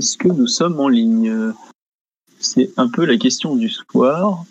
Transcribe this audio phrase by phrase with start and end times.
[0.00, 1.52] Est-ce que nous sommes en ligne?
[2.38, 4.44] C'est un peu la question du soir.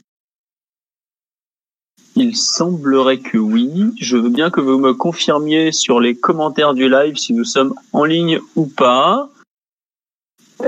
[2.15, 3.85] Il semblerait que oui.
[3.99, 7.73] Je veux bien que vous me confirmiez sur les commentaires du live si nous sommes
[7.93, 9.31] en ligne ou pas.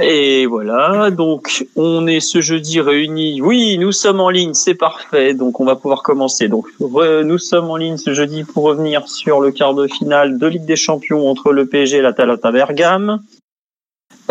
[0.01, 3.39] Et voilà, donc on est ce jeudi réunis.
[3.39, 5.35] Oui, nous sommes en ligne, c'est parfait.
[5.35, 6.47] Donc on va pouvoir commencer.
[6.47, 10.47] Donc nous sommes en ligne ce jeudi pour revenir sur le quart de finale de
[10.47, 13.21] Ligue des Champions entre le PSG et l'Atalanta Bergame.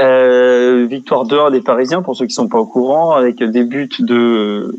[0.00, 3.88] Euh, victoire 2-1 des Parisiens pour ceux qui sont pas au courant, avec des buts
[3.98, 4.74] de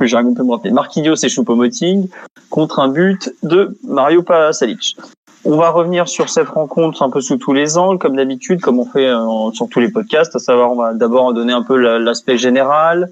[0.00, 2.08] j'arrive pas à me Marquinhos et Choupo-Moting
[2.48, 4.96] contre un but de Mario Pasalic.
[5.44, 8.78] On va revenir sur cette rencontre un peu sous tous les angles, comme d'habitude, comme
[8.78, 11.76] on fait euh, sur tous les podcasts, à savoir on va d'abord donner un peu
[11.76, 13.10] la- l'aspect général,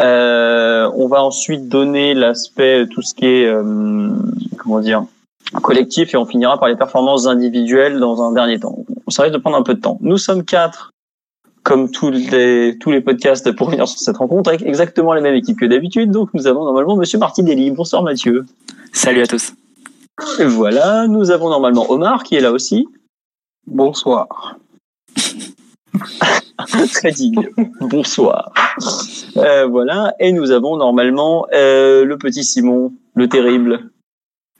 [0.00, 4.10] euh, on va ensuite donner l'aspect tout ce qui est euh,
[4.58, 5.04] comment dire
[5.62, 8.84] collectif et on finira par les performances individuelles dans un dernier temps.
[9.08, 9.98] Ça risque de prendre un peu de temps.
[10.00, 10.90] Nous sommes quatre,
[11.62, 15.34] comme tous les tous les podcasts pour venir sur cette rencontre avec exactement la même
[15.34, 16.10] équipe que d'habitude.
[16.10, 17.70] Donc nous avons normalement Monsieur Martinelli.
[17.70, 18.46] Bonsoir Mathieu.
[18.92, 19.52] Salut à tous.
[20.38, 22.86] Et voilà, nous avons normalement Omar qui est là aussi.
[23.66, 24.56] Bonsoir.
[26.92, 27.48] Très digne.
[27.80, 28.52] Bonsoir.
[29.36, 33.90] Euh, voilà, et nous avons normalement euh, le petit Simon, le terrible.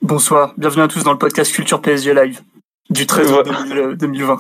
[0.03, 0.55] Bonsoir.
[0.59, 2.41] Bienvenue à tous dans le podcast Culture PSG Live
[2.91, 4.37] du 13 août 2000 2020.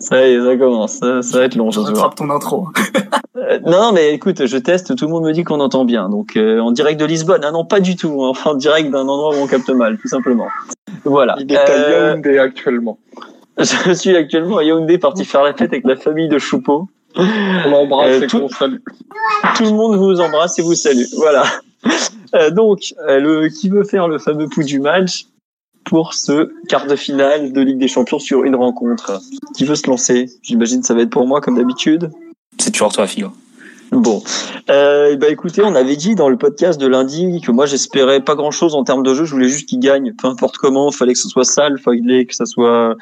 [0.00, 0.92] Ça y est, ça commence.
[0.94, 1.88] Ça, ça va être long, je vois.
[1.90, 2.68] Rattrape ton intro.
[3.36, 6.08] Euh, non, non, mais écoute, je teste, tout le monde me dit qu'on entend bien.
[6.08, 8.32] Donc, euh, en direct de Lisbonne, ah non, pas du tout.
[8.46, 10.48] En direct d'un endroit où on capte mal, tout simplement.
[11.04, 11.36] Voilà.
[11.38, 12.98] Il est à Euh, Yaoundé actuellement.
[13.58, 16.88] je suis actuellement à Yaoundé, parti faire la fête avec la famille de Choupeau.
[17.16, 18.76] On l'embrasse Euh, et tout- qu'on salue.
[19.56, 21.04] Tout le monde vous embrasse et vous salue.
[21.16, 21.44] Voilà.
[22.34, 25.26] Euh, donc, euh, le, qui veut faire le fameux pouls du match
[25.84, 29.20] pour ce quart de finale de Ligue des Champions sur une rencontre?
[29.56, 30.26] Qui veut se lancer?
[30.42, 32.10] J'imagine que ça va être pour moi, comme d'habitude.
[32.58, 33.28] C'est toujours toi, Figo.
[33.92, 34.20] Bon,
[34.68, 38.34] euh, bah écoutez, on avait dit dans le podcast de lundi que moi j'espérais pas
[38.34, 41.12] grand chose en termes de jeu, je voulais juste qu'il gagne, peu importe comment, fallait
[41.12, 42.96] que ce soit sale, fallait que ça soit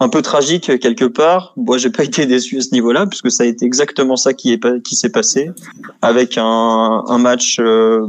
[0.00, 1.52] un peu tragique quelque part.
[1.56, 4.52] Moi, j'ai pas été déçu à ce niveau-là, puisque ça a été exactement ça qui
[4.52, 5.50] est qui s'est passé,
[6.02, 8.06] avec un, match euh,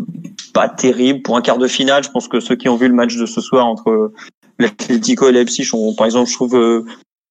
[0.54, 2.04] pas terrible pour un quart de finale.
[2.04, 4.12] Je pense que ceux qui ont vu le match de ce soir entre
[4.58, 6.86] l'Atlético et Leipzig ont, par exemple, je trouve euh,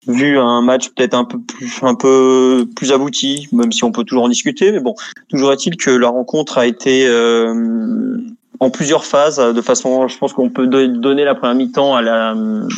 [0.07, 4.05] vu un match peut-être un peu plus un peu plus abouti, même si on peut
[4.05, 4.73] toujours en discuter.
[4.73, 4.95] Mais bon,
[5.29, 8.19] toujours est-il que la rencontre a été euh,
[8.61, 12.03] en plusieurs phases, de façon, je pense qu'on peut do- donner la première mi-temps à
[12.03, 12.35] la,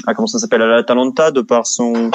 [0.07, 2.11] à comment ça s'appelle, à l'Atalanta, de par son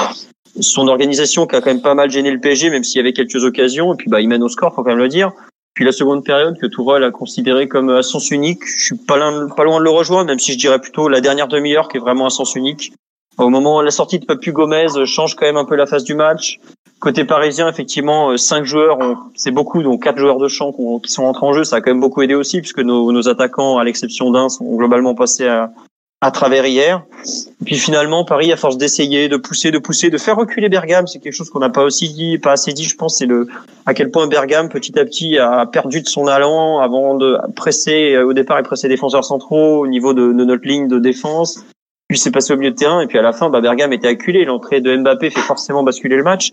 [0.60, 3.12] son organisation qui a quand même pas mal gêné le PSG, même s'il y avait
[3.12, 3.94] quelques occasions.
[3.94, 5.30] Et puis bah, il mène au score, faut quand même le dire.
[5.74, 9.16] Puis la seconde période que Tourelle a considéré comme à sens unique, je suis pas
[9.16, 9.30] loin,
[9.78, 12.30] de le rejoindre, même si je dirais plutôt la dernière demi-heure qui est vraiment à
[12.30, 12.92] sens unique.
[13.36, 16.14] Au moment la sortie de Papu Gomez change quand même un peu la phase du
[16.14, 16.58] match.
[17.00, 18.98] Côté parisien, effectivement, euh, cinq joueurs,
[19.36, 21.90] c'est beaucoup, donc quatre joueurs de champ qui sont rentrés en jeu, ça a quand
[21.92, 25.70] même beaucoup aidé aussi, puisque nos, attaquants, à l'exception d'un, sont globalement passés à,
[26.20, 27.04] à travers hier.
[27.60, 31.06] Et puis finalement, Paris, à force d'essayer, de pousser, de pousser, de faire reculer Bergame,
[31.06, 33.46] c'est quelque chose qu'on n'a pas aussi dit, pas assez dit, je pense, c'est le
[33.86, 38.14] à quel point Bergame, petit à petit, a perdu de son allant avant de presser.
[38.14, 41.64] euh, Au départ, il pressait défenseurs centraux au niveau de, de notre ligne de défense.
[42.08, 44.08] Puis c'est passé au milieu de terrain et puis à la fin, bah, Bergame était
[44.08, 44.46] acculé.
[44.46, 46.52] L'entrée de Mbappé fait forcément basculer le match.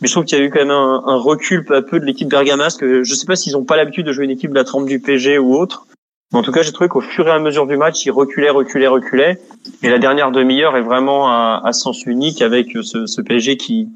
[0.00, 2.06] Mais je trouve qu'il y a eu quand même un, recul peu à peu de
[2.06, 2.82] l'équipe bergamasque.
[2.82, 5.00] Je sais pas s'ils ont pas l'habitude de jouer une équipe de la trempe du
[5.00, 5.86] PG ou autre.
[6.32, 8.48] Mais en tout cas, j'ai trouvé qu'au fur et à mesure du match, ils reculaient,
[8.48, 9.38] reculaient, reculaient.
[9.82, 13.88] Et la dernière demi-heure est vraiment à, à sens unique avec ce, ce PSG qui,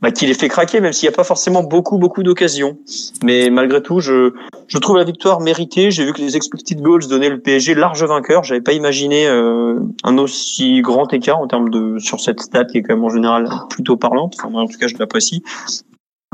[0.00, 2.78] bah, qui les fait craquer, même s'il n'y a pas forcément beaucoup, beaucoup d'occasions.
[3.24, 4.32] Mais malgré tout, je,
[4.68, 5.90] je trouve la victoire méritée.
[5.90, 8.44] J'ai vu que les expected goals donnaient le PSG large vainqueur.
[8.44, 12.78] J'avais pas imaginé euh, un aussi grand écart en termes de sur cette stat qui
[12.78, 14.36] est quand même en général plutôt parlante.
[14.38, 15.42] Enfin, en tout cas, je l'apprécie.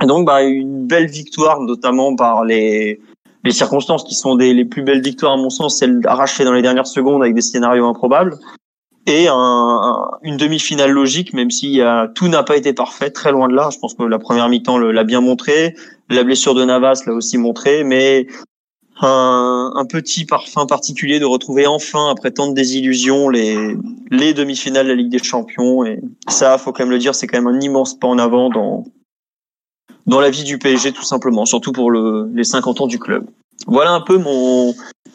[0.03, 3.01] Et donc, bah, une belle victoire, notamment par les
[3.45, 6.53] les circonstances qui sont des les plus belles victoires à mon sens, celles arrachées dans
[6.53, 8.39] les dernières secondes avec des scénarios improbables
[9.07, 13.33] et un, un- une demi-finale logique, même si euh, tout n'a pas été parfait, très
[13.33, 13.69] loin de là.
[13.73, 15.75] Je pense que la première mi-temps l'a bien montré,
[16.09, 18.27] la blessure de Navas l'a aussi montré, mais
[19.01, 23.77] un, un, petit parfum particulier de retrouver enfin, après tant de désillusions, les,
[24.11, 25.85] les demi-finales de la Ligue des Champions.
[25.85, 28.51] Et ça, faut quand même le dire, c'est quand même un immense pas en avant
[28.51, 28.85] dans,
[30.07, 33.27] dans la vie du PSG, tout simplement, surtout pour le, les 50 ans du club.
[33.67, 34.75] Voilà un peu mon,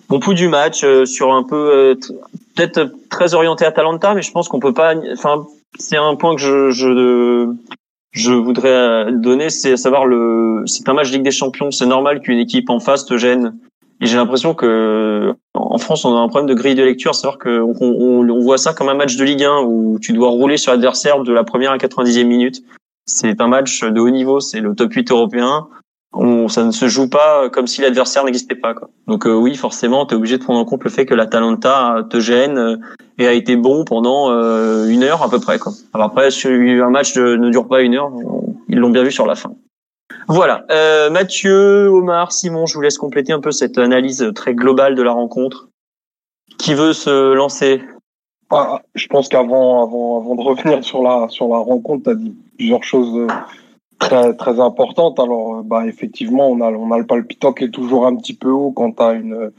[0.09, 1.95] mon pouls du match euh, sur un peu, euh,
[2.55, 5.45] peut-être très orienté à Talenta, mais je pense qu'on peut pas, enfin,
[5.77, 7.47] c'est un point que je, je,
[8.11, 11.71] je voudrais donner, c'est à savoir le, c'est un match Ligue des Champions.
[11.71, 13.55] C'est normal qu'une équipe en face te gêne.
[14.01, 17.37] Et j'ai l'impression que en France, on a un problème de grille de lecture, c'est-à-dire
[17.37, 20.55] qu'on on, on, voit ça comme un match de Ligue 1 où tu dois rouler
[20.55, 22.63] sur l'adversaire de la première à 90e minute.
[23.05, 25.67] C'est un match de haut niveau, c'est le top 8 européen.
[26.13, 28.73] On, ça ne se joue pas comme si l'adversaire n'existait pas.
[28.73, 28.89] Quoi.
[29.07, 31.27] Donc euh, oui, forcément, tu es obligé de prendre en compte le fait que la
[31.27, 32.77] Talenta te gêne euh,
[33.19, 35.59] et a été bon pendant euh, une heure à peu près.
[35.59, 35.73] Quoi.
[35.93, 38.11] Alors après, un match ne dure pas une heure,
[38.69, 39.51] ils l'ont bien vu sur la fin.
[40.27, 44.95] Voilà, euh, Mathieu, Omar, Simon, je vous laisse compléter un peu cette analyse très globale
[44.95, 45.69] de la rencontre.
[46.57, 47.81] Qui veut se lancer?
[48.51, 52.35] Ah, Je pense qu'avant avant, avant de revenir sur la, sur la rencontre, tu dit
[52.57, 53.27] plusieurs choses euh,
[53.99, 55.19] très, très importantes.
[55.19, 58.33] Alors, euh, bah, effectivement, on a, on a le palpitant qui est toujours un petit
[58.33, 59.51] peu haut quand as une,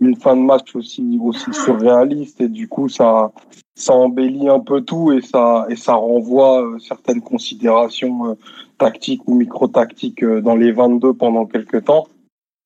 [0.00, 2.40] une fin de match aussi, aussi surréaliste.
[2.40, 3.32] Et du coup, ça,
[3.74, 8.36] ça embellit un peu tout et ça, et ça renvoie euh, certaines considérations
[8.78, 12.06] tactique ou micro-tactique euh, dans les 22 pendant quelques temps,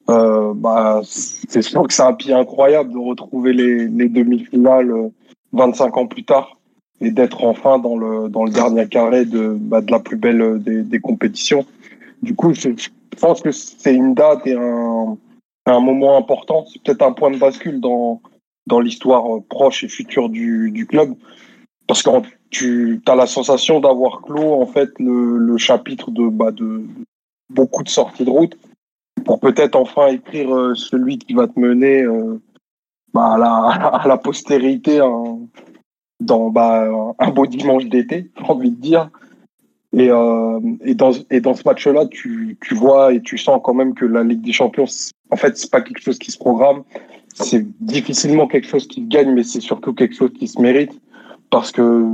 [0.08, 5.10] euh, bah, c'est sûr que c'est un pied incroyable de retrouver les, les demi-finales
[5.52, 6.58] 25 euh, ans plus tard
[7.02, 10.62] et d'être enfin dans le, dans le dernier carré de, bah, de la plus belle
[10.62, 11.66] des, des compétitions.
[12.22, 12.68] Du coup, je,
[13.20, 15.18] pense que c'est une date et un,
[15.66, 16.64] un moment important.
[16.66, 18.22] C'est peut-être un point de bascule dans,
[18.66, 21.14] dans l'histoire proche et future du, du club.
[21.88, 22.10] Parce que
[22.50, 26.84] tu as la sensation d'avoir clos en fait le, le chapitre de, bah, de
[27.50, 28.56] beaucoup de sorties de route
[29.24, 32.40] pour peut-être enfin écrire euh, celui qui va te mener euh,
[33.12, 33.48] bah, à, la,
[34.02, 35.38] à la postérité hein,
[36.22, 36.88] dans bah,
[37.18, 39.10] un beau dimanche d'été, j'ai envie de dire.
[39.94, 43.74] Et, euh, et, dans, et dans ce match-là, tu, tu vois et tu sens quand
[43.74, 44.86] même que la Ligue des Champions,
[45.30, 46.82] en fait, c'est pas quelque chose qui se programme.
[47.34, 50.92] C'est difficilement quelque chose qui gagne, mais c'est surtout quelque chose qui se mérite
[51.50, 52.06] parce que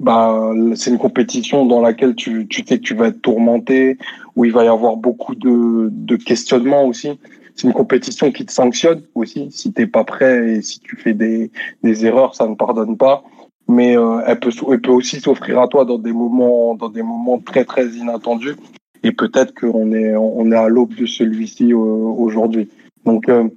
[0.00, 3.98] bah, c'est une compétition dans laquelle tu, tu sais que tu vas être tourmenté,
[4.34, 7.18] où il va y avoir beaucoup de, de questionnements aussi.
[7.54, 9.48] C'est une compétition qui te sanctionne aussi.
[9.50, 11.50] Si t'es pas prêt et si tu fais des,
[11.82, 13.24] des erreurs, ça ne pardonne pas.
[13.68, 17.02] Mais euh, elle, peut, elle peut aussi s'offrir à toi dans des moments, dans des
[17.02, 18.56] moments très très inattendus.
[19.02, 22.68] Et peut-être qu'on est, on est à l'aube de celui-ci euh, aujourd'hui.
[23.04, 23.48] Donc euh,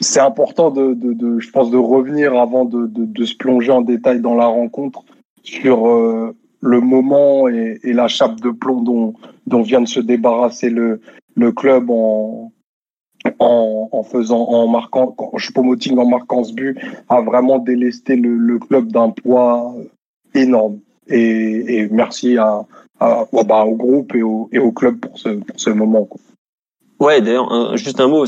[0.00, 3.72] c'est important de, de, de, je pense, de revenir avant de, de, de se plonger
[3.72, 5.04] en détail dans la rencontre
[5.42, 9.14] sur euh, le moment et, et, la chape de plomb dont,
[9.46, 11.00] dont vient de se débarrasser le,
[11.34, 12.52] le club en,
[13.38, 16.78] en, en faisant, en marquant, Choupo-Moting en marquant ce but,
[17.08, 19.74] a vraiment délesté le, le club d'un poids
[20.34, 20.78] énorme.
[21.08, 22.64] Et, et merci à,
[23.00, 26.04] à bah, au groupe et au, et au club pour ce, pour ce moment.
[26.04, 26.20] Quoi.
[27.00, 28.26] Ouais, d'ailleurs, juste un mot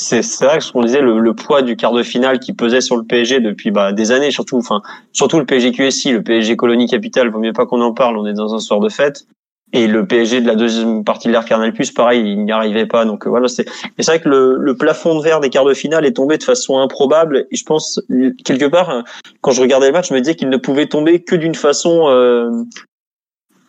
[0.00, 2.80] c'est vrai que ce qu'on disait le, le, poids du quart de finale qui pesait
[2.80, 4.80] sur le PSG depuis bah, des années surtout enfin
[5.12, 8.26] surtout le PSG QSI le PSG Colonie Capital vaut mieux pas qu'on en parle on
[8.26, 9.26] est dans un soir de fête
[9.72, 12.86] et le PSG de la deuxième partie de l'ère Canal Plus pareil il n'y arrivait
[12.86, 13.66] pas donc euh, voilà c'est
[13.98, 16.42] c'est vrai que le, le, plafond de verre des quarts de finale est tombé de
[16.42, 18.00] façon improbable et je pense
[18.44, 19.04] quelque part
[19.40, 22.08] quand je regardais le match je me disais qu'il ne pouvait tomber que d'une façon
[22.08, 22.50] euh,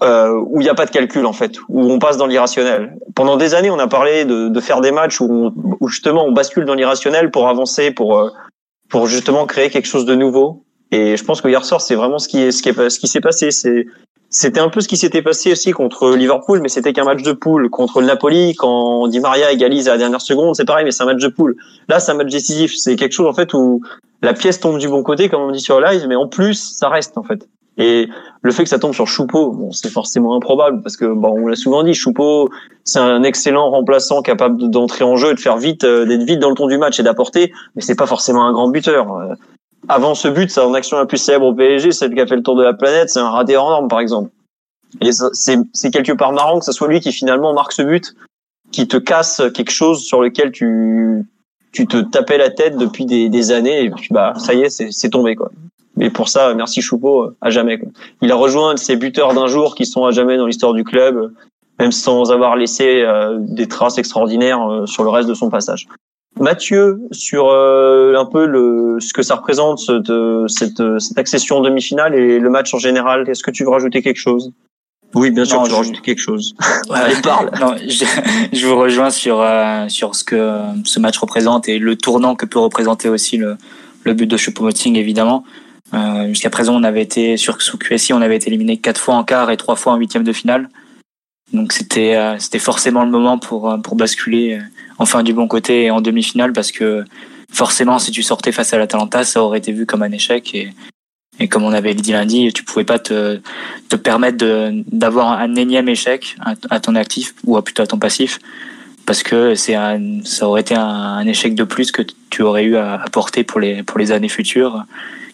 [0.03, 2.97] euh, où il n'y a pas de calcul en fait, où on passe dans l'irrationnel.
[3.13, 6.25] Pendant des années, on a parlé de, de faire des matchs où, on, où, justement
[6.25, 8.31] on bascule dans l'irrationnel pour avancer, pour euh,
[8.89, 10.65] pour justement créer quelque chose de nouveau.
[10.91, 12.99] Et je pense que hier soir, c'est vraiment ce qui est ce qui est ce
[12.99, 13.51] qui s'est passé.
[13.51, 13.85] C'est
[14.31, 17.33] c'était un peu ce qui s'était passé aussi contre Liverpool, mais c'était qu'un match de
[17.33, 17.69] poule.
[17.69, 21.03] Contre le Napoli, quand Di Maria égalise à la dernière seconde, c'est pareil, mais c'est
[21.03, 21.57] un match de poule.
[21.89, 22.73] Là, c'est un match décisif.
[22.77, 23.81] C'est quelque chose en fait où
[24.21, 26.87] la pièce tombe du bon côté, comme on dit sur live, mais en plus, ça
[26.87, 27.45] reste en fait.
[27.77, 28.07] Et
[28.41, 31.47] le fait que ça tombe sur Choupeau, bon, c'est forcément improbable parce que bon, on
[31.47, 32.49] l'a souvent dit, Choupeau,
[32.85, 36.39] c'est un excellent remplaçant capable d'entrer en jeu et de faire vite, euh, d'être vite
[36.39, 39.35] dans le ton du match et d'apporter, mais c'est pas forcément un grand buteur.
[39.83, 42.35] Euh, avant ce but, sa action la plus célèbre au PSG, celle qui a fait
[42.35, 44.29] le tour de la planète, c'est un raté en norme, par exemple.
[44.99, 48.13] Et c'est quelque part marrant que ce soit lui qui finalement marque ce but,
[48.71, 51.25] qui te casse quelque chose sur lequel tu
[51.71, 54.69] tu te tapais la tête depuis des, des années et puis bah ça y est,
[54.69, 55.49] c'est tombé quoi.
[55.99, 57.77] Et pour ça, merci Choupeau, euh, à jamais.
[57.77, 57.89] Quoi.
[58.21, 61.33] Il a rejoint ces buteurs d'un jour qui sont à jamais dans l'histoire du club,
[61.79, 65.87] même sans avoir laissé euh, des traces extraordinaires euh, sur le reste de son passage.
[66.41, 70.11] Mathieu, sur euh, un peu le, ce que ça représente cette,
[70.47, 74.01] cette, cette accession en demi-finale et le match en général, est-ce que tu veux rajouter
[74.01, 74.51] quelque chose?
[75.13, 76.55] Oui, bien sûr, Non, tu je- rajoutes quelque chose.
[76.89, 77.51] Allez, parle.
[77.59, 78.05] non, je,
[78.53, 82.45] je vous rejoins sur euh, sur ce que ce match représente et le tournant que
[82.45, 83.57] peut représenter aussi le
[84.03, 85.43] le but de Choupo-Moting évidemment.
[85.93, 89.15] Euh, Jusqu'à présent, on avait été sur sous QSI, on avait été éliminé quatre fois
[89.15, 90.69] en quart et trois fois en huitième de finale.
[91.51, 94.61] Donc c'était euh, c'était forcément le moment pour euh, pour basculer euh,
[95.01, 97.03] enfin du bon côté en demi-finale parce que
[97.51, 100.69] forcément si tu sortais face à l'Atalanta, ça aurait été vu comme un échec et
[101.39, 103.39] et comme on avait dit lundi, tu pouvais pas te
[103.89, 104.37] te permettre
[104.91, 106.35] d'avoir un énième échec
[106.69, 108.39] à, ton actif ou à- plutôt à ton passif
[109.07, 109.75] parce que c'est
[110.23, 113.81] ça aurait été un, échec de plus que tu aurais eu à, porter pour les
[113.81, 114.83] pour les années futures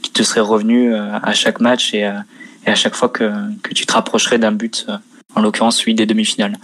[0.02, 2.24] qui te seraient revenus euh, à chaque match et à,
[2.66, 3.30] et à chaque fois que
[3.64, 4.96] que tu te rapprocherais d'un but euh,
[5.36, 6.58] en l'occurrence celui des demi-finales.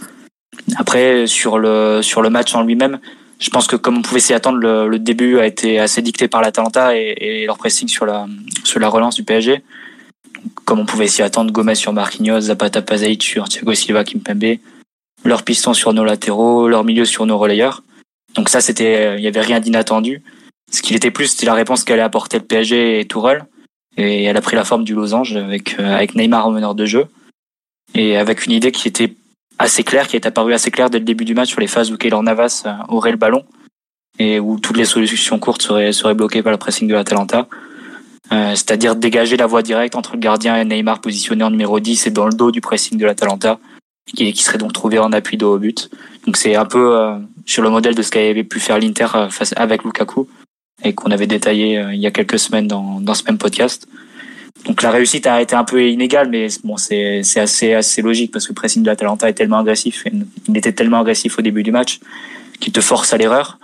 [0.76, 2.98] Après sur le sur le match en lui-même,
[3.38, 6.40] je pense que comme on pouvait s'y attendre, le, début a été assez dicté par
[6.40, 8.26] l'Atalanta et, et leur pressing sur la
[8.64, 9.62] sur la relance du PSG.
[10.64, 14.58] Comme on pouvait s'y attendre, Gomez sur Marquinhos, Zapata Pasaic sur Thiago Silva, Kimpembe,
[15.24, 17.82] leurs pistons sur nos latéraux, leur milieu sur nos relayeurs.
[18.34, 20.22] Donc ça, c'était, il y avait rien d'inattendu.
[20.70, 23.46] Ce qu'il était plus, c'était la réponse qu'allait apporter le PSG et Tourelle.
[23.96, 26.84] Et elle a pris la forme du losange avec euh, avec Neymar en meneur de
[26.84, 27.06] jeu
[27.94, 29.14] et avec une idée qui était
[29.58, 31.90] assez claire, qui est apparue assez claire dès le début du match sur les phases
[31.92, 33.44] où Keylor Navas euh, aurait le ballon
[34.18, 37.48] et où toutes les solutions courtes seraient, bloquées par le pressing de l'Atalanta.
[38.32, 42.06] Euh, c'est-à-dire dégager la voie directe entre le gardien et Neymar positionné en numéro 10
[42.06, 43.58] et dans le dos du pressing de l'Atalanta,
[44.06, 45.90] qui, qui serait donc trouvé en appui dos au but.
[46.26, 49.52] Donc c'est un peu euh, sur le modèle de ce qu'avait pu faire l'Inter face
[49.56, 50.28] avec Lukaku
[50.82, 53.88] et qu'on avait détaillé il y a quelques semaines dans ce même podcast.
[54.64, 58.46] Donc la réussite a été un peu inégale, mais bon, c'est assez assez logique parce
[58.46, 60.04] que le pressing de l'Atalanta est tellement agressif,
[60.48, 62.00] il était tellement agressif au début du match
[62.60, 63.58] qu'il te force à l'erreur.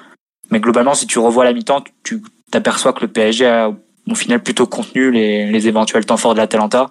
[0.50, 3.72] Mais globalement, si tu revois la mi-temps, tu t'aperçois que le PSG a
[4.10, 6.90] au final plutôt contenu les, les éventuels temps forts de l'Atalanta.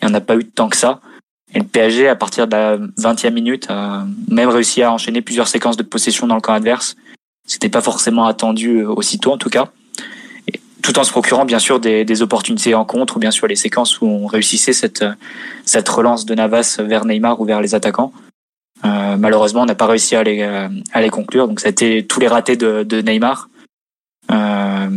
[0.00, 1.00] Il n'y en a pas eu tant que ça.
[1.52, 5.48] Et le PSG, à partir de la 20e minute, a même réussi à enchaîner plusieurs
[5.48, 6.96] séquences de possession dans le camp adverse.
[7.46, 9.72] C'était pas forcément attendu euh, aussitôt, en tout cas.
[10.82, 13.56] Tout en se procurant, bien sûr, des, des opportunités en contre, ou bien sûr les
[13.56, 15.04] séquences où on réussissait cette,
[15.64, 18.12] cette relance de Navas vers Neymar ou vers les attaquants.
[18.84, 21.46] Euh, malheureusement, on n'a pas réussi à les, euh, à les conclure.
[21.48, 23.48] Donc, ça a été tous les ratés de, de Neymar,
[24.30, 24.88] euh,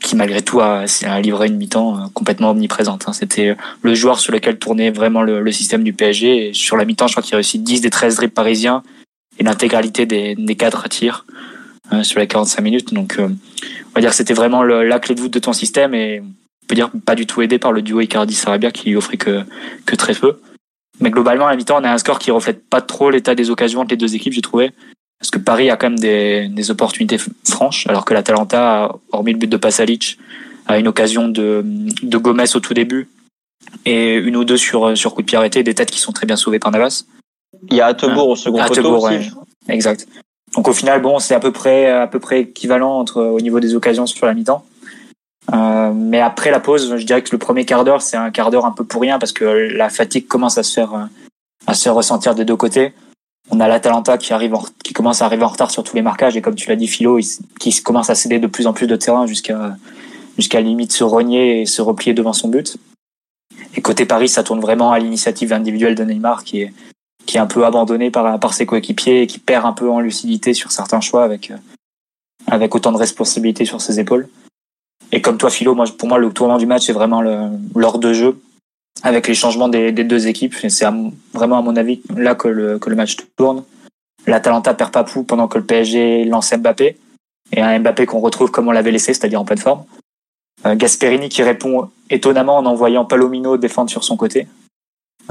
[0.00, 3.08] qui malgré tout a, a livré une mi-temps euh, complètement omniprésente.
[3.08, 3.12] hein.
[3.12, 6.52] C'était le joueur sur lequel tournait vraiment le, le système du PSG.
[6.52, 8.82] Sur la mi-temps, je crois qu'il a réussi 10 des 13 dribbles parisiens
[9.38, 11.32] et l'intégralité des, des cadres à tir euh,
[12.02, 12.94] sur les 45 minutes.
[12.94, 15.52] Donc, euh, on va dire que c'était vraiment le- la clé de voûte de ton
[15.52, 18.96] système et on peut dire pas du tout aidé par le duo Icardi-Sarabia qui lui
[18.96, 19.42] offrait que,
[19.86, 20.38] que très peu.
[21.00, 23.50] Mais globalement, à la mi-temps, on a un score qui reflète pas trop l'état des
[23.50, 24.70] occasions entre les deux équipes, j'ai trouvé.
[25.18, 27.16] Parce que Paris a quand même des, des opportunités
[27.48, 30.18] franches, alors que l'Atalanta, hormis le but de Pasalic,
[30.66, 33.08] a une occasion de, de Gomez au tout début
[33.84, 36.26] et une ou deux sur, sur coup de pied arrêté, des têtes qui sont très
[36.26, 37.04] bien sauvées par Navas.
[37.70, 39.14] Il y a Attebourg au second poteau aussi.
[39.68, 39.74] ouais.
[39.74, 40.06] Exact.
[40.54, 43.60] Donc au final, bon, c'est à peu près à peu près équivalent entre au niveau
[43.60, 44.64] des occasions sur la mi-temps.
[45.52, 48.50] Euh, mais après la pause, je dirais que le premier quart d'heure, c'est un quart
[48.50, 51.04] d'heure un peu pour rien parce que la fatigue commence à se faire euh,
[51.66, 52.92] à se ressentir des deux côtés.
[53.50, 56.02] On a l'Atalanta qui arrive en- qui commence à arriver en retard sur tous les
[56.02, 57.26] marquages et comme tu l'as dit, Philo, il
[57.58, 59.76] qui commence à céder de plus en plus de terrain jusqu'à
[60.38, 62.76] jusqu'à limite se rogner et se replier devant son but.
[63.74, 66.72] Et côté Paris, ça tourne vraiment à l'initiative individuelle de Neymar qui est
[67.26, 70.00] qui est un peu abandonné par, par ses coéquipiers et qui perd un peu en
[70.00, 71.56] lucidité sur certains choix avec, euh,
[72.46, 74.28] avec autant de responsabilités sur ses épaules.
[75.12, 78.12] Et comme toi, Philo, moi, pour moi, le tournant du match, c'est vraiment l'ordre de
[78.12, 78.40] jeu
[79.02, 80.54] avec les changements des, des deux équipes.
[80.54, 80.86] C'est
[81.32, 83.64] vraiment, à mon avis, là que le, que le match tourne.
[84.26, 86.96] L'Atalanta perd Papou pendant que le PSG lance Mbappé.
[87.54, 89.84] Et un Mbappé qu'on retrouve comme on l'avait laissé, c'est-à-dire en pleine forme.
[90.64, 94.46] Euh, Gasperini qui répond étonnamment en envoyant Palomino défendre sur son côté,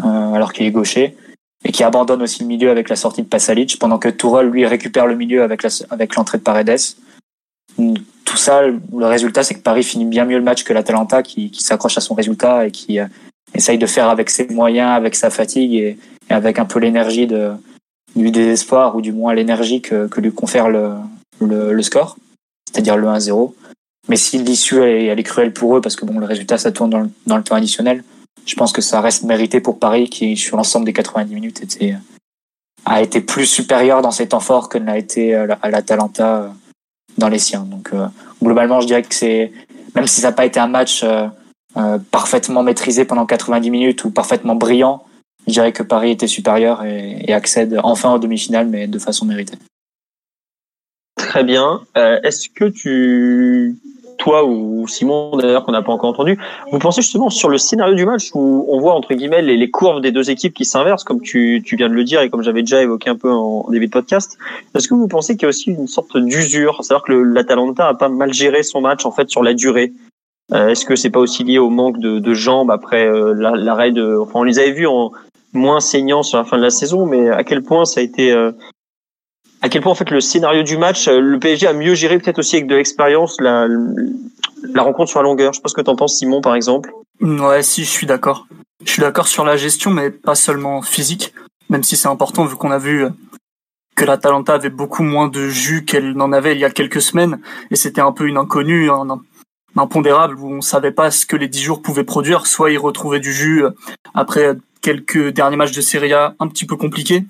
[0.03, 1.15] euh, alors qu'il est gaucher
[1.63, 4.65] et qui abandonne aussi le milieu avec la sortie de Pasalic, pendant que Tourelle, lui,
[4.65, 6.79] récupère le milieu avec avec l'entrée de Paredes.
[7.77, 11.51] Tout ça, le résultat, c'est que Paris finit bien mieux le match que l'Atalanta, qui,
[11.51, 13.05] qui s'accroche à son résultat et qui euh,
[13.53, 15.97] essaye de faire avec ses moyens, avec sa fatigue et,
[16.29, 17.51] avec un peu l'énergie de,
[18.15, 20.91] du désespoir, ou du moins l'énergie que, que lui confère le,
[21.41, 22.17] le, le score,
[22.71, 23.53] c'est-à-dire le 1-0.
[24.07, 26.71] Mais si l'issue elle, elle est cruelle pour eux, parce que bon, le résultat, ça
[26.71, 28.03] tourne dans le, dans le temps additionnel,
[28.45, 31.61] je pense que ça reste mérité pour Paris qui, sur l'ensemble des 90 minutes,
[32.85, 36.37] a été plus supérieur dans ses temps forts que ne l'a été euh, à l'Atalanta
[36.37, 36.47] euh,
[37.17, 37.61] dans les siens.
[37.61, 38.07] Donc, euh,
[38.41, 39.51] globalement, je dirais que c'est,
[39.95, 41.05] même si ça n'a pas été un match
[42.11, 45.05] parfaitement maîtrisé pendant 90 minutes ou parfaitement brillant,
[45.47, 49.25] je dirais que Paris était supérieur et, et accède enfin aux demi-finales, mais de façon
[49.25, 49.57] méritée.
[51.15, 51.81] Très bien.
[51.95, 53.77] Est-ce que tu
[54.21, 56.37] toi ou Simon d'ailleurs qu'on n'a pas encore entendu.
[56.71, 59.71] Vous pensez justement sur le scénario du match où on voit entre guillemets les, les
[59.71, 62.43] courbes des deux équipes qui s'inversent, comme tu, tu viens de le dire et comme
[62.43, 64.37] j'avais déjà évoqué un peu en début de podcast.
[64.75, 67.93] Est-ce que vous pensez qu'il y a aussi une sorte d'usure, c'est-à-dire que l'Atalanta a
[67.95, 69.91] pas mal géré son match en fait sur la durée
[70.53, 73.91] euh, Est-ce que c'est pas aussi lié au manque de, de jambes après euh, l'arrêt
[73.91, 75.11] de, enfin on les avait vus en
[75.53, 78.31] moins saignants sur la fin de la saison, mais à quel point ça a été
[78.31, 78.51] euh,
[79.61, 82.17] à quel point en fait le scénario du match, euh, le PSG a mieux géré
[82.17, 83.67] peut-être aussi avec de l'expérience la,
[84.73, 85.53] la rencontre sur la longueur.
[85.53, 86.91] Je sais pas ce que t'en penses Simon par exemple.
[87.21, 88.47] Ouais, si, je suis d'accord.
[88.83, 91.33] Je suis d'accord sur la gestion, mais pas seulement physique,
[91.69, 93.05] même si c'est important vu qu'on a vu
[93.95, 97.39] que l'Atalanta avait beaucoup moins de jus qu'elle n'en avait il y a quelques semaines,
[97.69, 99.19] et c'était un peu une inconnue, un
[99.77, 102.47] impondérable où on savait pas ce que les dix jours pouvaient produire.
[102.47, 103.63] Soit ils retrouvaient du jus
[104.15, 107.23] après quelques derniers matchs de Serie A un petit peu compliqués,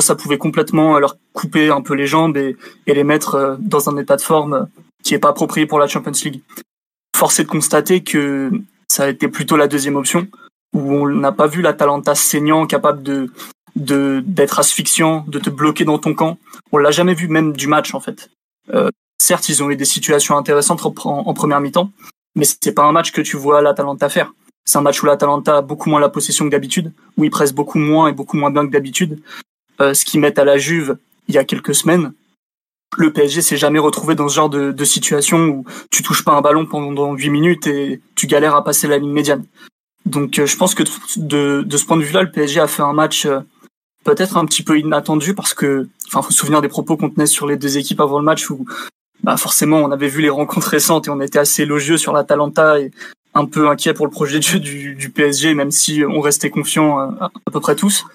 [0.00, 3.96] ça pouvait complètement leur couper un peu les jambes et, les mettre euh, dans un
[3.96, 4.68] état de forme
[5.02, 6.42] qui est pas approprié pour la Champions League.
[7.16, 8.50] Force est de constater que
[8.88, 10.26] ça a été plutôt la deuxième option,
[10.74, 13.30] où on n'a pas vu l'Atalanta saignant, capable de
[13.76, 16.38] d'être asphyxiant, de te bloquer dans ton camp.
[16.70, 18.30] On l'a jamais vu même du match en fait.
[18.72, 21.90] Euh, certes, ils ont eu des situations intéressantes en, première mi-temps,
[22.36, 24.32] mais c'est pas un match que tu vois l'Atalanta faire.
[24.64, 27.52] C'est un match où l'Atalanta a beaucoup moins la possession que d'habitude, où ils pressent
[27.52, 30.96] beaucoup moins et beaucoup moins bien que d'habitude, euh, ce qui met à la Juve
[31.28, 32.12] il y a quelques semaines.
[32.96, 36.40] Le PSG s'est jamais retrouvé dans ce genre de, situation où tu touches pas un
[36.40, 39.44] ballon pendant 8 minutes et tu galères à passer la ligne médiane.
[40.06, 40.82] Donc euh, je pense que
[41.16, 43.40] de, ce point de vue-là, le PSG a fait un match euh,
[44.04, 47.26] peut-être un petit peu inattendu parce que, enfin, faut se souvenir des propos qu'on tenait
[47.26, 48.64] sur les deux équipes avant le match où,
[49.22, 52.22] bah, forcément, on avait vu les rencontres récentes et on était assez élogieux sur la
[52.22, 52.92] Talenta et
[53.32, 56.98] un peu inquiet pour le projet de jeu du, PSG, même si on restait confiants
[56.98, 58.06] à, à peu près tous.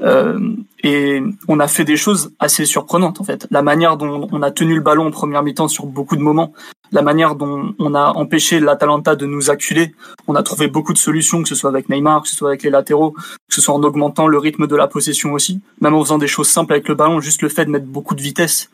[0.00, 0.38] Euh,
[0.84, 3.46] et on a fait des choses assez surprenantes en fait.
[3.50, 6.52] La manière dont on a tenu le ballon en première mi-temps sur beaucoup de moments,
[6.92, 9.94] la manière dont on a empêché l'Atalanta de nous acculer,
[10.28, 12.62] on a trouvé beaucoup de solutions, que ce soit avec Neymar, que ce soit avec
[12.62, 16.02] les latéraux, que ce soit en augmentant le rythme de la possession aussi, même en
[16.02, 18.70] faisant des choses simples avec le ballon, juste le fait de mettre beaucoup de vitesse,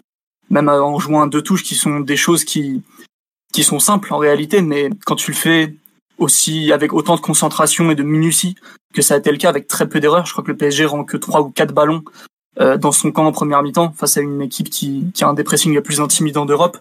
[0.51, 2.83] même en jouant deux touches qui sont des choses qui
[3.53, 5.77] qui sont simples en réalité, mais quand tu le fais
[6.19, 8.57] aussi avec autant de concentration et de minutie
[8.93, 10.27] que ça a été le cas avec très peu d'erreurs.
[10.27, 12.03] Je crois que le PSG rend que trois ou quatre ballons
[12.61, 15.35] euh, dans son camp en première mi-temps face à une équipe qui, qui a un
[15.35, 16.79] des pressings les plus intimidants d'Europe.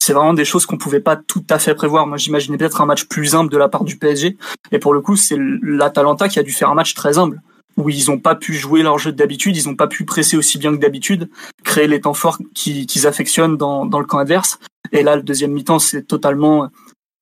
[0.00, 2.06] C'est vraiment des choses qu'on pouvait pas tout à fait prévoir.
[2.06, 4.36] Moi, j'imaginais peut-être un match plus humble de la part du PSG.
[4.70, 7.42] Et pour le coup, c'est l'Atalanta qui a dû faire un match très humble
[7.76, 10.58] où ils n'ont pas pu jouer leur jeu d'habitude, ils n'ont pas pu presser aussi
[10.58, 11.30] bien que d'habitude,
[11.64, 14.58] créer les temps forts qu'ils affectionnent dans, dans le camp adverse.
[14.90, 16.70] Et là, le deuxième mi-temps, c'est totalement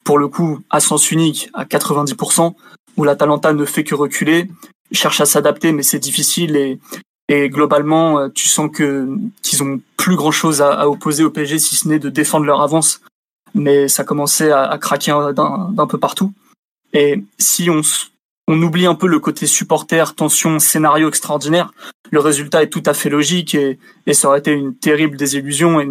[0.07, 2.55] pour le coup, à sens unique, à 90%,
[2.97, 4.49] où l'Atalanta ne fait que reculer,
[4.93, 6.79] cherche à s'adapter, mais c'est difficile et,
[7.29, 9.09] et globalement, euh, tu sens que
[9.43, 12.63] qu'ils ont plus grand chose à, opposer au PSG si ce n'est de défendre leur
[12.63, 13.01] avance.
[13.55, 16.33] Mais ça commençait à, craquer d'un peu partout.
[16.93, 17.81] Et si on,
[18.47, 21.73] on oublie un peu le côté supporter, tension, scénario extraordinaire,
[22.13, 25.81] le résultat est tout à fait logique et, et ça aurait été une terrible désillusion
[25.81, 25.89] et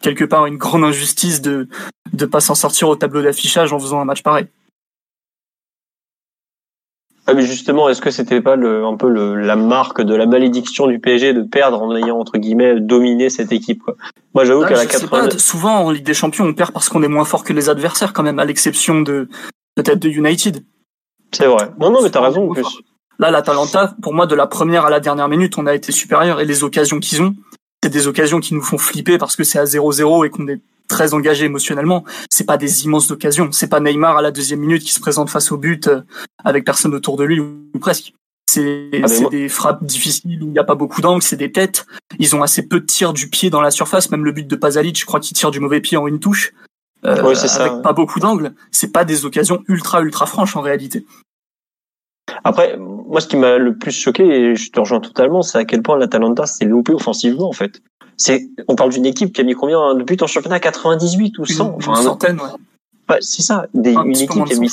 [0.00, 1.68] quelque part une grande injustice de
[2.12, 4.46] ne pas s'en sortir au tableau d'affichage en faisant un match pareil.
[7.30, 10.24] Ah mais justement, est-ce que c'était pas le, un peu le, la marque de la
[10.24, 13.96] malédiction du PSG de perdre en ayant entre guillemets dominé cette équipe quoi?
[14.32, 15.36] Moi j'avoue qu'à la 80...
[15.36, 18.14] souvent en Ligue des Champions on perd parce qu'on est moins fort que les adversaires
[18.14, 19.28] quand même, à l'exception de
[19.74, 20.64] peut-être de United.
[21.32, 21.70] C'est vrai.
[21.78, 22.80] Non non mais t'as raison en plus.
[23.18, 26.40] Là l'Atalanta, pour moi de la première à la dernière minute, on a été supérieur
[26.40, 27.34] et les occasions qu'ils ont,
[27.82, 30.60] c'est des occasions qui nous font flipper parce que c'est à 0-0 et qu'on est
[30.88, 32.04] très engagé émotionnellement.
[32.30, 33.50] C'est pas des immenses occasions.
[33.52, 36.00] C'est pas Neymar à la deuxième minute qui se présente face au but euh,
[36.44, 38.14] avec personne autour de lui ou presque.
[38.50, 41.86] C'est ah des frappes difficiles où il n'y a pas beaucoup d'angles, c'est des têtes.
[42.18, 44.10] Ils ont assez peu de tirs du pied dans la surface.
[44.10, 46.54] Même le but de Pazalic, je crois qu'il tire du mauvais pied en une touche.
[47.04, 48.54] Euh, ça, avec pas beaucoup d'angles.
[48.72, 51.04] C'est pas des occasions ultra ultra franches en réalité.
[52.42, 55.64] Après, moi, ce qui m'a le plus choqué, et je te rejoins totalement, c'est à
[55.64, 57.80] quel point l'Atalanta s'est loupé offensivement, en fait.
[58.16, 60.60] C'est, on parle d'une équipe qui a mis combien de buts en championnat?
[60.60, 63.16] 98 ou 100 Une, une centaine, ouais.
[63.20, 64.70] c'est ça, des, une équipe qui a mis.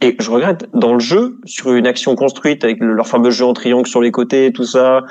[0.00, 3.52] Et je regrette, dans le jeu, sur une action construite avec leur fameux jeu en
[3.52, 5.02] triangle sur les côtés, tout ça,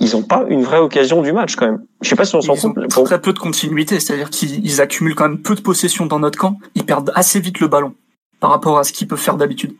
[0.00, 1.84] ils n'ont pas une vraie occasion du match quand même.
[2.02, 2.88] Je sais pas si on s'en compte.
[2.88, 6.58] Très peu de continuité, c'est-à-dire qu'ils accumulent quand même peu de possession dans notre camp.
[6.74, 7.94] Ils perdent assez vite le ballon
[8.40, 9.74] par rapport à ce qu'ils peuvent faire d'habitude.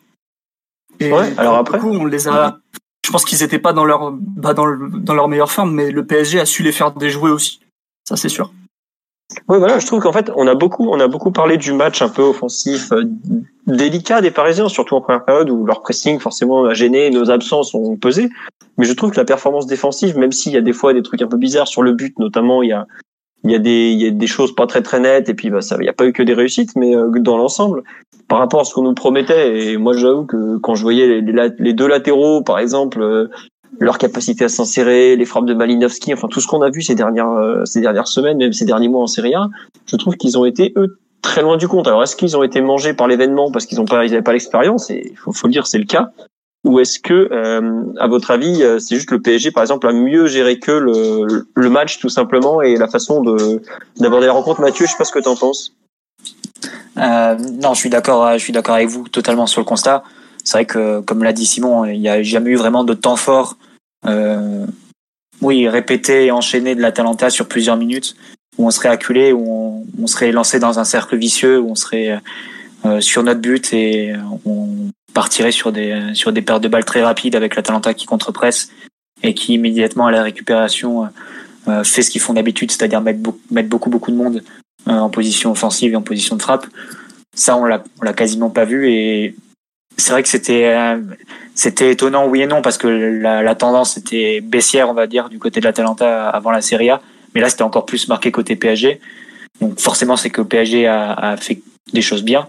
[1.01, 2.59] Et ouais, alors après, coup, on les a.
[3.05, 5.91] Je pense qu'ils étaient pas dans leur bah dans, le, dans leur meilleure forme, mais
[5.91, 7.61] le PSG a su les faire déjouer aussi.
[8.09, 8.51] Ça, c'est sûr.
[9.49, 12.03] Oui, voilà, je trouve qu'en fait, on a beaucoup, on a beaucoup parlé du match
[12.03, 13.05] un peu offensif, euh,
[13.67, 17.75] délicat des Parisiens, surtout en première période où leur pressing forcément a gêné, nos absences
[17.75, 18.31] ont pesé.
[18.79, 21.23] Mais je trouve que la performance défensive, même s'il y a des fois des trucs
[21.23, 22.87] un peu bizarres sur le but, notamment il y a,
[23.45, 25.51] il y a des il y a des choses pas très très nettes et puis
[25.51, 27.83] bah ça il y a pas eu que des réussites mais euh, dans l'ensemble
[28.29, 31.51] par rapport à ce qu'on nous promettait et moi j'avoue que quand je voyais les,
[31.59, 33.29] les, deux latéraux par exemple euh,
[33.81, 36.95] leur capacité à s'insérer les frappes de Malinowski enfin tout ce qu'on a vu ces
[36.95, 39.49] dernières euh, ces dernières semaines même ces derniers mois en Serie A
[39.87, 41.89] je trouve qu'ils ont été eux très loin du compte.
[41.89, 44.35] Alors est-ce qu'ils ont été mangés par l'événement parce qu'ils ont pas ils avaient pas
[44.35, 44.91] l'expérience?
[44.91, 46.13] Et faut, faut le dire c'est le cas
[46.65, 49.93] ou est-ce que, euh, à votre avis, euh, c'est juste le PSG, par exemple, a
[49.93, 53.61] mieux géré que le, le match tout simplement et la façon de
[53.99, 55.75] d'aborder la rencontre Mathieu, je sais pas ce que tu en penses.
[56.97, 58.33] Euh, non, je suis d'accord.
[58.33, 60.05] Je suis d'accord avec vous totalement sur le constat.
[60.43, 63.17] C'est vrai que, comme l'a dit Simon, il n'y a jamais eu vraiment de temps
[63.17, 63.57] fort.
[64.07, 64.67] Euh,
[65.43, 68.15] oui, répété et enchaîné de la Talenta sur plusieurs minutes,
[68.57, 71.75] où on serait acculé, où on, on serait lancé dans un cercle vicieux, où on
[71.75, 72.21] serait
[72.85, 74.15] euh, sur notre but et
[74.47, 78.71] on partirait sur des sur des paires de balles très rapides avec l'Atalanta qui contre-presse
[79.23, 81.09] et qui immédiatement à la récupération
[81.69, 84.45] euh, fait ce qu'ils font d'habitude, c'est-à-dire mettre, mettre beaucoup beaucoup de monde
[84.87, 86.67] euh, en position offensive et en position de frappe.
[87.35, 89.35] Ça, on l'a on l'a quasiment pas vu et
[89.97, 91.01] c'est vrai que c'était euh,
[91.55, 95.29] c'était étonnant oui et non parce que la, la tendance était baissière on va dire
[95.31, 97.01] du côté de l'Atalanta avant la Serie A,
[97.35, 99.01] mais là c'était encore plus marqué côté PSG.
[99.63, 102.47] Donc forcément c'est que le PSG a, a fait des choses bien.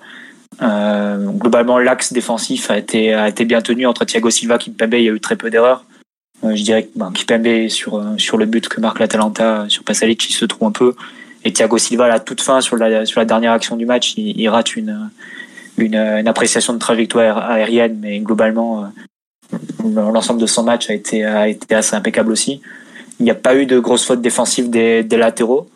[0.62, 5.04] Euh, globalement, l'axe défensif a été, a été bien tenu entre Thiago Silva, Kimpembe, il
[5.04, 5.86] y a eu très peu d'erreurs.
[6.44, 9.84] Euh, je dirais que ben, Kimpembe sur, euh, sur le but que marque l'Atalanta sur
[9.84, 10.96] Pasalic, il se trouve un peu.
[11.44, 14.16] Et Thiago Silva, à la toute fin, sur la, sur la dernière action du match,
[14.18, 15.10] il, il rate une,
[15.78, 18.92] une, une, appréciation de trajectoire aérienne, mais globalement,
[19.84, 22.62] l'ensemble de son match a été, a été assez impeccable aussi.
[23.20, 25.70] Il n'y a pas eu de grosses fautes défensives des, des latéraux.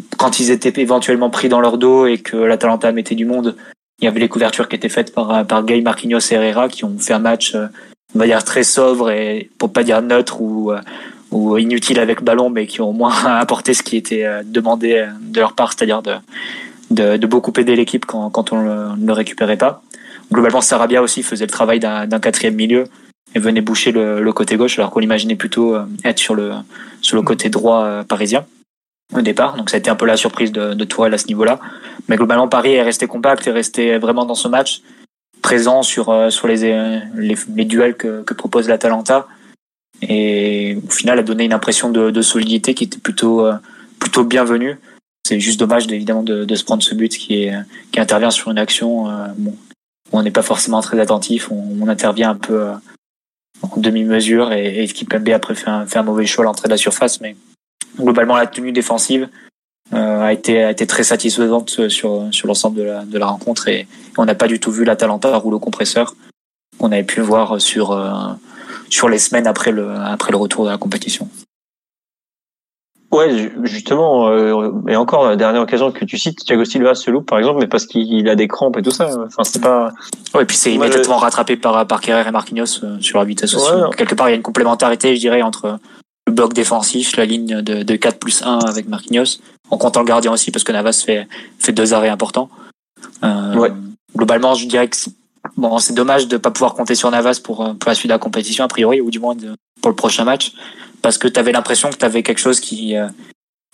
[0.00, 3.56] Euh, quand ils étaient éventuellement pris dans leur dos et que l'Atalanta mettait du monde,
[4.00, 6.84] il y avait les couvertures qui étaient faites par, par Gay, Marquinhos et Herrera qui
[6.84, 7.66] ont fait un match, euh,
[8.14, 10.80] on va dire, très sobre et pour pas dire neutre ou, euh,
[11.30, 15.06] ou inutile avec ballon, mais qui ont au moins apporté ce qui était euh, demandé
[15.20, 16.14] de leur part, c'est-à-dire de,
[16.90, 19.82] de, de, beaucoup aider l'équipe quand, quand on ne le récupérait pas.
[20.32, 22.84] Globalement, Sarabia aussi faisait le travail d'un quatrième milieu
[23.34, 26.52] et venait boucher le, le côté gauche, alors qu'on l'imaginait plutôt être sur le,
[27.00, 28.44] sur le côté droit parisien
[29.12, 29.56] au départ.
[29.56, 31.60] Donc ça a été un peu la surprise de, de à ce niveau-là.
[32.08, 34.82] Mais globalement, Paris est resté compact et resté vraiment dans ce match,
[35.42, 39.26] présent sur, euh, sur les, les, les duels que, que propose l'Atalanta.
[40.02, 43.54] Et au final, a donné une impression de, de solidité qui était plutôt, euh,
[43.98, 44.78] plutôt bienvenue.
[45.26, 47.54] C'est juste dommage évidemment de, de, se prendre ce but qui, est,
[47.92, 49.54] qui intervient sur une action euh, bon,
[50.10, 51.50] où on n'est pas forcément très attentif.
[51.50, 52.70] On, on intervient un peu
[53.62, 56.72] en demi-mesure et, et Kipembe après fait un, fait un mauvais choix à l'entrée de
[56.72, 57.20] la surface.
[57.20, 57.36] Mais
[57.98, 59.28] globalement la tenue défensive
[59.92, 63.68] euh, a été a été très satisfaisante sur sur l'ensemble de la de la rencontre
[63.68, 66.14] et on n'a pas du tout vu l'Atalanta rouleau compresseur
[66.78, 68.10] qu'on avait pu voir sur euh,
[68.88, 71.28] sur les semaines après le après le retour de la compétition.
[73.12, 77.28] Ouais, justement, euh, et encore la dernière occasion que tu cites, Thiago Silva se loupe
[77.28, 79.10] par exemple, mais parce qu'il a des crampes et tout ça.
[79.26, 79.90] Enfin, c'est pas.
[80.32, 81.24] Ouais, et puis c'est immédiatement je...
[81.24, 83.72] rattrapé par par Kerrer et Marquinhos euh, sur la vitesse aussi.
[83.96, 85.80] Quelque part, il y a une complémentarité, je dirais, entre
[86.30, 89.40] le bloc défensif, la ligne de, de 4 plus 1 avec Marquinhos,
[89.70, 92.48] en comptant le gardien aussi, parce que Navas fait, fait deux arrêts importants.
[93.22, 93.72] Euh, ouais.
[94.16, 94.96] Globalement, je dirais que
[95.56, 98.18] bon, c'est dommage de pas pouvoir compter sur Navas pour, pour la suite de la
[98.18, 100.52] compétition, a priori, ou du moins de, pour le prochain match,
[101.02, 103.08] parce que tu avais l'impression que tu avais quelque chose qui, euh,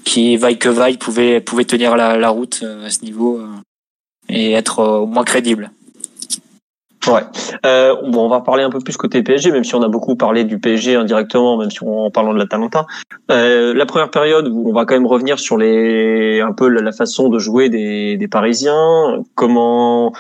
[0.05, 3.49] qui vaille que vaille, pouvait, pouvait tenir la, la route euh, à ce niveau euh,
[4.29, 5.71] et être au moins crédible.
[7.09, 7.23] Ouais.
[7.65, 10.17] Euh, bon, on va parler un peu plus côté PSG, même si on a beaucoup
[10.17, 12.87] parlé du PSG indirectement, même si on, en parlant de la Talenta.
[13.31, 17.29] Euh, la première période, on va quand même revenir sur les un peu la façon
[17.29, 19.23] de jouer des, des Parisiens.
[19.35, 20.13] Comment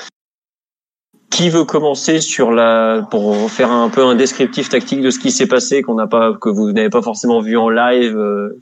[1.28, 5.32] qui veut commencer sur la pour faire un peu un descriptif tactique de ce qui
[5.32, 8.16] s'est passé qu'on n'a pas que vous n'avez pas forcément vu en live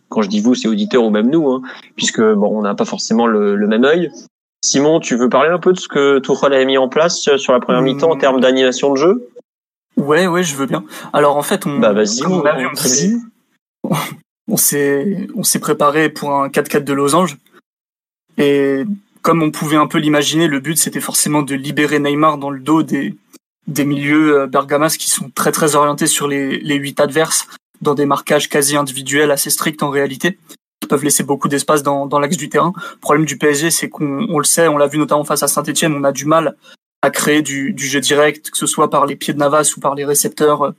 [0.09, 1.61] quand je dis vous c'est auditeurs ou même nous hein,
[1.95, 4.11] puisque bon on n'a pas forcément le, le même œil
[4.65, 7.53] Simon, tu veux parler un peu de ce que Tuchel a mis en place sur
[7.53, 9.29] la première mi-temps en termes d'animation de jeu?
[9.99, 10.85] Ouais, ouais, je veux bien.
[11.13, 11.93] Alors en fait, on, bah,
[14.57, 17.37] s'est on s'est préparé pour un 4-4 de losange.
[18.39, 18.85] Et
[19.21, 22.61] comme on pouvait un peu l'imaginer, le but c'était forcément de libérer Neymar dans le
[22.61, 23.15] dos des
[23.67, 27.49] des milieux bergamas qui sont très très orientés sur les les huit adverses
[27.83, 30.39] dans des marquages quasi individuels assez stricts en réalité
[30.87, 32.73] peuvent laisser beaucoup d'espace dans, dans l'axe du terrain.
[32.77, 35.49] Le problème du PSG, c'est qu'on on le sait, on l'a vu notamment face à
[35.49, 36.57] Saint-Etienne, on a du mal
[37.05, 39.81] à créer du, du, jeu direct, que ce soit par les pieds de Navas ou
[39.81, 40.71] par les récepteurs euh,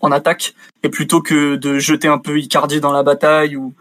[0.00, 0.54] en attaque.
[0.82, 3.72] Et plutôt que de jeter un peu Icardi dans la bataille ou,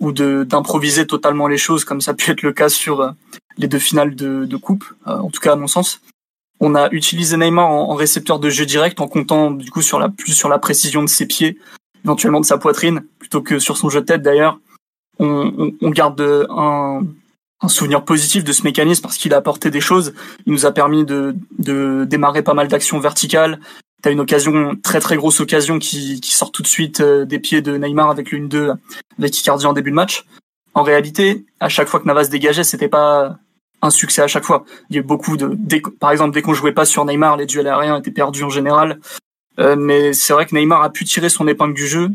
[0.00, 3.10] ou d'improviser totalement les choses, comme ça a pu être le cas sur euh,
[3.56, 6.00] les deux finales de, de coupe, euh, en tout cas à mon sens.
[6.58, 10.00] On a utilisé Neymar en, en, récepteur de jeu direct en comptant du coup sur
[10.00, 11.56] la plus sur la précision de ses pieds,
[12.04, 14.58] éventuellement de sa poitrine, plutôt que sur son jeu de tête d'ailleurs
[15.18, 17.02] on, on garde un,
[17.64, 20.14] un souvenir positif de ce mécanisme parce qu'il a apporté des choses.
[20.46, 23.60] Il nous a permis de, de démarrer pas mal d'actions verticales.
[24.02, 27.38] T'as une occasion, très très grosse occasion qui, qui sort tout de suite euh, des
[27.38, 28.72] pieds de Neymar avec l'une 2
[29.18, 30.26] avec Icardi en début de match.
[30.74, 33.38] En réalité, à chaque fois que Navas dégageait, c'était pas
[33.80, 34.64] un succès à chaque fois.
[34.90, 35.56] Il y a eu beaucoup de,
[36.00, 39.00] par exemple, dès qu'on jouait pas sur Neymar, les duels aériens étaient perdus en général.
[39.58, 42.10] Euh, mais c'est vrai que Neymar a pu tirer son épingle du jeu.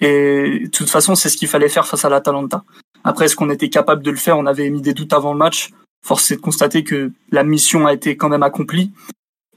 [0.00, 2.64] Et de toute façon, c'est ce qu'il fallait faire face à l'Atalanta.
[3.04, 5.38] Après, est-ce qu'on était capable de le faire On avait émis des doutes avant le
[5.38, 5.70] match.
[6.04, 8.92] Force est de constater que la mission a été quand même accomplie.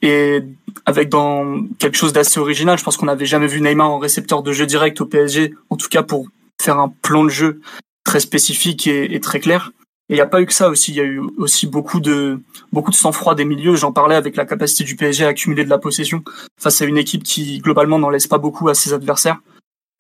[0.02, 0.44] Et
[0.86, 4.44] avec dans quelque chose d'assez original, je pense qu'on n'avait jamais vu Neymar en récepteur
[4.44, 6.28] de jeu direct au PSG, en tout cas pour
[6.62, 7.62] faire un plan de jeu
[8.04, 9.72] très spécifique et, très clair.
[10.10, 12.00] Et il n'y a pas eu que ça aussi, il y a eu aussi beaucoup
[12.00, 12.40] de
[12.72, 13.76] beaucoup de sang-froid des milieux.
[13.76, 16.24] J'en parlais avec la capacité du PSG à accumuler de la possession
[16.58, 19.42] face à une équipe qui globalement n'en laisse pas beaucoup à ses adversaires.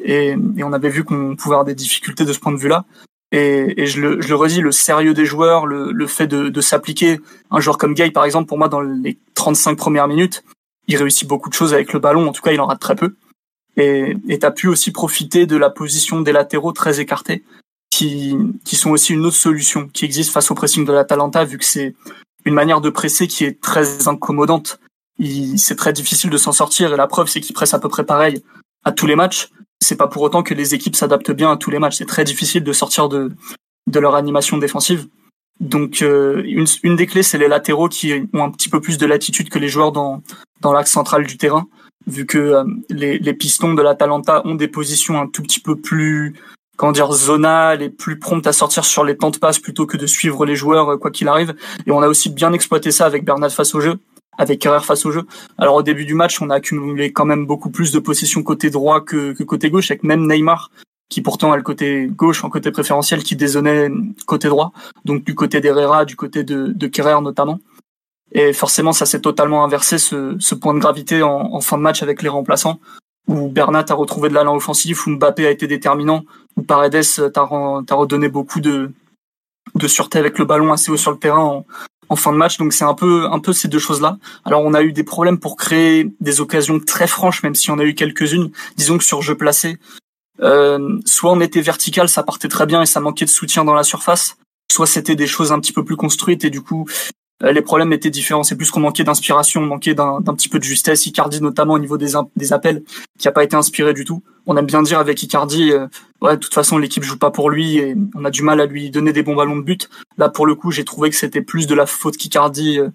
[0.03, 2.85] Et, et on avait vu qu'on pouvait avoir des difficultés de ce point de vue-là.
[3.31, 6.49] Et, et je, le, je, le, redis, le sérieux des joueurs, le, le fait de,
[6.49, 7.19] de s'appliquer.
[7.51, 10.43] Un joueur comme Gay, par exemple, pour moi, dans les 35 premières minutes,
[10.87, 12.27] il réussit beaucoup de choses avec le ballon.
[12.27, 13.15] En tout cas, il en rate très peu.
[13.75, 17.43] Et tu as pu aussi profiter de la position des latéraux très écartés,
[17.91, 21.59] qui, qui sont aussi une autre solution qui existe face au pressing de l'Atalanta, vu
[21.59, 21.93] que c'est
[22.45, 24.79] une manière de presser qui est très incommodante.
[25.57, 28.03] C'est très difficile de s'en sortir, et la preuve, c'est qu'il presse à peu près
[28.03, 28.41] pareil
[28.83, 29.49] à tous les matchs
[29.81, 31.97] c'est pas pour autant que les équipes s'adaptent bien à tous les matchs.
[31.97, 33.31] C'est très difficile de sortir de,
[33.93, 35.07] leur animation défensive.
[35.59, 36.43] Donc euh,
[36.83, 39.57] une, des clés, c'est les latéraux qui ont un petit peu plus de latitude que
[39.57, 40.21] les joueurs dans,
[40.61, 41.65] dans l'axe central du terrain,
[42.05, 45.75] vu que euh, les, les pistons de l'Atalanta ont des positions un tout petit peu
[45.75, 46.35] plus
[46.77, 49.97] comment dire zonales et plus promptes à sortir sur les temps de passe plutôt que
[49.97, 51.55] de suivre les joueurs euh, quoi qu'il arrive.
[51.85, 53.99] Et on a aussi bien exploité ça avec Bernard face au jeu
[54.37, 55.23] avec Carrère face au jeu.
[55.57, 58.69] Alors au début du match, on a accumulé quand même beaucoup plus de possession côté
[58.69, 60.69] droit que, que côté gauche, avec même Neymar
[61.09, 63.89] qui pourtant a le côté gauche en côté préférentiel qui dézonnait
[64.25, 64.71] côté droit,
[65.05, 67.59] donc du côté d'Herrera, du côté de, de notamment.
[68.33, 71.81] Et forcément, ça s'est totalement inversé ce, ce, point de gravité en, en, fin de
[71.81, 72.79] match avec les remplaçants,
[73.27, 76.25] où Bernat a retrouvé de l'allant offensif, où Mbappé a été déterminant,
[76.57, 78.91] où Paredes t'a redonné beaucoup de,
[79.75, 81.63] de sûreté avec le ballon assez haut sur le terrain
[82.09, 82.57] en fin de match.
[82.57, 84.17] Donc c'est un peu un peu ces deux choses-là.
[84.45, 87.79] Alors on a eu des problèmes pour créer des occasions très franches, même si on
[87.79, 88.51] a eu quelques-unes.
[88.75, 89.77] Disons que sur jeu placé,
[90.41, 93.73] euh, soit on était vertical, ça partait très bien et ça manquait de soutien dans
[93.73, 94.37] la surface,
[94.71, 96.85] soit c'était des choses un petit peu plus construites et du coup
[97.41, 98.43] les problèmes étaient différents.
[98.43, 101.05] C'est plus qu'on manquait d'inspiration, on manquait d'un petit peu de justesse.
[101.05, 102.15] Icardi notamment au niveau des,
[102.51, 102.83] appels,
[103.19, 104.23] qui a pas été inspiré du tout.
[104.47, 105.87] On aime bien dire avec Icardi, euh,
[106.21, 108.65] ouais, de toute façon l'équipe joue pas pour lui et on a du mal à
[108.65, 109.89] lui donner des bons ballons de but.
[110.17, 112.89] Là pour le coup, j'ai trouvé que c'était plus de la faute qu'Icardi euh, euh,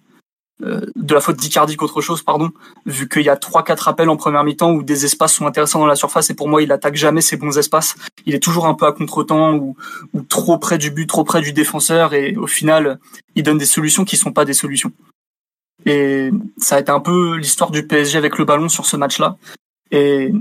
[0.61, 2.51] de la faute d'Icardi qu'autre chose, pardon,
[2.87, 5.81] vu qu'il y a trois quatre appels en première mi-temps où des espaces sont intéressants
[5.81, 7.97] dans la surface et pour moi il attaque jamais ces bons espaces.
[8.27, 9.77] Il est toujours un peu à contre-temps ou,
[10.13, 13.01] ou trop près du but, trop près du défenseur et au final
[13.35, 14.93] il donne des solutions qui sont pas des solutions.
[15.85, 19.37] Et ça a été un peu l'histoire du PSG avec le ballon sur ce match-là.
[19.91, 20.33] Et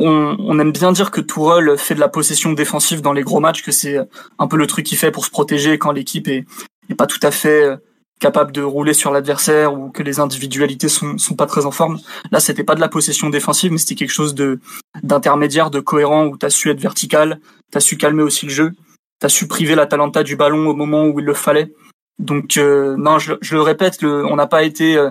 [0.00, 3.38] on, on, aime bien dire que Tourelle fait de la possession défensive dans les gros
[3.38, 3.98] matchs, que c'est
[4.38, 6.44] un peu le truc qu'il fait pour se protéger quand l'équipe est,
[6.88, 7.68] est pas tout à fait
[8.20, 11.98] capable de rouler sur l'adversaire ou que les individualités sont, sont pas très en forme.
[12.30, 14.60] Là, c'était pas de la possession défensive, mais c'était quelque chose de
[15.02, 17.40] d'intermédiaire, de cohérent où tu as su être vertical,
[17.72, 18.72] tu as su calmer aussi le jeu,
[19.20, 21.72] tu as su priver la Talenta du ballon au moment où il le fallait.
[22.18, 25.10] Donc euh, non, je, je, le répète, le, on n'a pas été euh,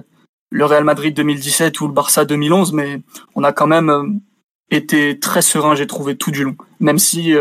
[0.49, 3.01] le Real Madrid 2017 ou le Barça 2011, mais
[3.35, 4.03] on a quand même euh,
[4.69, 6.55] été très serein, j'ai trouvé tout du long.
[6.79, 7.33] Même si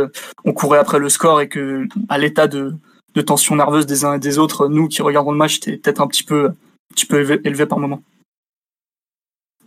[0.45, 2.75] on courait après le score et que à l'état de
[3.15, 6.01] de tension nerveuse des uns et des autres, nous qui regardons le match, c'était peut-être
[6.01, 8.03] un petit peu, un petit peu élevé, par moment.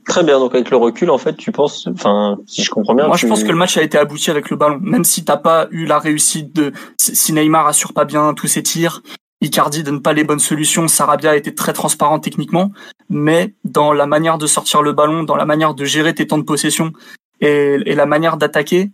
[0.06, 3.08] Très bien, donc avec le recul, en fait, tu penses, enfin, si je comprends bien.
[3.08, 5.38] Moi, je pense que le match a été abouti avec le ballon, même si t'as
[5.38, 9.02] pas eu la réussite de, si Neymar assure pas bien tous ses tirs,
[9.42, 12.72] Icardi donne pas les bonnes solutions, Sarabia a été très transparent techniquement,
[13.10, 16.38] mais dans la manière de sortir le ballon, dans la manière de gérer tes temps
[16.38, 16.94] de possession
[17.42, 18.92] et, et la manière d'attaquer,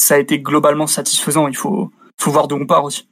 [0.00, 1.46] ça a été globalement satisfaisant.
[1.46, 3.08] Il faut, faut voir d'où on part aussi.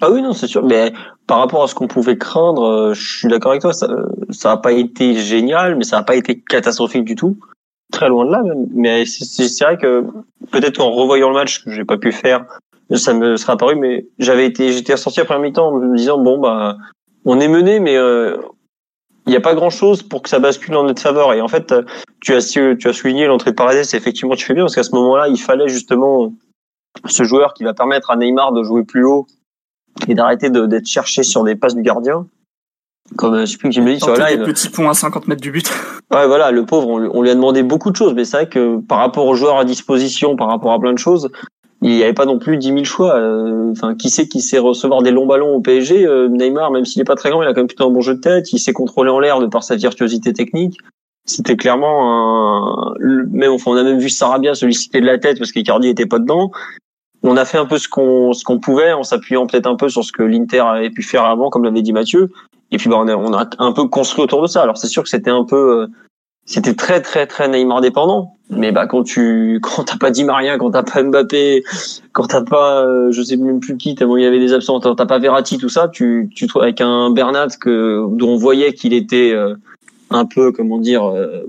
[0.00, 0.64] Ah oui, non, c'est sûr.
[0.64, 0.92] Mais
[1.26, 3.72] par rapport à ce qu'on pouvait craindre, euh, je suis d'accord avec toi.
[3.72, 3.88] Ça,
[4.44, 7.36] n'a pas été génial, mais ça n'a pas été catastrophique du tout.
[7.92, 8.66] Très loin de là, même.
[8.72, 10.04] Mais c'est vrai que
[10.50, 12.44] peut-être en revoyant le match, que j'ai pas pu faire,
[12.94, 13.76] ça me serait apparu.
[13.76, 16.76] Mais j'avais été, j'étais ressorti après mi-temps en me disant bon bah,
[17.24, 18.36] on est mené, mais euh,
[19.26, 21.32] il n'y a pas grand chose pour que ça bascule en notre faveur.
[21.32, 21.74] Et en fait,
[22.20, 23.94] tu as, tu as souligné l'entrée de Paredes.
[23.94, 26.32] Effectivement, tu fais bien parce qu'à ce moment-là, il fallait justement
[27.06, 29.26] ce joueur qui va permettre à Neymar de jouer plus haut
[30.08, 32.26] et d'arrêter d'être cherché sur des passes du gardien.
[33.16, 34.42] Comme euh, je sais plus que j'ai dit sur live.
[34.42, 35.70] Petit pont à 50 mètres du but.
[36.12, 38.80] Ouais, voilà, le pauvre, on, lui a demandé beaucoup de choses, mais c'est vrai que
[38.80, 41.30] par rapport aux joueurs à disposition, par rapport à plein de choses,
[41.82, 43.16] il n'y avait pas non plus 10 000 choix.
[43.16, 46.84] Euh, Enfin, qui sait qui sait recevoir des longs ballons au PSG euh, Neymar, même
[46.84, 48.52] s'il est pas très grand, il a quand même plutôt un bon jeu de tête.
[48.52, 50.78] Il sait contrôler en l'air de par sa virtuosité technique.
[51.26, 52.94] C'était clairement un.
[53.00, 56.18] Même enfin, on a même vu Sarabia solliciter de la tête parce qu'Icardi était pas
[56.18, 56.52] dedans.
[57.26, 59.88] On a fait un peu ce qu'on ce qu'on pouvait en s'appuyant peut-être un peu
[59.88, 62.30] sur ce que l'Inter avait pu faire avant, comme l'avait dit Mathieu.
[62.70, 64.62] Et puis bah, on a, on a un peu construit autour de ça.
[64.62, 65.86] Alors c'est sûr que c'était un peu euh,
[66.44, 68.36] c'était très très très Neymar dépendant.
[68.48, 71.64] Mais bah quand tu quand t'as pas Di Maria, quand t'as pas Mbappé,
[72.12, 74.78] quand t'as pas euh, je sais même plus qui tellement il y avait des absents,
[74.78, 78.36] quand t'as pas Verratti tout ça, tu tu trouves avec un Bernat que dont on
[78.36, 79.56] voyait qu'il était euh,
[80.10, 81.42] un peu comment dire euh,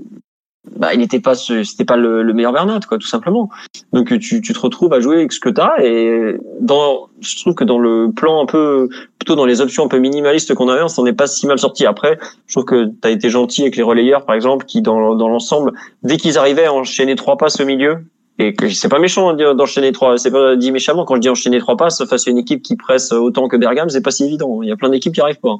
[0.76, 3.48] bah il n'était pas c'était pas le, le meilleur Bernat quoi tout simplement.
[3.92, 7.54] Donc tu tu te retrouves à jouer avec ce que t'as et dans je trouve
[7.54, 10.82] que dans le plan un peu plutôt dans les options un peu minimalistes qu'on avait,
[10.82, 11.86] on s'en est pas si mal sorti.
[11.86, 15.14] Après, je trouve que tu as été gentil avec les relayeurs, par exemple, qui dans,
[15.16, 17.98] dans l'ensemble, dès qu'ils arrivaient enchaîner trois passes au milieu,
[18.38, 21.28] et que c'est pas méchant hein, d'enchaîner trois, c'est pas dit méchamment quand je dis
[21.28, 24.24] enchaîner trois passes face à une équipe qui presse autant que Bergame, c'est pas si
[24.24, 24.62] évident.
[24.62, 25.56] Il y a plein d'équipes qui arrivent pas.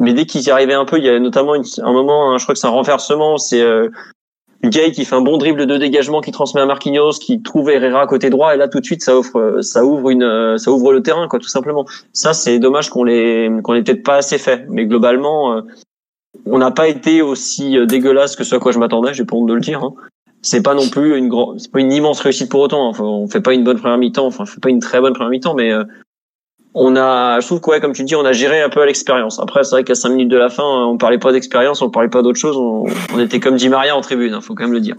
[0.00, 2.44] Mais dès qu'ils y arrivaient un peu, il y a notamment un moment, hein, je
[2.44, 3.90] crois que c'est un renversement, c'est euh,
[4.68, 8.06] Gay qui fait un bon dribble de dégagement qui transmet à Marquinhos, qui trouve Herrera
[8.06, 10.92] côté droit, et là tout de suite ça offre, ça ouvre une, euh, ça ouvre
[10.92, 11.86] le terrain quoi, tout simplement.
[12.12, 15.60] Ça c'est dommage qu'on les, qu'on peut-être pas assez fait, mais globalement, euh,
[16.46, 19.36] on n'a pas été aussi euh, dégueulasse que ce à quoi je m'attendais, j'ai pas
[19.36, 19.82] honte de le dire.
[19.82, 19.94] Hein.
[20.42, 22.88] C'est pas non plus une grande, c'est pas une immense réussite pour autant.
[22.88, 25.30] Enfin, on fait pas une bonne première mi-temps, enfin, fait pas une très bonne première
[25.30, 25.72] mi-temps, mais
[26.74, 28.86] on a, je trouve que ouais, comme tu dis, on a géré un peu à
[28.86, 29.38] l'expérience.
[29.40, 32.08] Après, c'est vrai qu'à 5 minutes de la fin, on parlait pas d'expérience, on parlait
[32.08, 32.84] pas d'autre chose, on,
[33.14, 34.96] on était comme Di Maria en tribune, hein, faut quand même le dire.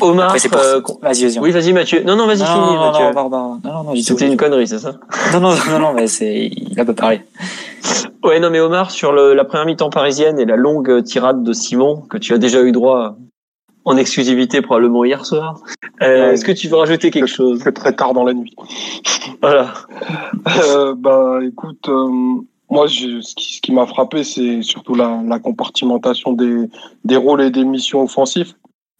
[0.00, 1.38] Omar, Après, pour euh, Vas-y, vas-y.
[1.38, 2.02] oui, vas-y Mathieu.
[2.04, 3.04] Non, non, vas-y, non, non, Mathieu.
[3.14, 3.28] non.
[3.30, 3.94] Non, non, non.
[3.96, 4.94] C'était une connerie, c'est ça?
[5.32, 7.20] Non, non, non, non, mais c'est, il a pas parlé.
[8.24, 11.52] Ouais, non, mais Omar, sur le, la première mi-temps parisienne et la longue tirade de
[11.52, 13.16] Simon, que tu as déjà eu droit
[13.84, 15.60] en exclusivité probablement hier soir,
[16.02, 16.34] euh, Ouais.
[16.34, 17.62] est-ce que tu veux rajouter quelque chose?
[17.62, 18.54] Fait très tard dans la nuit.
[19.40, 19.72] Voilà.
[20.64, 22.08] Euh, bah, écoute, euh,
[22.70, 26.68] moi, j'ai- ce qui, qui m'a frappé, c'est surtout la, la compartimentation des,
[27.04, 28.54] des rôles et des missions offensives.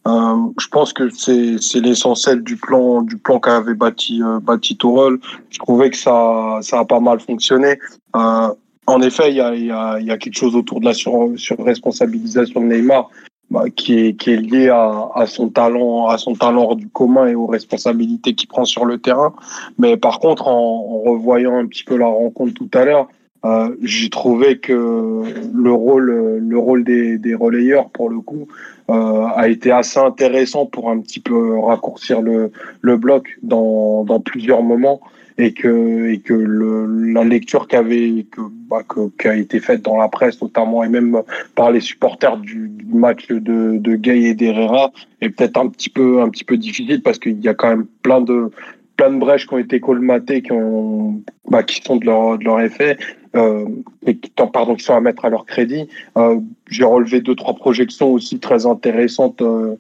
[0.07, 4.77] Euh, je pense que c'est c'est l'essentiel du plan du plan qu'avait bâti euh, bâti.
[4.81, 7.79] Je trouvais que ça ça a pas mal fonctionné.
[8.17, 8.49] Euh,
[8.87, 10.93] en effet, il y a, il y, a, y a quelque chose autour de la
[10.95, 13.11] sur, surresponsabilisation de Neymar
[13.53, 16.89] bah, qui est qui est lié à, à son talent à son talent hors du
[16.89, 19.35] commun et aux responsabilités qu'il prend sur le terrain.
[19.79, 20.61] Mais par contre, en,
[20.95, 23.09] en revoyant un petit peu la rencontre tout à l'heure,
[23.45, 28.47] euh, j'ai trouvé que le rôle, le rôle des, des relayeurs, pour le coup,
[28.89, 34.21] euh, a été assez intéressant pour un petit peu raccourcir le, le bloc dans, dans
[34.21, 35.01] plusieurs moments
[35.43, 39.83] et que, et que le, la lecture qu'avait, que, bah, que, qui a été faite
[39.83, 41.21] dans la presse notamment et même
[41.57, 45.91] par les supporters du, du match de, de Gay et d'Herrera est peut-être un petit
[45.91, 48.51] peu, un petit peu difficile parce qu'il y a quand même plein de,
[48.97, 52.45] plein de brèches qui ont été colmatées, qui ont, bah, qui sont de leur, de
[52.45, 52.97] leur effet,
[53.35, 53.67] euh,
[54.07, 55.89] et qui, pardon, qui sont à mettre à leur crédit.
[56.17, 59.75] Euh, J'ai relevé deux, trois projections aussi très intéressantes euh,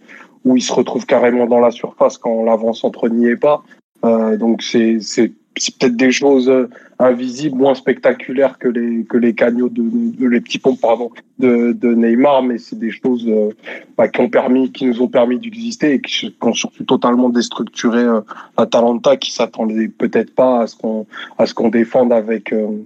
[0.44, 3.62] où ils se retrouvent carrément dans la surface quand l'avant-centre n'y est pas.
[4.04, 4.98] Euh, donc c'est
[5.56, 9.82] c'est peut-être des choses euh, invisibles, moins spectaculaires que les que les cagnots de,
[10.26, 13.50] les petits ponts pardon de, de Neymar, mais c'est des choses euh,
[13.96, 18.02] bah, qui ont permis, qui nous ont permis d'exister et qui, ont surtout totalement déstructuré
[18.02, 18.20] euh,
[18.56, 21.06] l'Atalanta, qui s'attendait peut-être pas à ce qu'on
[21.38, 22.84] à ce qu'on défende avec euh,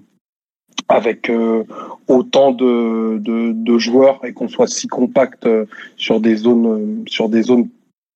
[0.89, 1.65] avec euh,
[2.07, 7.29] autant de, de, de joueurs et qu'on soit si compact euh, sur des zones sur
[7.29, 7.69] des zones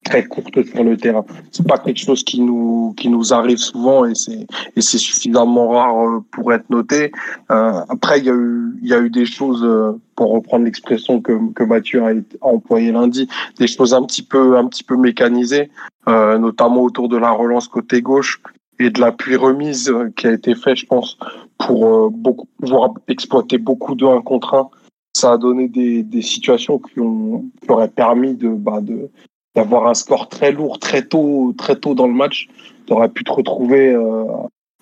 [0.05, 1.25] très courtes sur le terrain.
[1.53, 5.69] C'est pas quelque chose qui nous qui nous arrive souvent et c'est et c'est suffisamment
[5.69, 7.13] rare euh, pour être noté.
[7.51, 10.65] Euh, après il y a eu il y a eu des choses euh, pour reprendre
[10.65, 14.85] l'expression que que Mathieu a, a employé lundi, des choses un petit peu un petit
[14.85, 15.71] peu mécanisées,
[16.09, 18.41] euh, notamment autour de la relance côté gauche
[18.81, 21.19] et de l'appui remise euh, qui a été fait, je pense,
[21.59, 24.69] pour beaucoup pouvoir exploiter beaucoup de 1 contre 1.
[25.13, 29.11] Ça a donné des, des situations qui, ont, qui auraient permis de, bah, de
[29.55, 32.49] d'avoir un score très lourd très tôt très tôt dans le match.
[32.87, 34.25] Tu aurais pu te retrouver euh,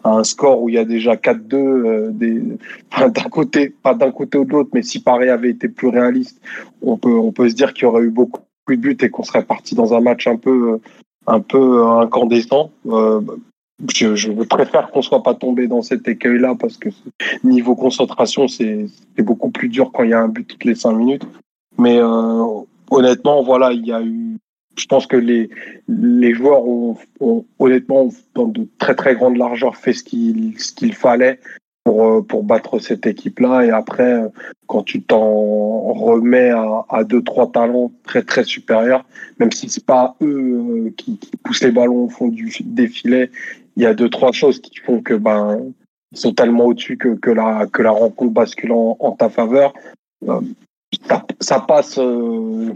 [0.04, 2.42] à un score où il y a déjà 4-2 euh, des
[2.92, 5.88] enfin, d'un côté pas d'un côté ou de l'autre mais si Paris avait été plus
[5.88, 6.40] réaliste
[6.82, 9.22] on peut on peut se dire qu'il y aurait eu beaucoup de buts et qu'on
[9.22, 10.78] serait parti dans un match un peu
[11.26, 13.20] un peu incandescent euh,
[13.94, 16.88] je, je préfère qu'on soit pas tombé dans cet écueil là parce que
[17.44, 18.86] niveau concentration c'est
[19.18, 21.26] beaucoup plus dur quand il y a un but toutes les cinq minutes
[21.78, 22.44] mais euh,
[22.90, 24.36] honnêtement voilà il y a eu
[24.78, 25.50] je pense que les,
[25.88, 30.72] les joueurs ont, ont honnêtement, dans de très très grandes largeurs, fait ce qu'il ce
[30.72, 31.38] qu'il fallait.
[31.88, 33.64] pour, pour battre cette équipe-là.
[33.64, 34.20] Et après,
[34.66, 39.06] quand tu t'en remets à, à deux, trois talents très, très supérieurs,
[39.38, 43.30] même si c'est pas eux qui, qui, poussent les ballons au fond du défilé,
[43.76, 45.72] il y a deux, trois choses qui font que ben,
[46.12, 49.72] ils sont tellement au-dessus que, que, la, que la rencontre bascule en, en ta faveur.
[51.06, 51.98] Ça, ça, passe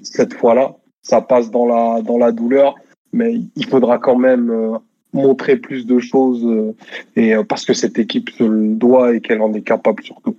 [0.02, 2.74] cette fois-là, ça passe dans la, dans la douleur,
[3.12, 4.78] mais il faudra quand même
[5.12, 6.74] montrer plus de choses euh,
[7.16, 10.36] et euh, parce que cette équipe se le doit et qu'elle en est capable surtout.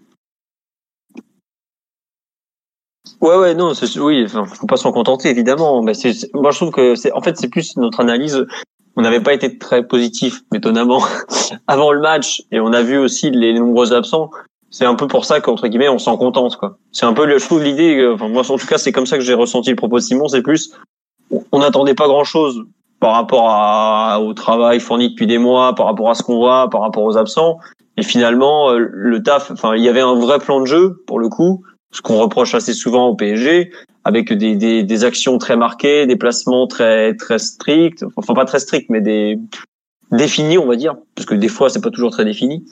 [3.22, 5.82] Ouais, ouais, non, oui, faut pas s'en contenter évidemment.
[5.82, 5.94] Mais
[6.34, 8.46] moi, je trouve que c'est, en fait, c'est plus notre analyse.
[8.98, 11.02] On n'avait pas été très positif, étonnamment,
[11.68, 14.30] avant le match, et on a vu aussi les nombreux absents.
[14.74, 16.80] C'est un peu pour ça qu'entre guillemets, on s'en contente, quoi.
[16.92, 18.10] C'est un peu, je trouve l'idée.
[18.12, 20.28] Enfin, moi, en tout cas, c'est comme ça que j'ai ressenti le propos de Simon.
[20.28, 20.74] C'est plus,
[21.52, 22.64] on n'attendait pas grand chose
[23.00, 26.72] par rapport à, au travail fourni depuis des mois, par rapport à ce qu'on voit,
[26.72, 27.60] par rapport aux absents.
[27.98, 31.20] Et finalement, euh, le taf, enfin, il y avait un vrai plan de jeu pour
[31.20, 33.72] le coup, ce qu'on reproche assez souvent au PSG,
[34.06, 38.60] avec des, des, des, actions très marquées, des placements très très stricts, enfin pas très
[38.60, 39.38] stricts, mais des
[40.12, 42.66] définis, on va dire, parce que des fois c'est pas toujours très défini.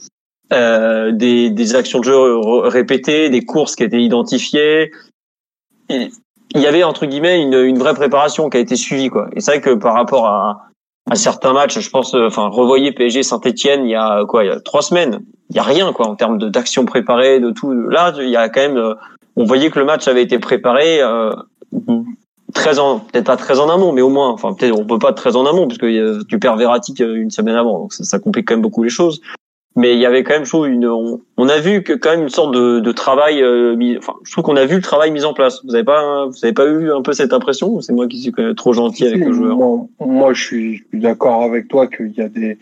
[0.53, 2.37] Euh, des, des actions de jeu
[2.67, 4.91] répétées, des courses qui étaient identifiées.
[5.89, 9.29] Il y avait entre guillemets une, une vraie préparation qui a été suivie quoi.
[9.33, 10.67] Et c'est vrai que par rapport à,
[11.09, 14.47] à certains matchs, je pense, euh, enfin revoyez PSG Saint-Etienne il y a quoi, il
[14.47, 17.71] y a trois semaines, il y a rien quoi en termes d'action préparée, de tout.
[17.71, 18.95] Là, il y a quand même, euh,
[19.35, 21.01] on voyait que le match avait été préparé.
[21.01, 21.31] Euh,
[22.53, 25.13] très en peut-être pas très en amont mais au moins enfin peut-être on peut pas
[25.13, 25.79] très en amont parce
[26.27, 29.21] tu perds Verratti une semaine avant donc ça, ça complique quand même beaucoup les choses
[29.75, 32.23] mais il y avait quand même je trouve une on, a vu que quand même
[32.23, 35.23] une sorte de, de travail euh, enfin je trouve qu'on a vu le travail mis
[35.23, 35.63] en place.
[35.63, 38.19] Vous avez pas vous avez pas eu un peu cette impression ou c'est moi qui
[38.19, 42.21] suis trop gentil avec le joueur moi, moi je suis, d'accord avec toi qu'il y
[42.21, 42.57] a des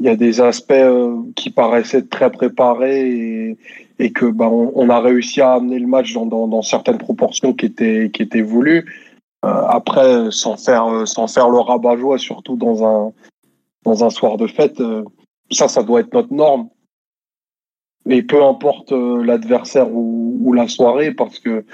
[0.00, 3.56] il y a des aspects euh, qui paraissaient très préparés et,
[4.00, 6.98] et que bah, on, on, a réussi à amener le match dans, dans, dans certaines
[6.98, 8.84] proportions qui étaient qui étaient voulues.
[9.44, 13.12] Euh, après sans faire sans faire le rabat-joie surtout dans un
[13.84, 14.80] dans un soir de fête
[15.50, 16.68] ça, ça doit être notre norme.
[18.08, 21.64] Et peu importe euh, l'adversaire ou, la soirée, parce que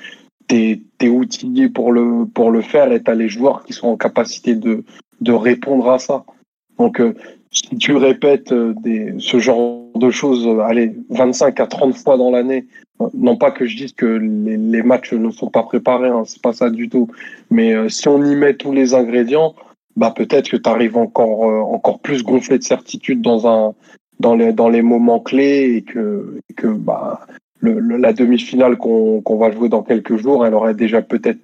[0.49, 3.89] tu es, outillé pour le, pour le faire et tu as les joueurs qui sont
[3.89, 4.85] en capacité de,
[5.21, 6.25] de répondre à ça.
[6.79, 7.15] Donc, euh,
[7.51, 12.31] si tu répètes euh, des, ce genre de choses, allez, 25 à 30 fois dans
[12.31, 12.67] l'année,
[13.13, 16.43] non pas que je dise que les, les matchs ne sont pas préparés, hein, c'est
[16.43, 17.09] pas ça du tout,
[17.51, 19.55] mais si on y met tous les ingrédients,
[19.97, 23.75] bah peut-être que tu arrives encore euh, encore plus gonflé de certitude dans un
[24.19, 27.27] dans les dans les moments clés et que et que bah
[27.61, 31.41] le, la demi-finale qu'on qu'on va jouer dans quelques jours, elle aurait déjà peut-être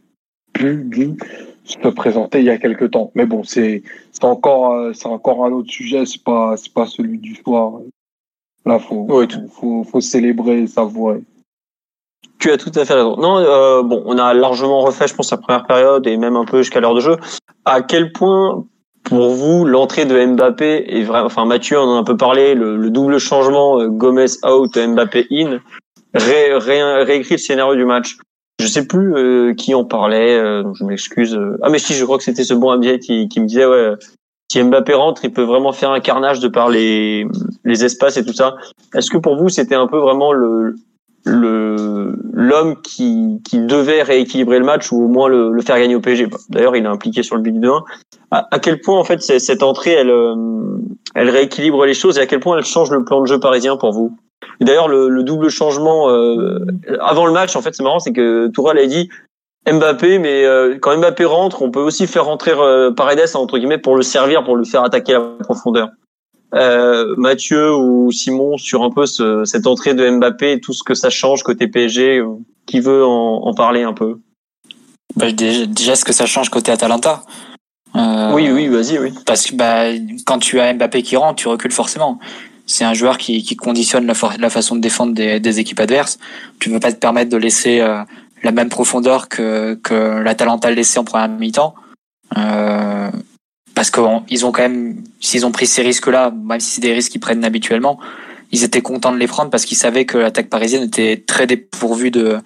[0.53, 1.17] pu dû
[1.65, 3.11] se présenter il y a quelques temps.
[3.15, 3.83] Mais bon, c'est
[4.13, 7.81] c'est encore euh, c'est encore un autre sujet, c'est pas c'est pas celui du soir.
[8.65, 9.09] Là, faut
[9.51, 11.23] faut, faut célébrer et savourer.
[12.39, 13.17] Tu as tout à fait raison.
[13.17, 16.45] Non, euh, bon, on a largement refait, je pense, la première période et même un
[16.45, 17.17] peu jusqu'à l'heure de jeu.
[17.65, 18.65] À quel point,
[19.05, 22.91] pour vous, l'entrée de Mbappé est vrai, enfin Mathieu en a un peu parlé, le,
[22.91, 25.61] double changement euh, Gomez out, Mbappé in,
[26.15, 26.55] ré,
[27.05, 28.17] réécrit le scénario du match.
[28.61, 31.39] Je sais plus euh, qui en parlait, je m'excuse.
[31.63, 33.93] Ah mais si, je crois que c'était ce bon Ambiet qui, qui me disait ouais,
[34.51, 37.27] si Mbappé rentre, il peut vraiment faire un carnage de par les,
[37.65, 38.57] les espaces et tout ça.
[38.95, 40.77] Est-ce que pour vous, c'était un peu vraiment le,
[41.27, 45.95] le l'homme qui, qui devait rééquilibrer le match ou au moins le, le faire gagner
[45.95, 46.29] au PSG.
[46.51, 47.85] D'ailleurs, il est impliqué sur le but de 1.
[48.31, 50.35] À, à, quel point en fait cette entrée, elle, euh,
[51.15, 53.77] elle rééquilibre les choses et à quel point elle change le plan de jeu parisien
[53.77, 54.17] pour vous?
[54.61, 56.59] D'ailleurs, le, le, double changement euh,
[57.01, 59.09] avant le match, en fait, c'est marrant, c'est que Tourelle a dit
[59.67, 62.53] Mbappé, mais euh, quand Mbappé rentre, on peut aussi faire rentrer
[62.97, 65.89] Paredes entre guillemets pour le servir, pour le faire attaquer à la profondeur
[66.55, 70.83] euh, Mathieu ou Simon sur un peu ce, cette entrée de Mbappé et tout ce
[70.83, 72.23] que ça change côté PSG
[72.67, 74.19] Qui veut en, en parler un peu?
[75.17, 77.23] Bah, déjà, déjà, ce que ça change côté Atalanta.
[77.97, 79.13] Euh, oui, oui, vas-y, oui.
[79.25, 79.85] Parce que bah,
[80.27, 82.19] quand tu as Mbappé qui rentre, tu recules forcément.
[82.67, 86.19] C'est un joueur qui, qui conditionne la, la, façon de défendre des, des, équipes adverses.
[86.59, 88.03] Tu ne veux pas te permettre de laisser euh,
[88.43, 91.75] la même profondeur que, que l'Atalanta laissé en première mi-temps.
[92.37, 93.11] Euh,
[93.77, 97.13] parce qu'ils ont quand même, s'ils ont pris ces risques-là, même si c'est des risques
[97.13, 98.01] qu'ils prennent habituellement,
[98.51, 102.11] ils étaient contents de les prendre parce qu'ils savaient que l'attaque parisienne était très dépourvue
[102.11, 102.39] de,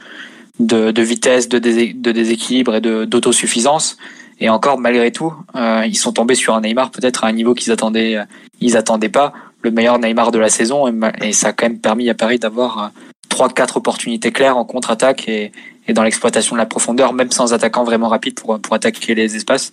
[0.58, 3.96] de, vitesse, de, déséquilibre et d'autosuffisance.
[4.40, 7.54] Et encore, malgré tout, euh, ils sont tombés sur un Neymar peut-être à un niveau
[7.54, 8.18] qu'ils attendaient,
[8.60, 10.88] ils attendaient pas, le meilleur Neymar de la saison,
[11.22, 12.88] et, ça a quand même permis à Paris d'avoir euh,
[13.28, 15.52] trois, quatre opportunités claires en contre-attaque et,
[15.86, 19.36] et dans l'exploitation de la profondeur, même sans attaquant vraiment rapide pour, pour attaquer les
[19.36, 19.70] espaces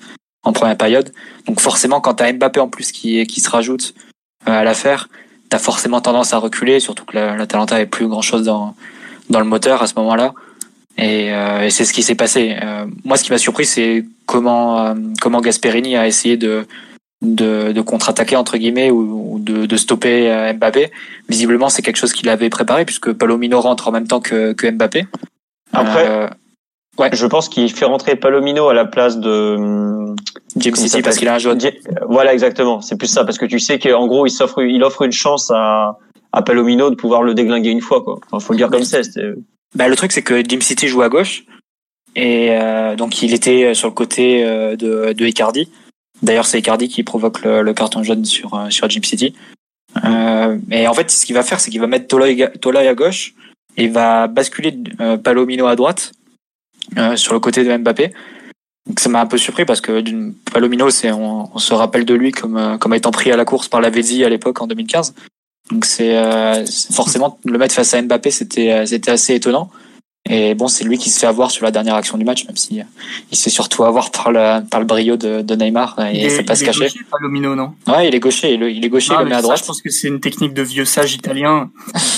[0.47, 1.11] en première période.
[1.45, 3.93] Donc forcément, quand tu as Mbappé en plus qui, qui se rajoute
[4.47, 5.09] euh, à l'affaire,
[5.49, 8.75] t'as forcément tendance à reculer, surtout que la, la Talenta avait plus grand chose dans,
[9.29, 10.33] dans le moteur à ce moment-là.
[10.97, 12.55] Et, euh, et c'est ce qui s'est passé.
[12.63, 16.65] Euh, moi, ce qui m'a surpris, c'est comment, euh, comment Gasperini a essayé de,
[17.21, 20.91] de, de contre-attaquer, entre guillemets, ou, ou de, de, stopper Mbappé.
[21.29, 24.71] Visiblement, c'est quelque chose qu'il avait préparé, puisque Palomino rentre en même temps que, que
[24.71, 25.05] Mbappé.
[25.71, 26.29] Après,
[26.99, 27.09] ouais.
[27.13, 30.15] je pense qu'il fait rentrer Palomino à la place de
[30.55, 31.59] Jim City parce qu'il a un jaune.
[32.07, 32.81] Voilà, exactement.
[32.81, 35.51] C'est plus ça, parce que tu sais qu'en gros, il, s'offre, il offre une chance
[35.53, 35.97] à,
[36.31, 38.19] à Palomino de pouvoir le déglinguer une fois, quoi.
[38.25, 39.01] Enfin, faut le dire comme c'est.
[39.75, 41.43] Bah, le truc, c'est que Jim City joue à gauche.
[42.15, 45.69] Et euh, donc, il était sur le côté euh, de, de Icardi.
[46.23, 49.35] D'ailleurs, c'est Icardi qui provoque le, le, carton jaune sur, euh, sur Jim City.
[50.03, 53.33] Euh, et en fait, ce qu'il va faire, c'est qu'il va mettre Toloi à gauche
[53.77, 56.11] et il va basculer euh, Palomino à droite
[56.97, 58.13] euh, sur le côté de Mbappé.
[58.85, 60.01] Donc, ça m'a un peu surpris parce que
[60.51, 63.81] Palomino, c'est on, se rappelle de lui comme, comme étant pris à la course par
[63.81, 65.13] la Vézi à l'époque en 2015.
[65.71, 69.69] Donc c'est euh, forcément le mettre face à Mbappé, c'était c'était assez étonnant.
[70.29, 72.57] Et bon, c'est lui qui se fait avoir sur la dernière action du match, même
[72.57, 72.81] si
[73.31, 76.31] il se fait surtout avoir par le par le brio de, de Neymar et il
[76.31, 76.85] c'est pas se cacher.
[76.85, 77.73] Gaucher, Palomino, non?
[77.87, 79.57] Ouais, il est gaucher, il, il est gaucher, ah, il le met à droite.
[79.57, 81.69] Ça, je pense que c'est une technique de vieux sage italien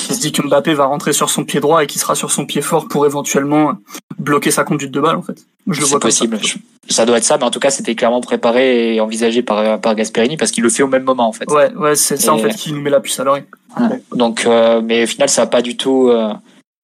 [0.07, 2.32] qui se dit que Mbappé va rentrer sur son pied droit et qui sera sur
[2.32, 3.74] son pied fort pour éventuellement
[4.18, 5.45] bloquer sa conduite de balle en fait.
[5.68, 6.39] Je le vois possible.
[6.43, 6.55] Ça.
[6.89, 7.05] ça.
[7.05, 10.36] doit être ça, mais en tout cas, c'était clairement préparé et envisagé par par Gasperini
[10.36, 11.49] parce qu'il le fait au même moment en fait.
[11.51, 13.43] Ouais, ouais, c'est ça en fait qui nous met la puce à l'oreille.
[13.80, 14.01] Ouais.
[14.16, 16.10] Donc, euh, mais au final, ça a pas du tout.
[16.10, 16.34] Euh,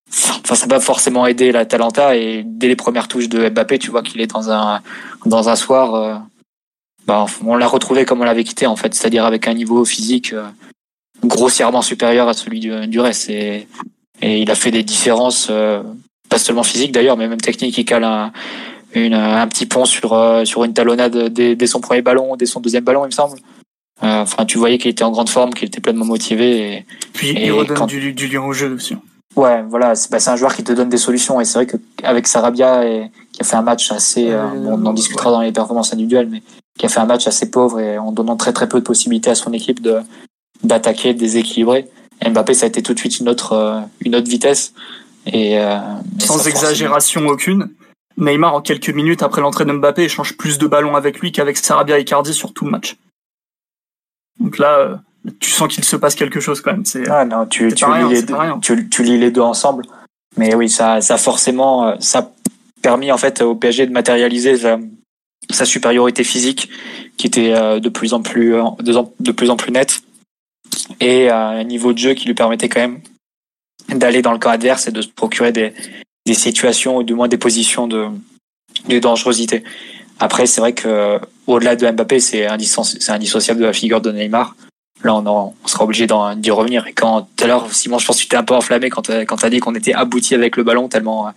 [0.09, 3.79] enfin, ça n'a pas forcément aidé la Talenta et dès les premières touches de Mbappé,
[3.79, 4.81] tu vois qu'il est dans un
[5.25, 5.95] dans un soir.
[5.95, 6.15] Euh,
[7.07, 10.33] bah, on l'a retrouvé comme on l'avait quitté en fait, c'est-à-dire avec un niveau physique
[10.33, 10.47] euh,
[11.23, 13.29] grossièrement supérieur à celui du, du reste.
[13.29, 13.67] Et,
[14.21, 15.83] et il a fait des différences, euh,
[16.29, 17.77] pas seulement physiques d'ailleurs, mais même techniques.
[17.77, 18.31] Il cale un,
[18.93, 22.59] une, un petit pont sur sur une talonnade dès, dès, son premier ballon, dès son
[22.59, 23.37] deuxième ballon, il me semble.
[24.01, 26.73] Enfin, tu voyais qu'il était en grande forme, qu'il était pleinement motivé.
[26.73, 27.87] Et, Puis il redonne quand...
[27.87, 28.95] du, du lien au jeu aussi.
[29.35, 32.25] Ouais, voilà, c'est bah, un joueur qui te donne des solutions et c'est vrai qu'avec
[32.27, 35.35] Sarabia et, qui a fait un match assez, euh, bon, on en discutera ouais.
[35.35, 36.41] dans les performances individuelles, mais
[36.77, 39.29] qui a fait un match assez pauvre et en donnant très très peu de possibilités
[39.29, 39.99] à son équipe de
[40.63, 41.89] d'attaquer, de déséquilibrer.
[42.21, 44.73] Et Mbappé, ça a été tout de suite une autre euh, une autre vitesse
[45.25, 45.79] et euh,
[46.19, 47.69] sans exagération aucune.
[48.17, 51.57] Neymar en quelques minutes après l'entrée de Mbappé échange plus de ballons avec lui qu'avec
[51.57, 52.95] Sarabia et Cardi sur tout le match.
[54.39, 54.95] Donc là, euh,
[55.39, 56.85] tu sens qu'il se passe quelque chose quand même.
[56.85, 59.85] C'est ah non, tu tu lis, rien, les deux, tu, tu, lis les deux ensemble.
[60.37, 62.31] Mais oui, ça ça forcément euh, ça a
[62.81, 64.77] permis en fait au PSG de matérialiser sa,
[65.49, 66.69] sa supériorité physique
[67.17, 70.01] qui était euh, de plus en plus de, de plus en plus nette
[70.99, 72.99] et un niveau de jeu qui lui permettait quand même
[73.89, 75.73] d'aller dans le camp adverse et de se procurer des
[76.25, 78.07] des situations ou du moins des positions de
[78.87, 79.63] de dangerosité.
[80.19, 84.55] Après, c'est vrai que au-delà de Mbappé, c'est indissociable de la figure de Neymar
[85.05, 86.87] là on, en, on sera obligé d'y revenir.
[86.87, 89.03] Et quand tout à l'heure, Simon, je pense que tu t'es un peu enflammé quand
[89.03, 91.31] tu as dit qu'on était abouti avec le ballon tellement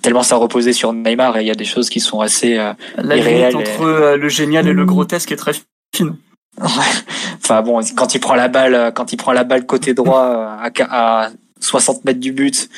[0.00, 2.72] tellement ça reposait sur Neymar et il y a des choses qui sont assez euh,
[2.96, 3.16] La
[3.56, 4.18] entre et...
[4.18, 5.52] le génial et le grotesque est très
[5.94, 6.16] fine.
[6.58, 10.70] Enfin bon, quand il prend la balle, quand il prend la balle côté droit à,
[10.90, 12.68] à 60 mètres du but,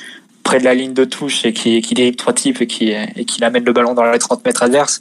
[0.45, 3.25] près de la ligne de touche et qui, qui dérive trois types et qui, et
[3.25, 5.01] qui amène le ballon dans les 30 mètres adverses,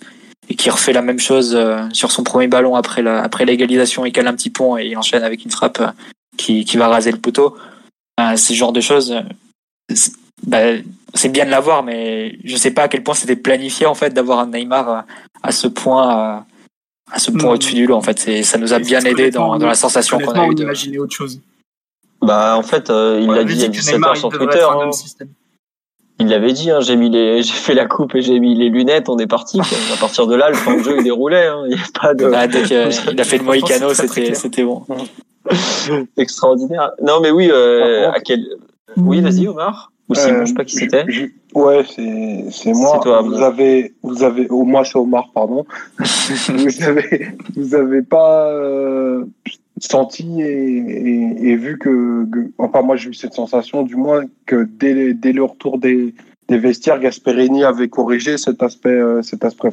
[0.50, 1.58] et qui refait la même chose
[1.94, 4.98] sur son premier ballon après la, après l'égalisation, il cale un petit pont et il
[4.98, 5.82] enchaîne avec une frappe
[6.38, 7.56] qui, qui va raser le poteau.
[8.20, 9.16] Euh, ce genre de choses,
[10.46, 10.60] bah,
[11.14, 14.14] c'est bien de l'avoir, mais je sais pas à quel point c'était planifié en fait
[14.14, 15.06] d'avoir un Neymar
[15.42, 16.46] à ce point,
[17.12, 17.54] à ce point mmh.
[17.54, 17.96] au-dessus du lot.
[17.96, 20.56] En fait, et ça nous a bien aidé dans, dans la sensation qu'on a eu.
[20.56, 21.00] De...
[21.00, 21.40] autre chose.
[22.22, 24.64] Bah en fait, euh, il l'a dit il y a 17 heures sur Twitter.
[24.64, 24.90] Hein.
[26.20, 28.70] Il l'avait dit, hein, j'ai mis les, j'ai fait la coupe et j'ai mis les
[28.70, 29.60] lunettes, on est parti.
[29.60, 31.48] À partir de là, le temps de jeu il déroulait.
[31.48, 32.32] Hein, il y a pas de.
[32.34, 32.62] Ah, dès
[33.12, 34.84] il a fait le Mohicano, c'était, c'était bon.
[36.18, 36.92] Extraordinaire.
[37.02, 38.46] Non, mais oui, euh, à quel.
[38.96, 39.92] Oui, vas-y, Omar.
[40.10, 41.06] Ou Simon, euh, je sais pas qui c'était.
[41.54, 42.92] Ouais, c'est, c'est moi.
[42.96, 43.22] C'est toi.
[43.22, 45.66] Vous avez, vous avez, oh, moi c'est Omar, pardon.
[46.50, 49.26] vous avez, vous avez pas euh,
[49.88, 54.24] senti et, et, et, vu que, que, enfin moi j'ai eu cette sensation du moins
[54.46, 56.14] que dès, dès le retour des,
[56.48, 59.70] des vestiaires, Gasperini avait corrigé cet aspect, euh, cet aspect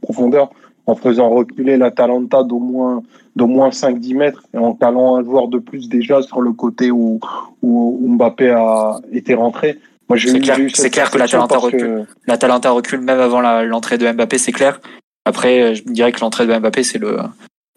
[0.00, 0.50] profondeur
[0.86, 3.02] en faisant reculer la Talenta d'au moins
[3.36, 6.90] d'au moins 5-10 mètres et en calant un joueur de plus déjà sur le côté
[6.90, 7.20] où,
[7.62, 9.78] où Mbappé a été rentré.
[10.08, 11.80] Moi, c'est clair, c'est clair que la Talenta recule.
[11.80, 12.04] Que...
[12.26, 14.80] La Talenta recule même avant l'entrée de Mbappé, c'est clair.
[15.24, 17.16] Après, je dirais que l'entrée de Mbappé, c'est le,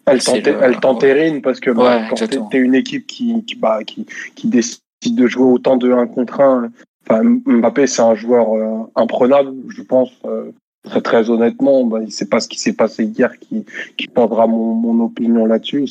[0.06, 4.48] elle t'entérine parce que bah, ouais, quand t'es une équipe qui, qui, bah, qui, qui
[4.48, 6.70] décide de jouer autant de 1 contre 1,
[7.08, 10.10] enfin, Mbappé c'est un joueur euh, imprenable, je pense.
[10.24, 10.52] Euh,
[10.84, 13.64] très très honnêtement, bah, c'est pas ce qui s'est passé hier qui,
[13.96, 15.88] qui prendra mon, mon opinion là-dessus.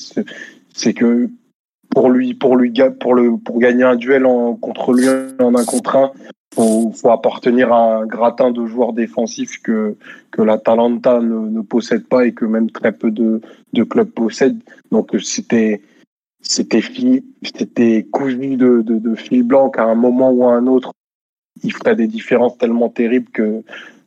[0.73, 1.29] C'est que
[1.89, 5.07] pour lui, pour lui, pour le, pour gagner un duel en, contre lui
[5.39, 6.11] en un contre un,
[6.55, 9.95] faut, faut appartenir à un gratin de joueurs défensifs que
[10.31, 13.41] que l'Atalanta ne, ne possède pas et que même très peu de,
[13.73, 14.61] de clubs possèdent.
[14.91, 15.81] Donc c'était
[16.41, 16.81] c'était
[17.43, 20.91] c'était cousu de, de, de fil blanc à un moment ou à un autre.
[21.63, 23.61] Il ferait des différences tellement terribles que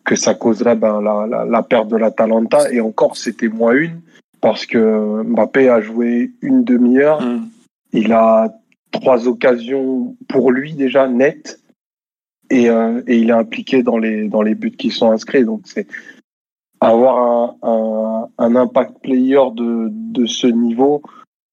[0.05, 2.72] que ça causerait ben, la, la, la perte de l'Atalanta.
[2.72, 4.01] Et encore, c'était moins une
[4.40, 7.20] parce que Mbappé a joué une demi-heure.
[7.20, 7.49] Mm.
[7.92, 8.55] Il a
[8.90, 11.61] trois occasions pour lui déjà nettes
[12.51, 15.44] et, euh, et il est impliqué dans les dans les buts qui sont inscrits.
[15.44, 15.86] Donc c'est
[16.80, 21.03] avoir un, un, un, impact player de de ce niveau,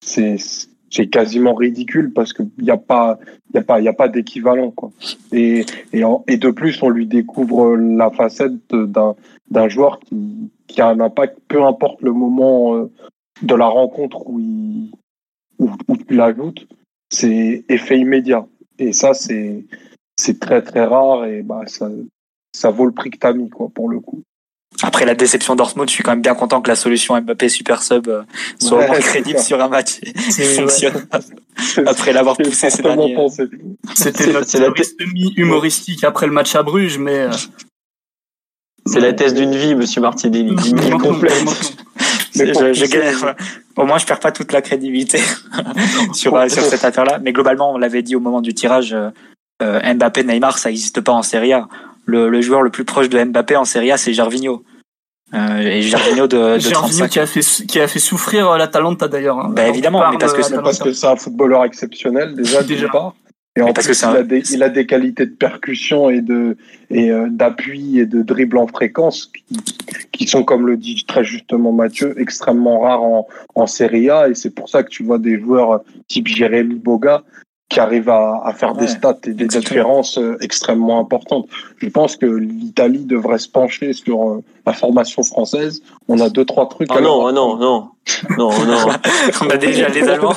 [0.01, 0.37] c'est
[0.89, 3.19] c'est quasiment ridicule parce qu'il n'y a pas
[3.53, 4.91] y a pas y a pas d'équivalent quoi.
[5.31, 9.15] Et et, et de plus on lui découvre la facette d'un
[9.49, 12.91] d'un joueur qui qui a un impact peu importe le moment euh,
[13.41, 14.91] de la rencontre où il
[15.59, 16.67] où, où tu l'ajoutes,
[17.09, 18.45] c'est effet immédiat.
[18.77, 19.65] Et ça c'est
[20.15, 21.89] c'est très très rare et bah ça
[22.53, 24.23] ça vaut le prix que t'as mis quoi pour le coup.
[24.81, 27.81] Après la déception Dortmund, je suis quand même bien content que la solution Mbappé super
[27.81, 28.23] sub euh,
[28.59, 31.07] soit ouais, crédible sur un match et fonctionne
[31.85, 33.15] après l'avoir poussé ces derniers.
[33.93, 37.19] C'était notre semi humoristique après le match à Bruges, mais.
[37.19, 37.31] Euh,
[38.87, 40.55] c'est la thèse d'une vie, Monsieur Martinelli.
[42.35, 43.15] je, je gagne,
[43.77, 45.19] au moins, je perds pas toute la crédibilité
[46.13, 47.19] sur, sur cette affaire-là.
[47.21, 49.09] Mais globalement, on l'avait dit au moment du tirage, euh,
[49.61, 51.67] Mbappé, Neymar, ça n'existe pas en Serie A
[52.05, 54.63] le, le, joueur le plus proche de Mbappé en Serie A, c'est Gervinho.
[55.33, 57.09] Euh, et Gervinho de, de Gervinho 35.
[57.09, 59.39] qui a fait qui a fait souffrir euh, l'Atalanta d'ailleurs.
[59.39, 59.49] Hein.
[59.51, 62.89] Bah évidemment, mais parce que c'est parce que c'est un footballeur exceptionnel déjà déjà.
[62.89, 63.15] Part.
[63.57, 66.57] Et en plus, que il, a des, il a des qualités de percussion et de
[66.89, 69.57] et euh, d'appui et de dribble en fréquence qui,
[70.11, 74.27] qui, sont, comme le dit très justement Mathieu, extrêmement rares en, en Serie A.
[74.27, 77.23] Et c'est pour ça que tu vois des joueurs type Jérémy Boga
[77.69, 81.47] qui arrive à, à faire ouais, des stats et des différences euh, extrêmement importantes.
[81.77, 85.81] Je pense que l'Italie devrait se pencher sur euh, la formation française.
[86.07, 86.89] On a deux trois trucs.
[86.91, 87.89] Ah non, ah non, non,
[88.37, 88.77] non, non.
[89.41, 90.35] on a déjà les Allemands.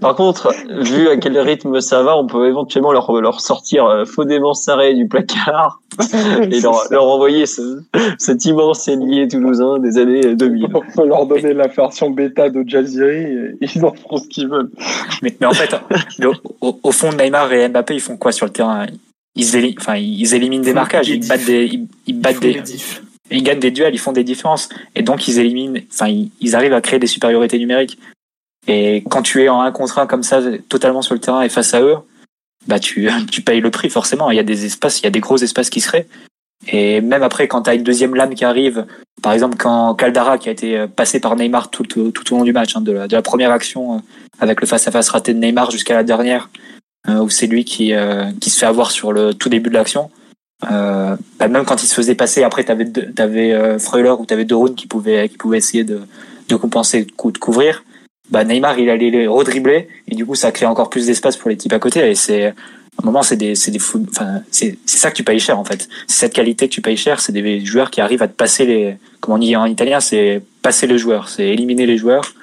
[0.00, 4.04] Par contre, vu à quel rythme ça va, on peut éventuellement leur, leur sortir euh,
[4.04, 5.80] Fodément Sarré du placard
[6.42, 7.82] et leur, leur envoyer ce,
[8.18, 10.68] cet immense ailier toulousain des années 2000.
[10.74, 14.48] On peut leur donner la version bêta de Jaziri et ils en feront ce qu'ils
[14.48, 14.70] veulent.
[15.22, 15.74] Mais, mais en fait,
[16.60, 18.86] au, au, fond, Neymar et Mbappé, ils font quoi sur le terrain?
[19.34, 22.62] Ils, éli enfin, ils éliminent des marquages, ils battent des, ils, ils battent des,
[23.30, 24.68] ils gagnent des duels, ils font des différences.
[24.94, 26.08] Et donc, ils éliminent, enfin,
[26.40, 27.98] ils, arrivent à créer des supériorités numériques.
[28.66, 31.48] Et quand tu es en un contre un comme ça, totalement sur le terrain et
[31.48, 31.96] face à eux,
[32.66, 34.30] bah tu, tu payes le prix forcément.
[34.30, 36.08] Il y a des espaces, il y a des gros espaces qui se créent.
[36.68, 38.86] Et même après, quand tu une deuxième lame qui arrive,
[39.20, 42.44] par exemple quand Caldara, qui a été passé par Neymar tout, tout, tout au long
[42.44, 43.98] du match, hein, de, la, première action euh,
[44.38, 46.50] avec le face-à-face -face raté de Neymar jusqu'à la dernière,
[47.08, 49.74] euh, où c'est lui qui, euh, qui se fait avoir sur le tout début de
[49.74, 50.10] l'action.
[50.70, 52.86] Euh, bah même quand il se faisait passer, après t'avais
[53.18, 56.00] avais euh, Freuler ou t'avais Dorun qui pouvait qui pouvait essayer de,
[56.48, 57.84] de compenser, de couvrir.
[58.30, 61.50] Bah Neymar il allait les redribler et du coup ça crée encore plus d'espace pour
[61.50, 62.52] les types à côté et c'est à
[63.02, 65.58] un moment c'est des c'est des fous, enfin c'est c'est ça que tu payes cher
[65.58, 65.88] en fait.
[66.06, 68.64] C'est cette qualité que tu payes cher, c'est des joueurs qui arrivent à te passer
[68.64, 72.34] les comme on dit en italien, c'est passer les joueurs, c'est éliminer les joueurs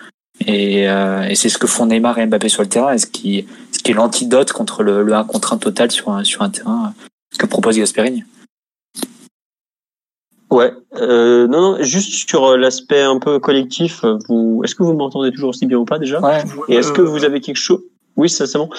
[0.45, 3.07] et, euh, et c'est ce que font Neymar et Mbappé sur le terrain et ce
[3.07, 6.41] qui ce qui est l'antidote contre le, le 1 contre 1 total sur un sur
[6.41, 6.93] un terrain
[7.37, 8.23] que propose Gasperini.
[10.51, 15.31] Ouais, euh, non, non, juste sur l'aspect un peu collectif, vous, est-ce que vous m'entendez
[15.31, 16.19] toujours aussi bien ou pas déjà?
[16.21, 17.81] Ouais, Et est-ce que vous avez quelque chose?
[18.17, 18.69] Oui, ça c'est bon.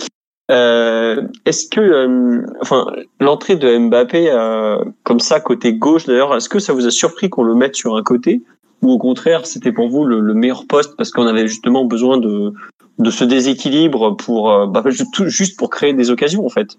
[0.50, 2.86] Euh, est-ce que, euh, enfin,
[3.20, 7.30] l'entrée de Mbappé euh, comme ça côté gauche d'ailleurs, est-ce que ça vous a surpris
[7.30, 8.42] qu'on le mette sur un côté?
[8.82, 12.18] Ou au contraire c'était pour vous le, le meilleur poste parce qu'on avait justement besoin
[12.18, 12.52] de
[12.98, 16.76] de ce déséquilibre pour euh, bah, juste pour créer des occasions en fait?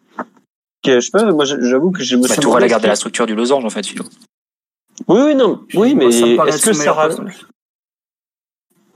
[0.85, 3.35] Je sais pas, moi j'avoue que je me bah, Tu aurais gardé la structure du
[3.35, 4.05] losange en fait, Philo.
[5.07, 7.09] Oui, oui, non, oui, mais est-ce que ça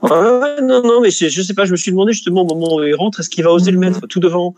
[0.02, 2.76] Ouais, non, non, mais je, je sais pas, je me suis demandé justement au moment
[2.76, 4.54] où il rentre, est-ce qu'il va oser le mettre tout devant?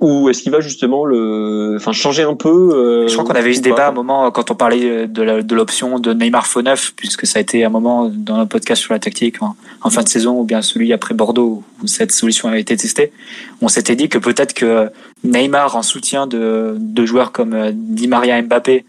[0.00, 3.50] Ou est-ce qu'il va justement le, enfin changer un peu euh, Je crois qu'on avait
[3.50, 6.62] eu ce débat à un moment quand on parlait de l'option de, de Neymar faux
[6.62, 9.90] neuf, puisque ça a été un moment dans le podcast sur la tactique en, en,
[9.90, 13.12] fin de saison ou bien celui après Bordeaux où cette solution avait été testée.
[13.60, 14.90] On s'était dit que peut-être que
[15.24, 18.84] Neymar en soutien de, de joueurs comme euh, Di Maria Mbappé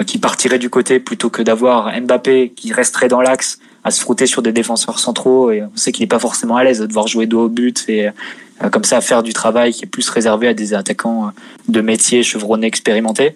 [0.00, 4.00] euh, qui partirait du côté plutôt que d'avoir Mbappé qui resterait dans l'axe à se
[4.00, 6.86] frotter sur des défenseurs centraux et on sait qu'il n'est pas forcément à l'aise de
[6.86, 10.08] devoir jouer dos au but et euh, comme ça faire du travail qui est plus
[10.08, 11.32] réservé à des attaquants
[11.68, 13.34] de métier chevronnés expérimentés.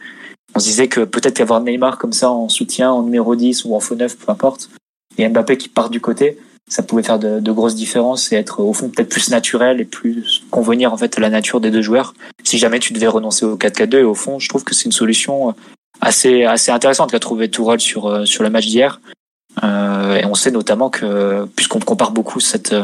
[0.55, 3.75] On se disait que peut-être qu'avoir Neymar comme ça en soutien, en numéro 10 ou
[3.75, 4.71] en faux 9, peu importe,
[5.19, 6.39] et Mbappé qui part du côté,
[6.69, 9.85] ça pouvait faire de, de, grosses différences et être au fond peut-être plus naturel et
[9.85, 12.15] plus convenir en fait à la nature des deux joueurs.
[12.43, 14.93] Si jamais tu devais renoncer au 4-4-2 et au fond, je trouve que c'est une
[14.93, 15.55] solution
[16.01, 19.01] assez assez intéressante qu'a trouvé Tourelle sur sur le match d'hier.
[19.65, 22.75] Euh, et on sait notamment que, puisqu'on compare beaucoup cette,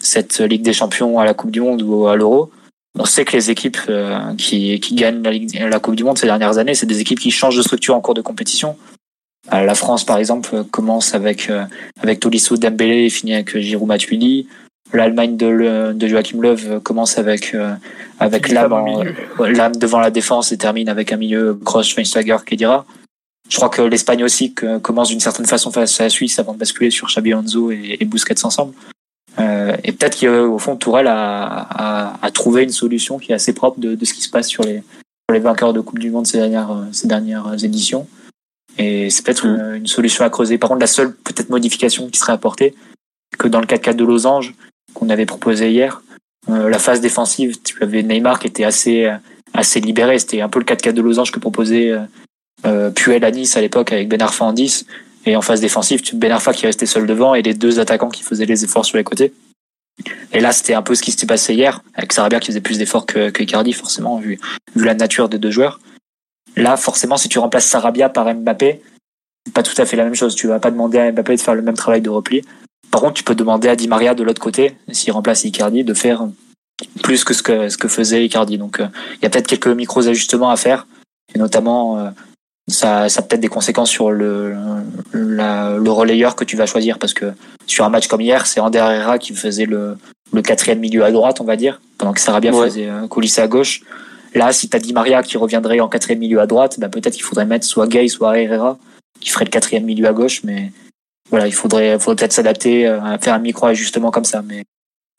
[0.00, 2.50] cette Ligue des Champions à la Coupe du Monde ou à l'Euro,
[2.98, 6.18] on sait que les équipes euh, qui, qui gagnent la, Ligue, la Coupe du Monde
[6.18, 8.76] ces dernières années, c'est des équipes qui changent de structure en cours de compétition.
[9.52, 11.50] Euh, la France, par exemple, commence avec,
[12.00, 14.46] avec Tolisso Dembélé et finit avec Giroud Matuidi.
[14.92, 17.54] L'Allemagne de, de Joachim Löw commence avec,
[18.18, 22.84] avec l'âme devant la défense et termine avec un milieu Gross, Schweinsteiger, Kedira.
[23.48, 26.58] Je crois que l'Espagne aussi commence d'une certaine façon face à la Suisse avant de
[26.58, 28.74] basculer sur Xabi Alonso et, et Busquets ensemble.
[29.38, 33.52] Euh, et peut-être qu'au fond, Tourelle a, a, a, trouvé une solution qui est assez
[33.52, 36.10] propre de, de ce qui se passe sur les, sur les vainqueurs de Coupe du
[36.10, 38.06] Monde ces dernières, ces dernières éditions.
[38.78, 40.58] Et c'est peut-être une, une, solution à creuser.
[40.58, 42.74] Par contre, la seule peut-être modification qui serait apportée,
[43.38, 44.54] que dans le 4-4 de Losange,
[44.94, 46.02] qu'on avait proposé hier,
[46.48, 49.12] euh, la phase défensive, tu avais Neymar qui était assez,
[49.52, 50.18] assez libéré.
[50.18, 52.00] C'était un peu le 4-4 de Losange que proposait euh,
[52.66, 54.86] euh, Puel à Nice à l'époque avec Ben Arfa en 10
[55.26, 58.22] et en phase défensive Ben Arfa qui restait seul devant et les deux attaquants qui
[58.22, 59.32] faisaient les efforts sur les côtés
[60.32, 62.78] et là c'était un peu ce qui s'était passé hier avec Sarabia qui faisait plus
[62.78, 64.38] d'efforts que, que Icardi forcément vu,
[64.74, 65.80] vu la nature des deux joueurs
[66.56, 68.80] là forcément si tu remplaces Sarabia par Mbappé
[69.46, 70.34] c'est pas tout à fait la même chose.
[70.34, 72.42] Tu vas pas demander à Mbappé de faire le même travail de repli.
[72.90, 75.94] Par contre tu peux demander à Di Maria de l'autre côté s'il remplace Icardi de
[75.94, 76.28] faire
[77.02, 78.58] plus que ce que, ce que faisait Icardi.
[78.58, 78.86] Donc euh,
[79.16, 80.86] il y a peut-être quelques micros ajustements à faire.
[81.34, 82.10] Et notamment euh,
[82.68, 84.56] ça, ça a peut-être des conséquences sur le,
[85.12, 86.98] la, le relayeur que tu vas choisir.
[86.98, 87.32] Parce que
[87.66, 89.96] sur un match comme hier, c'est Ander Herrera qui faisait le,
[90.32, 92.66] le quatrième milieu à droite, on va dire, pendant que Sarabia ouais.
[92.66, 93.82] faisait euh, coulisser à gauche.
[94.34, 97.24] Là, si t'as Di Maria qui reviendrait en quatrième milieu à droite, bah peut-être qu'il
[97.24, 98.78] faudrait mettre soit Gay, soit Herrera
[99.20, 100.72] qui ferait le quatrième milieu à gauche, mais
[101.30, 104.42] voilà, il faudrait, faudrait peut-être s'adapter euh, à faire un micro ajustement comme ça,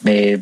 [0.03, 0.41] mais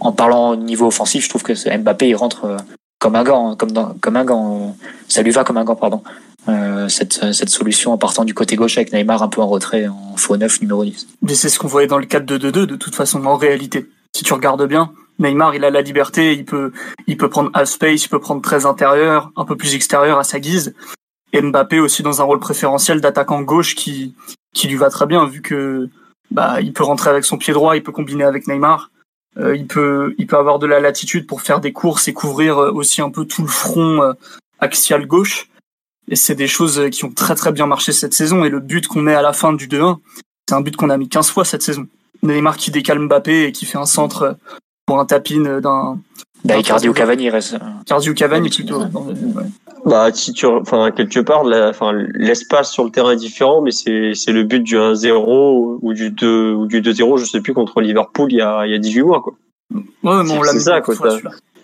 [0.00, 2.56] en parlant au niveau offensif, je trouve que Mbappé il rentre euh,
[2.98, 4.76] comme un gant, comme dans, comme un gant.
[5.08, 6.02] Ça lui va comme un gant, pardon.
[6.48, 9.86] Euh, cette, cette solution en partant du côté gauche avec Neymar un peu en retrait
[9.86, 11.06] en faux 9 numéro 10.
[11.22, 13.86] Mais c'est ce qu'on voyait dans le 4-2-2-2 de toute façon en réalité.
[14.14, 16.72] Si tu regardes bien, Neymar il a la liberté, il peut
[17.06, 20.24] il peut prendre half space, il peut prendre très intérieur, un peu plus extérieur à
[20.24, 20.74] sa guise.
[21.32, 24.14] Et Mbappé aussi dans un rôle préférentiel d'attaquant gauche qui
[24.54, 25.88] qui lui va très bien vu que
[26.30, 28.90] bah il peut rentrer avec son pied droit, il peut combiner avec Neymar.
[29.36, 32.58] Euh, il peut il peut avoir de la latitude pour faire des courses et couvrir
[32.58, 34.12] aussi un peu tout le front euh,
[34.60, 35.48] axial gauche.
[36.08, 38.44] Et c'est des choses qui ont très très bien marché cette saison.
[38.44, 39.98] Et le but qu'on met à la fin du 2-1,
[40.48, 41.86] c'est un but qu'on a mis 15 fois cette saison.
[42.22, 44.36] Neymar qui décale Mbappé et qui fait un centre
[44.86, 45.98] pour un tapin d'un.
[46.44, 47.56] Bah, Icardi ou Cavani reste.
[47.82, 48.80] Icardi ou Cavani plutôt.
[48.80, 49.44] Ouais.
[49.86, 53.70] Bah, si tu, enfin, quelque part, la, enfin, l'espace sur le terrain est différent, mais
[53.70, 57.54] c'est, c'est le but du 1-0 ou du 2, ou du 2-0, je sais plus,
[57.54, 59.34] contre Liverpool il y a, il y a 18 mois, quoi.
[59.72, 60.94] Ouais, mais on l'a C'est ça, quoi.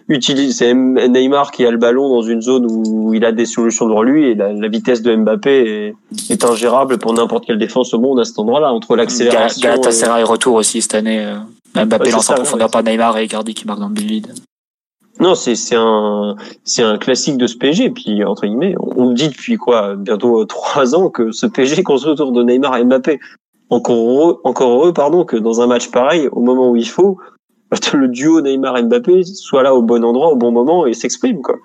[0.08, 3.86] Utilise, c'est Neymar qui a le ballon dans une zone où il a des solutions
[3.86, 5.94] devant lui et la, la vitesse de Mbappé
[6.30, 9.60] est, est ingérable pour n'importe quelle défense au monde à cet endroit-là, entre l'accélération.
[9.62, 10.24] Galatasaray et...
[10.24, 11.24] retour aussi cette année.
[11.74, 12.72] Mbappé ouais, lance en profondeur ouais.
[12.72, 14.32] par Neymar et Icardi qui marque dans le vide.
[15.20, 17.90] Non, c'est c'est un c'est un classique de ce PSG.
[17.90, 22.32] Puis entre guillemets, on dit depuis quoi bientôt trois ans que ce PSG construit autour
[22.32, 23.20] de Neymar et Mbappé.
[23.68, 27.18] Encore heureux, encore heureux, pardon, que dans un match pareil, au moment où il faut,
[27.92, 31.56] le duo Neymar Mbappé soit là au bon endroit au bon moment et s'exprime quoi.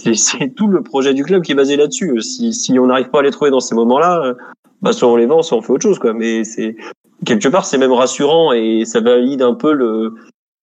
[0.00, 2.20] C'est c'est tout le projet du club qui est basé là-dessus.
[2.20, 4.34] Si si on n'arrive pas à les trouver dans ces moments-là,
[4.82, 6.12] bah soit on les vend, soit on fait autre chose quoi.
[6.12, 6.76] Mais c'est
[7.24, 10.14] quelque part c'est même rassurant et ça valide un peu le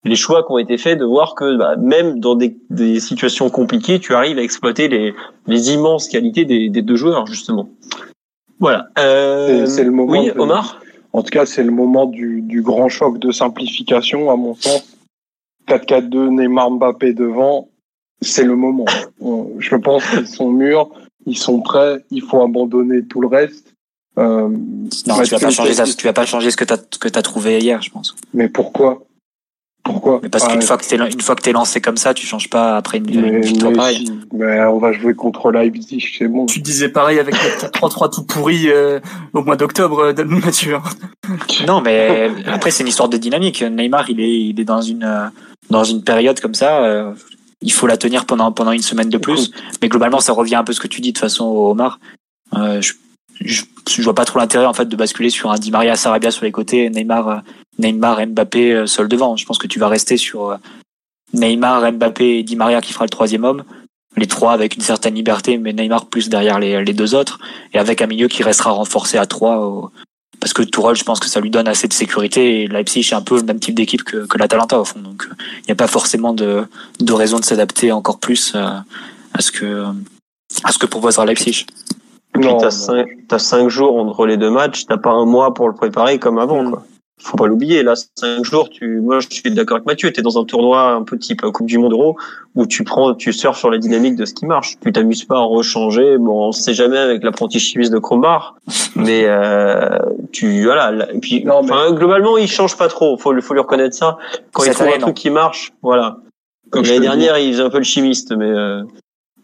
[0.06, 3.50] les choix qui ont été faits de voir que bah, même dans des, des, situations
[3.50, 5.14] compliquées, tu arrives à exploiter les,
[5.48, 7.70] les immenses qualités des, des, deux joueurs justement.
[8.60, 8.88] Voilà.
[9.00, 10.12] Euh, c'est le moment.
[10.12, 10.80] Oui, de, Omar?
[11.12, 14.98] En tout cas, c'est le moment du, du, grand choc de simplification, à mon sens.
[15.68, 17.70] 4-4-2, Neymar Mbappé devant,
[18.22, 18.86] c'est le moment.
[19.60, 20.90] Je pense qu'ils sont mûrs,
[21.26, 23.75] ils sont prêts, il faut abandonner tout le reste.
[24.18, 26.78] Euh, non, tu vas pas changer ça, tu vas pas changer ce que tu as,
[26.78, 28.16] que as trouvé hier, je pense.
[28.34, 29.06] Mais pourquoi?
[29.86, 30.20] Pourquoi?
[30.24, 32.26] Mais Parce qu'une ah, fois que t'es une fois que t'es lancé comme ça, tu
[32.26, 34.12] changes pas après une, mais, une victoire mais pareille.
[34.34, 36.48] Mais on va jouer contre Leipzig, c'est bon.
[36.48, 39.00] Tu disais pareil avec le 3-3 tout pourri euh,
[39.34, 40.78] au mois d'octobre, euh, Mathieu.
[41.68, 43.62] non, mais après c'est une histoire de dynamique.
[43.62, 45.28] Neymar, il est il est dans une euh,
[45.70, 46.84] dans une période comme ça.
[46.84, 47.14] Euh,
[47.62, 49.52] il faut la tenir pendant pendant une semaine de plus.
[49.84, 52.00] Mais globalement, ça revient un peu à ce que tu dis de toute façon, Omar.
[52.54, 52.94] Euh, je,
[53.42, 56.32] je, je vois pas trop l'intérêt en fait de basculer sur un Di Maria Sarabia
[56.32, 57.44] sur les côtés, Neymar
[57.80, 59.36] Neymar, Mbappé seul devant.
[59.36, 60.58] Je pense que tu vas rester sur
[61.34, 63.64] Neymar, Mbappé et Di Maria qui fera le troisième homme.
[64.18, 67.40] Les trois avec une certaine liberté, mais Neymar plus derrière les, deux autres.
[67.74, 69.58] Et avec un milieu qui restera renforcé à trois.
[69.58, 69.92] Au...
[70.40, 73.14] parce que Tourelle, je pense que ça lui donne assez de sécurité et Leipzig est
[73.14, 75.00] un peu le même type d'équipe que, que l'Atalanta au fond.
[75.00, 76.66] Donc il n'y a pas forcément de,
[77.02, 78.86] de raison de s'adapter encore plus à,
[79.34, 79.86] à ce que
[80.64, 81.66] à ce que proposera Leipzig.
[82.36, 85.54] Et puis t'as cinq, t'as cinq jours entre les deux matchs, t'as pas un mois
[85.54, 86.70] pour le préparer comme avant, Mm.
[86.72, 86.84] quoi.
[87.22, 90.38] Faut pas l'oublier, là, cinq jours, tu, moi, je suis d'accord avec Mathieu, t'es dans
[90.38, 92.18] un tournoi un peu type euh, Coupe du Monde Euro,
[92.56, 94.76] où tu prends, tu surfes sur la dynamique de ce qui marche.
[94.84, 98.56] Tu t'amuses pas à rechanger, bon, on sait jamais avec l'apprenti chimiste de Crombar,
[98.98, 99.98] mais, euh,
[100.34, 103.54] tu, voilà, là, et puis, Non, mais- enfin, globalement, il change pas trop, faut, faut
[103.54, 104.18] lui reconnaître ça.
[104.52, 106.18] Quand il trouve un truc qui marche, voilà.
[106.74, 108.84] L'année dernière, il faisait un peu le chimiste, mais, euh,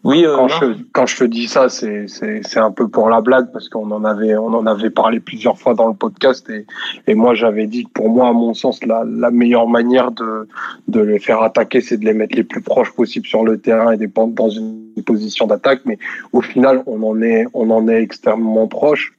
[0.04, 3.08] oui, euh, quand je quand je te dis ça, c'est c'est c'est un peu pour
[3.08, 6.50] la blague parce qu'on en avait on en avait parlé plusieurs fois dans le podcast
[6.50, 6.66] et
[7.06, 10.48] et moi j'avais dit que pour moi à mon sens la la meilleure manière de
[10.88, 13.92] de les faire attaquer c'est de les mettre les plus proches possible sur le terrain
[13.92, 15.82] et des dans une position d'attaque.
[15.84, 15.98] Mais
[16.32, 19.16] au final on en est on en est extrêmement proche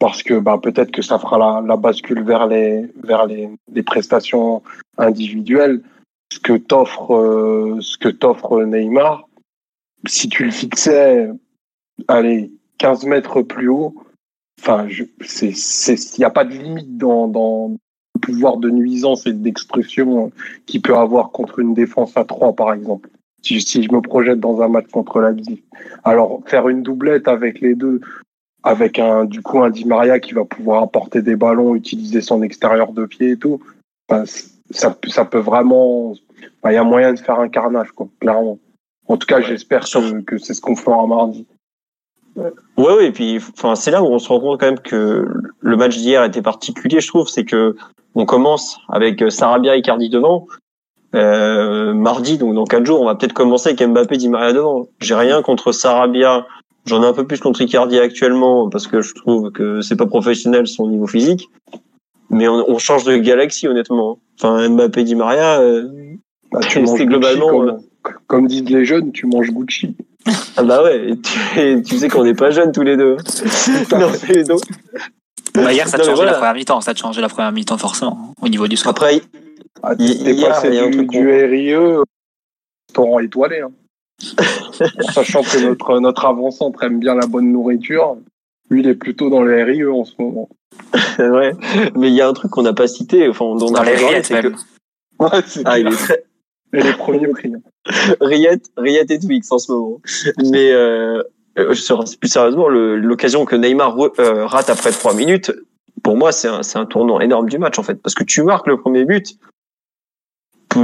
[0.00, 3.82] parce que bah peut-être que ça fera la, la bascule vers les vers les, les
[3.84, 4.62] prestations
[4.98, 5.82] individuelles.
[6.32, 9.25] Ce que t'offre euh, ce que t'offre Neymar
[10.06, 11.30] si tu le fixais,
[12.08, 13.94] allez, 15 mètres plus haut,
[14.60, 15.54] enfin, il
[16.18, 20.32] n'y a pas de limite dans, dans le pouvoir de nuisance et d'expression
[20.66, 23.08] qu'il peut avoir contre une défense à 3, par exemple.
[23.42, 25.62] Si, je me projette dans un match contre Leipzig.
[26.02, 28.00] Alors, faire une doublette avec les deux,
[28.64, 32.42] avec un, du coup, un Di Maria qui va pouvoir apporter des ballons, utiliser son
[32.42, 33.60] extérieur de pied et tout,
[34.08, 34.24] enfin,
[34.70, 34.90] ça,
[35.24, 38.58] peut vraiment, enfin, il y a moyen de faire un carnage, quoi, clairement.
[39.08, 41.46] En tout cas, j'espère que, que c'est ce qu'on fera mardi.
[42.36, 45.26] Ouais, ouais, et puis, enfin, c'est là où on se rend compte quand même que
[45.60, 47.76] le match d'hier était particulier, je trouve, c'est que
[48.14, 50.46] on commence avec euh, Sarabia et Icardi devant.
[51.14, 54.86] Euh, mardi, donc dans quatre jours, on va peut-être commencer avec Mbappé, Di Maria devant.
[55.00, 56.46] J'ai rien contre Sarabia.
[56.84, 60.06] J'en ai un peu plus contre Icardi actuellement parce que je trouve que c'est pas
[60.06, 61.48] professionnel son niveau physique.
[62.28, 64.18] Mais on, on change de galaxie, honnêtement.
[64.38, 65.88] Enfin, Mbappé, Di Maria, euh,
[66.52, 69.96] Bah, tu C'est globalement, comme, comme disent les jeunes, tu manges Gucci.
[70.56, 73.16] ah bah ouais, et tu, et tu sais qu'on n'est pas jeunes tous les deux.
[73.92, 74.60] non, mais donc,
[75.54, 76.32] Bah, hier, ça te changeait voilà.
[76.32, 76.80] la première mi-temps.
[76.80, 78.90] Ça te changeait la première mi-temps forcément au niveau du score.
[78.90, 79.20] Après,
[79.82, 82.04] Ah, T'es hier, passé il y a un du, truc du RIE au
[82.88, 83.60] restaurant étoilé.
[83.60, 83.70] Hein.
[85.12, 88.16] Sachant que notre, notre avant-centre aime bien la bonne nourriture.
[88.68, 90.48] Lui, il est plutôt dans le RIE en ce moment.
[91.18, 91.52] ouais.
[91.94, 93.82] Mais il y a un truc qu'on n'a pas cité, enfin, dont on a Dans
[93.84, 94.48] les rillettes, c'est que.
[95.18, 96.24] Ouais, c'est ah, il est très
[96.84, 97.28] Les premiers.
[98.20, 100.00] Riette, Riette et Twix en ce moment.
[100.50, 101.22] Mais euh,
[101.58, 101.74] euh,
[102.20, 105.52] plus sérieusement, l'occasion que Neymar euh, rate après trois minutes,
[106.02, 108.42] pour moi, c'est un, c'est un tournant énorme du match en fait, parce que tu
[108.42, 109.36] marques le premier but.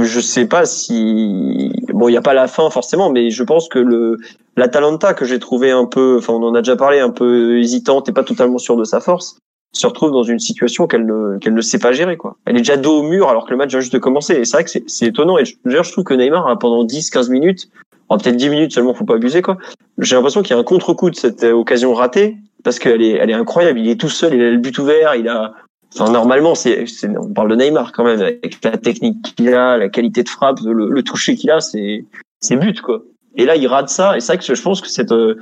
[0.01, 3.69] Je sais pas si bon, il y a pas la fin forcément, mais je pense
[3.69, 4.17] que le
[4.57, 8.09] l'Atalanta que j'ai trouvé un peu, enfin, on en a déjà parlé, un peu hésitante
[8.09, 9.37] et pas totalement sûre de sa force,
[9.73, 12.37] se retrouve dans une situation qu'elle ne qu'elle ne sait pas gérer quoi.
[12.45, 14.35] Elle est déjà dos au mur alors que le match vient juste de commencer.
[14.35, 15.37] Et c'est vrai que c'est c'est étonnant.
[15.37, 17.69] Et d'ailleurs, je trouve que Neymar a pendant 10-15 minutes,
[18.09, 19.57] oh, peut-être 10 minutes seulement, faut pas abuser quoi.
[19.97, 23.11] J'ai l'impression qu'il y a un contre-coup de cette euh, occasion ratée parce qu'elle est
[23.13, 23.79] elle est incroyable.
[23.79, 25.53] Il est tout seul, il a le but ouvert, il a
[25.95, 29.77] Enfin, normalement, c'est, c'est, on parle de Neymar quand même, avec la technique qu'il a,
[29.77, 32.03] la qualité de frappe, le, le toucher qu'il a, c'est,
[32.39, 33.03] c'est but, quoi.
[33.35, 34.17] Et là, il rate ça.
[34.17, 35.35] Et c'est vrai que je pense que cette, euh,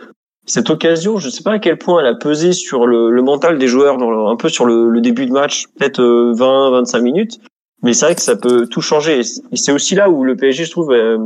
[0.45, 3.57] cette occasion, je sais pas à quel point elle a pesé sur le, le mental
[3.57, 6.71] des joueurs, dans le- un peu sur le, le début de match, peut-être euh, 20,
[6.71, 7.39] 25 minutes.
[7.83, 9.19] Mais c'est vrai que ça peut tout changer.
[9.51, 11.17] Et c'est- aussi là où le PSG, je trouve, euh,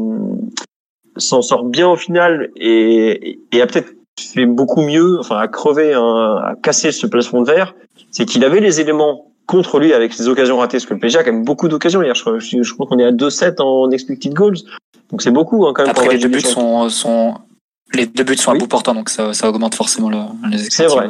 [1.18, 5.94] s'en sort bien au final et, et a peut-être fait beaucoup mieux, enfin, à crever,
[5.94, 6.02] un,
[6.38, 7.74] à casser ce plafond de verre.
[8.12, 11.20] C'est qu'il avait les éléments contre lui avec ses occasions ratées, parce que le PSG
[11.20, 12.16] a quand même beaucoup d'occasions hier.
[12.16, 14.58] Je crois, je, je crois qu'on est à 2-7 en expected goals.
[15.12, 15.92] Donc c'est beaucoup, hein, quand même.
[15.92, 16.42] Après, pour les deux buts
[16.90, 17.36] sont,
[17.96, 18.58] les deux buts sont Oui.
[18.58, 20.18] à bout portant, donc ça, ça augmente forcément le,
[20.50, 21.10] les C'est vrai.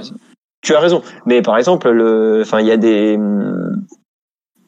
[0.61, 1.01] Tu as raison.
[1.25, 3.19] Mais par exemple, le, enfin, il y a des,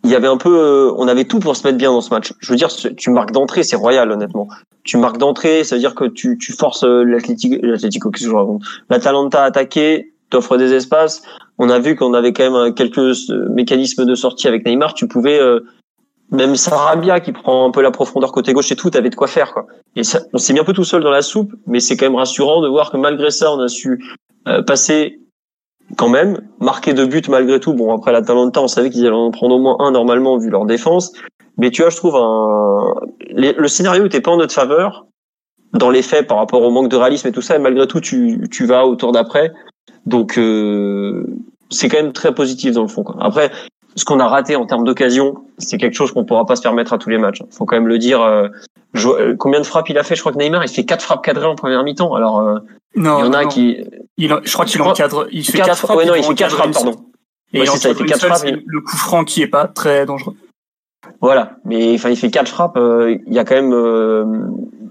[0.03, 2.13] il y avait un peu, euh, on avait tout pour se mettre bien dans ce
[2.13, 2.33] match.
[2.39, 4.47] Je veux dire, tu marques d'entrée, c'est royal, honnêtement.
[4.83, 8.29] Tu marques d'entrée, ça veut dire que tu, tu forces euh, l'Atlético, l'Atlético, qu'est-ce que
[8.31, 8.61] je raconte?
[8.89, 11.23] L'Atalanta à attaquer, t'offres des espaces.
[11.57, 14.93] On a vu qu'on avait quand même quelques euh, mécanismes de sortie avec Neymar.
[14.93, 15.61] Tu pouvais, euh,
[16.31, 19.27] même Sarabia qui prend un peu la profondeur côté gauche et tout, t'avais de quoi
[19.27, 19.65] faire, quoi.
[19.95, 22.05] Et ça, on s'est mis un peu tout seul dans la soupe, mais c'est quand
[22.05, 24.03] même rassurant de voir que malgré ça, on a su
[24.47, 25.19] euh, passer
[25.95, 27.73] quand même, marquer deux buts malgré tout.
[27.73, 30.65] Bon, après l'Atalanta, on savait qu'ils allaient en prendre au moins un normalement vu leur
[30.65, 31.13] défense.
[31.57, 32.93] Mais tu vois, je trouve un...
[33.31, 35.07] le scénario était pas en notre faveur
[35.73, 37.55] dans les faits par rapport au manque de réalisme et tout ça.
[37.55, 39.51] Et malgré tout, tu, tu vas au tour d'après.
[40.05, 41.25] Donc, euh,
[41.69, 43.03] c'est quand même très positif dans le fond.
[43.03, 43.15] Quoi.
[43.19, 43.51] Après,
[43.97, 46.93] ce qu'on a raté en termes d'occasion, c'est quelque chose qu'on pourra pas se permettre
[46.93, 47.41] à tous les matchs.
[47.51, 48.21] Faut quand même le dire.
[48.21, 48.47] euh,
[48.93, 50.15] je- euh, combien de frappes il a fait?
[50.15, 52.13] Je crois que Neymar, il fait quatre frappes cadrées en première mi-temps.
[52.15, 52.59] Alors, euh,
[52.95, 53.49] Non, il y en a non.
[53.49, 53.77] qui
[54.17, 55.27] Il, je crois qu'il encadre.
[55.31, 55.97] Il fait quatre, quatre frappes.
[55.97, 56.95] ouais, non, il il fait quatre frappes, pardon.
[57.53, 59.47] Et Ouais, c'est ça, il fait quatre seule, frappes, il- le coup franc qui est
[59.47, 60.35] pas très dangereux.
[61.21, 62.77] Voilà, mais enfin, il fait quatre frappes.
[62.77, 64.25] euh, Il y a quand même, euh,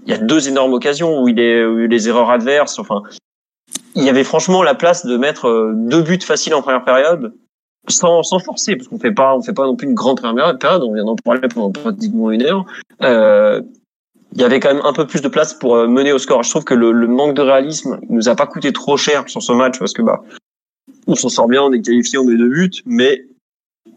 [0.05, 2.09] il y a deux énormes occasions où il est, où il y a eu les
[2.09, 2.79] erreurs adverses.
[2.79, 3.03] Enfin,
[3.95, 7.33] il y avait franchement la place de mettre euh, deux buts faciles en première période,
[7.87, 10.57] sans, sans forcer, parce qu'on fait pas, on fait pas non plus une grande première
[10.57, 10.83] période.
[10.83, 12.65] On vient d'en parler pendant pratiquement une heure.
[13.03, 13.61] Euh,
[14.33, 16.43] il y avait quand même un peu plus de place pour euh, mener au score.
[16.43, 19.41] Je trouve que le, le manque de réalisme nous a pas coûté trop cher sur
[19.41, 20.21] ce match parce que bah,
[21.07, 23.25] on s'en sort bien, on est qualifié, on met deux buts, mais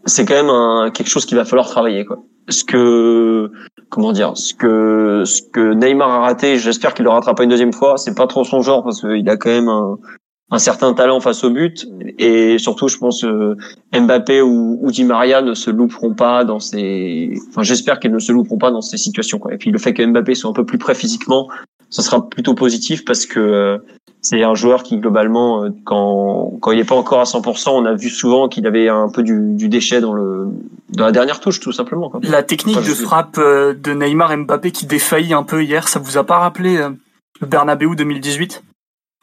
[0.05, 2.23] c'est quand même un, quelque chose qu'il va falloir travailler quoi.
[2.49, 3.51] Ce que
[3.89, 7.73] comment dire, ce que ce que Neymar a raté, j'espère qu'il le rattrapera une deuxième
[7.73, 7.97] fois.
[7.97, 9.99] C'est pas trop son genre parce qu'il a quand même un,
[10.51, 11.87] un certain talent face au but
[12.19, 13.55] et surtout je pense euh,
[13.93, 18.19] Mbappé ou, ou Di Maria ne se louperont pas dans ces enfin j'espère qu'ils ne
[18.19, 19.53] se louperont pas dans ces situations quoi.
[19.53, 21.47] Et puis le fait que Mbappé soit un peu plus près physiquement,
[21.89, 23.77] ça sera plutôt positif parce que euh,
[24.21, 27.85] c'est un joueur qui globalement euh, quand quand il est pas encore à 100%, on
[27.85, 30.47] a vu souvent qu'il avait un peu du, du déchet dans le
[30.89, 32.19] dans la dernière touche tout simplement quoi.
[32.23, 35.87] La technique Enfin, de frappe euh, de Neymar et Mbappé qui défaillit un peu hier,
[35.87, 36.89] ça vous a pas rappelé euh,
[37.39, 38.63] le Bernabeu 2018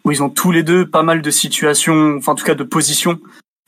[0.09, 2.65] où ils ont tous les deux pas mal de situations, enfin en tout cas de
[2.65, 3.21] positions,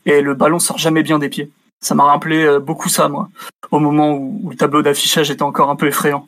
[0.06, 1.50] et le ballon sort jamais bien des pieds.
[1.82, 3.28] Ça m'a rappelé euh, beaucoup ça, moi,
[3.70, 6.26] au moment où, où le tableau d'affichage était encore un peu effrayant.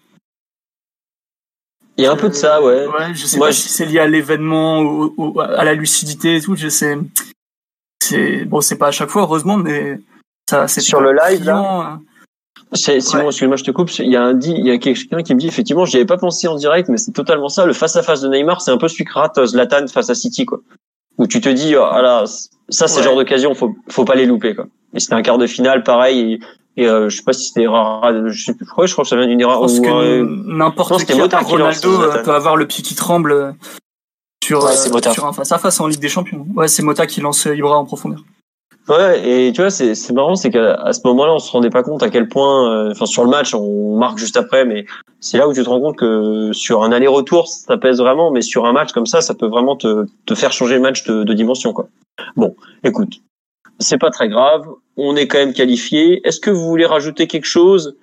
[1.96, 2.86] Il y a un peu de ça ouais.
[2.86, 6.40] Ouais, je sais Moi, pas je- si c'est lié à l'événement, à la lucidité et
[6.40, 6.56] tout.
[6.56, 6.96] Je sais,
[8.02, 9.98] c'est bon, c'est pas à chaque fois heureusement, mais
[10.48, 12.00] ça, c'est Sur le live, là là.
[12.74, 13.28] C'est- Simon, Ouais.
[13.28, 13.90] excuse-moi, je te coupe.
[13.98, 16.06] Il y a un dit, il y a quelqu'un qui me dit effectivement, j'y avais
[16.06, 17.66] pas pensé en direct, mais c'est totalement ça.
[17.66, 20.14] Le face à face de Neymar, c'est un peu celui que rate Zlatan face à
[20.14, 20.60] City, quoi.
[21.18, 22.24] Où tu te dis, oh, ah là,
[22.70, 23.02] ça, c'est Ouais.
[23.02, 24.66] le genre d'occasion, faut, faut pas les louper, quoi.
[24.94, 26.40] Et c'était un quart de finale, pareil.
[26.76, 28.92] Et, et euh, je sais pas si c'était erreur, je sais plus, je crois, je
[28.92, 29.60] crois que ça vient d'une erreur.
[29.60, 33.52] pense ou, que euh, n'importe qui, Ronaldo, euh, peut avoir le pied qui tremble euh,
[34.42, 36.46] sur, Ouais, euh, sur un face à face en Ligue des Champions.
[36.54, 38.20] Ouais, c'est Mota qui lance Ibra en profondeur.
[38.88, 41.84] Ouais, et tu vois, c'est c'est marrant, c'est qu'à ce moment-là, on se rendait pas
[41.84, 44.86] compte à quel point, euh, enfin sur le match, on marque juste après, mais
[45.20, 48.42] c'est là où tu te rends compte que sur un aller-retour, ça pèse vraiment, mais
[48.42, 51.22] sur un match comme ça, ça peut vraiment te, te faire changer le match de,
[51.22, 51.88] de dimension, quoi.
[52.34, 53.20] Bon, écoute,
[53.78, 54.66] c'est pas très grave,
[54.96, 56.26] on est quand même qualifié.
[56.26, 57.96] Est-ce que vous voulez rajouter quelque chose?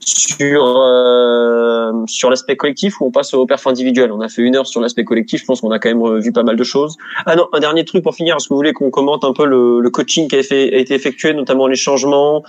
[0.00, 4.12] Sur euh, sur l'aspect collectif ou on passe au perf individuel?
[4.12, 6.32] On a fait une heure sur l'aspect collectif, je pense qu'on a quand même vu
[6.32, 6.96] pas mal de choses.
[7.26, 8.36] Ah non, un dernier truc pour finir.
[8.36, 10.78] Est-ce que vous voulez qu'on commente un peu le, le coaching qui a, fait, a
[10.78, 12.42] été effectué, notamment les changements?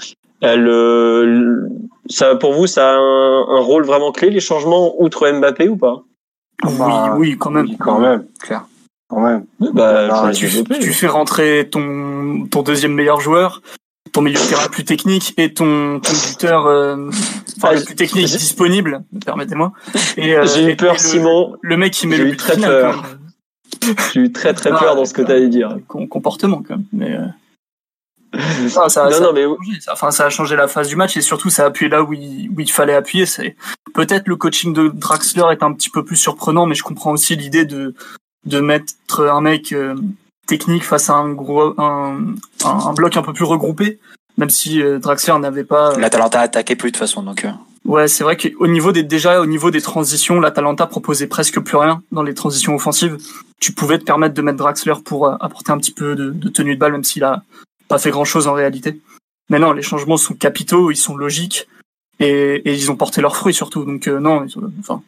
[0.43, 1.69] Euh, le, le-
[2.09, 5.75] ça, Pour vous, ça a un, un rôle vraiment clé, les changements, outre Mbappé ou
[5.75, 6.03] pas?
[6.63, 7.65] Bah, oui, oui, quand même.
[7.65, 8.25] Oui, quand même.
[8.41, 8.65] Clair.
[9.09, 9.45] Quand même.
[9.59, 10.47] bah, Ah, vais tu,
[10.79, 13.61] tu fais rentrer ton, ton deuxième meilleur joueur,
[14.11, 17.09] ton milieu de terrain plus technique et ton, ton buteur euh,
[17.57, 19.71] enfin, Ah, le plus technique disponible, permettez-moi.
[20.17, 21.55] Et, euh, J'ai eu peur, le, Simon.
[21.61, 23.03] Le mec qui met J'ai le eu but très final, peur.
[24.13, 25.77] J'ai eu très très Ah, peur dans ce que tu allais dire.
[25.87, 26.85] Com- comportement quand même.
[26.91, 27.25] Mais euh,
[28.69, 29.79] ça, ça, Non, ça non, a mais changé.
[29.81, 32.01] Ça- enfin, ça a changé la phase du match et surtout ça a appuyé là
[32.03, 33.25] où il, où il fallait appuyer.
[33.27, 33.55] C'est
[33.93, 37.35] peut-être le coaching de Draxler est un petit peu plus surprenant, mais je comprends aussi
[37.35, 37.93] l'idée de
[38.45, 38.93] de mettre
[39.29, 39.95] un mec euh,
[40.47, 42.21] technique face à un gros un,
[42.65, 43.99] un, un bloc un peu plus regroupé.
[44.37, 45.91] Même si euh, Draxler n'avait pas.
[45.93, 47.43] euh, L'Atalanta attaquait plus de toute façon, donc.
[47.45, 47.51] euh,
[47.85, 51.77] Ouais, c'est vrai qu'au niveau des déjà au niveau des transitions, l'Atalanta proposait presque plus
[51.77, 53.17] rien dans les transitions offensives.
[53.59, 56.49] Tu pouvais te permettre de mettre Draxler pour euh, apporter un petit peu de, de
[56.49, 57.43] tenue de balle, même s'il a
[57.87, 59.01] pas fait grand chose en réalité.
[59.49, 61.67] Mais non, les changements sont capitaux, ils sont logiques
[62.19, 63.83] et, et ils ont porté leurs fruits surtout.
[63.85, 65.01] Donc euh, non, ils ont- enfin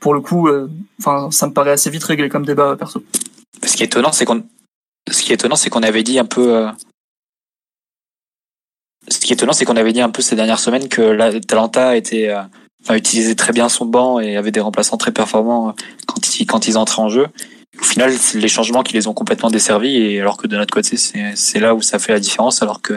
[0.00, 0.68] pour le coup, euh,
[1.00, 3.02] enfin ça me paraît assez vite réglé comme débat euh, perso.
[3.62, 4.42] Ce qui est étonnant, c'est qu'on,
[5.10, 6.56] ce qui est étonnant, c'est qu'on avait dit un peu.
[6.56, 6.70] euh,
[9.08, 11.96] Ce qui est étonnant, c'est qu'on avait dit un peu ces dernières semaines que l'Atalanta
[11.96, 12.42] était, euh,
[12.82, 15.72] enfin, utilisait très bien son banc et avait des remplaçants très performants euh,
[16.06, 17.28] quand ils, quand ils entraient en jeu.
[17.80, 20.72] Au final, c'est les changements qui les ont complètement desservis et alors que de notre
[20.72, 22.62] côté, c'est c'est là où ça fait la différence.
[22.62, 22.94] Alors que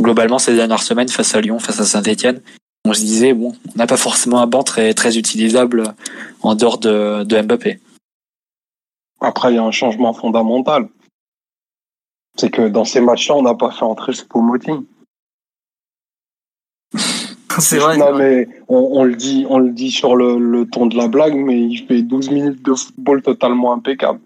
[0.00, 2.42] globalement, ces dernières semaines, face à Lyon, face à Saint-Etienne,
[2.84, 5.94] on se disait bon, on n'a pas forcément un banc très très utilisable
[6.42, 7.80] en dehors de, de Mbappé.
[9.20, 10.88] Après, il y a un changement fondamental.
[12.36, 14.84] C'est que dans ces matchs-là, on n'a pas fait entrer ce Moting.
[17.58, 17.96] c'est vrai.
[17.96, 21.08] Non, mais on, on le dit, on le dit sur le, le ton de la
[21.08, 24.20] blague, mais il fait 12 minutes de football totalement impeccable.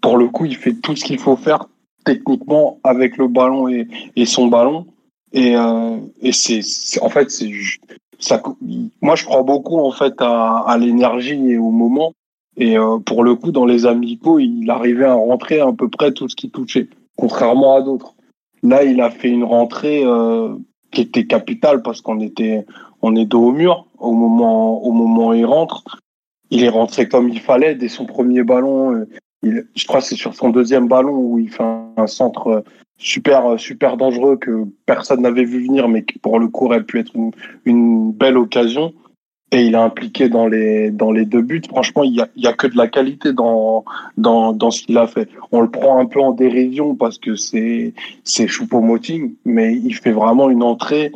[0.00, 1.66] Pour le coup, il fait tout ce qu'il faut faire
[2.04, 4.86] techniquement avec le ballon et, et son ballon.
[5.32, 6.62] Et, euh, et c'est,
[7.02, 7.50] en fait, c'est
[8.18, 8.42] ça.
[9.02, 12.12] Moi, je crois beaucoup en fait à, à l'énergie et au moment.
[12.56, 16.12] Et euh, pour le coup, dans les amicaux, il arrivait à rentrer à peu près
[16.12, 16.88] tout ce qui touchait,
[17.18, 18.14] contrairement à d'autres.
[18.62, 20.54] Là, il a fait une rentrée euh,
[20.90, 22.64] qui était capitale parce qu'on était
[23.02, 25.84] on est dos au mur au moment au moment où il rentre.
[26.50, 29.04] Il est rentré comme il fallait dès son premier ballon.
[29.42, 32.64] je crois que c'est sur son deuxième ballon où il fait un, centre
[32.96, 37.00] super super dangereux que personne n'avait vu venir, mais qui pour le coup aurait pu
[37.00, 37.12] être
[37.64, 38.94] une belle occasion.
[39.50, 41.62] Et il est impliqué dans les dans les deux buts.
[41.68, 43.84] Franchement, il y a, il y a que de la qualité dans
[44.18, 45.28] dans dans ce qu'il a fait.
[45.52, 47.94] On le prend un peu en dérision parce que c'est
[48.24, 51.12] c'est Choupo-Moting, mais il fait vraiment une entrée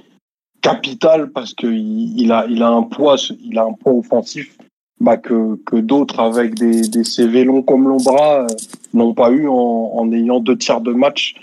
[0.63, 4.57] capitale parce que il, il a il a un poids il a un poids offensif
[5.03, 8.47] bah, que, que d'autres avec des, des CV longs comme l'Ombra euh,
[8.95, 9.55] n'ont pas eu en,
[9.95, 11.35] en ayant deux tiers de match.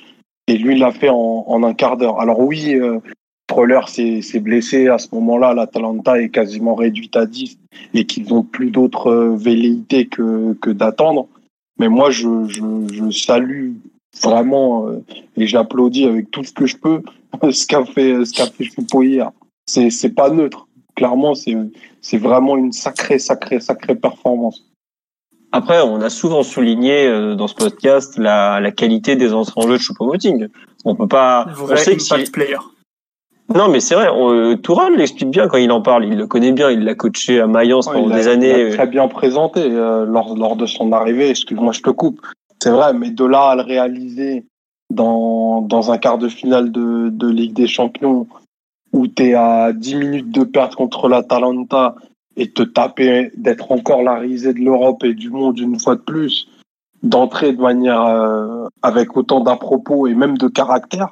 [0.47, 2.19] Et lui, il l'a fait en, en un quart d'heure.
[2.21, 2.99] Alors oui, euh,
[3.49, 4.87] Troller s'est blessé.
[4.87, 7.57] À ce moment-là, l'Atalanta est quasiment réduite à 10
[7.95, 11.27] et qu'ils n'ont plus d'autres euh, velléités que, que d'attendre.
[11.79, 12.61] Mais moi, je, je,
[12.93, 13.71] je salue
[14.23, 15.03] vraiment euh,
[15.35, 17.01] et j'applaudis avec tout ce que je peux
[17.51, 19.31] ce qu'a fait ce qu'a fait Choupo hier.
[19.65, 20.67] C'est c'est pas neutre.
[20.95, 21.55] Clairement, c'est
[22.01, 24.63] c'est vraiment une sacrée sacrée sacrée performance.
[25.51, 29.67] Après, on a souvent souligné euh, dans ce podcast la, la qualité des entrées en
[29.67, 30.47] jeu de Choupo-Moting.
[30.85, 31.45] On peut pas.
[31.55, 32.57] Vrai on sait si- player.
[33.55, 34.09] Non, mais c'est vrai.
[34.09, 36.05] on- euh, Toural l'explique bien quand il en parle.
[36.05, 36.69] Il le connaît bien.
[36.69, 38.63] Il l'a coaché à Mayence pendant il a- des il a années.
[38.65, 41.29] euh, très bien présenté euh, lors, lors de son arrivée.
[41.29, 42.21] Excuse-moi, je te coupe.
[42.61, 44.45] C'est vrai, mais de là à le réaliser
[44.91, 48.27] dans, dans un quart de finale de, de Ligue des Champions
[48.93, 51.95] où tu es à 10 minutes de perte contre l'Atalanta
[52.37, 56.01] et te taper, d'être encore la risée de l'Europe et du monde une fois de
[56.01, 56.47] plus,
[57.03, 61.09] d'entrer de manière euh, avec autant d'à-propos et même de caractère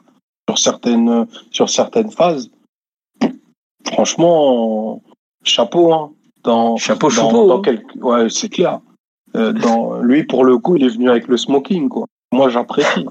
[0.48, 2.50] sur certaines, sur certaines phases.
[3.86, 5.02] Franchement,
[5.44, 6.12] chapeau, hein.
[6.44, 7.62] Dans, Chapeau dans, choupeau, dans hein.
[7.64, 8.80] quel- Ouais, c'est clair.
[9.36, 12.06] Euh, dans, lui, pour le coup, il est venu avec le smoking, quoi.
[12.32, 13.06] Moi, j'apprécie.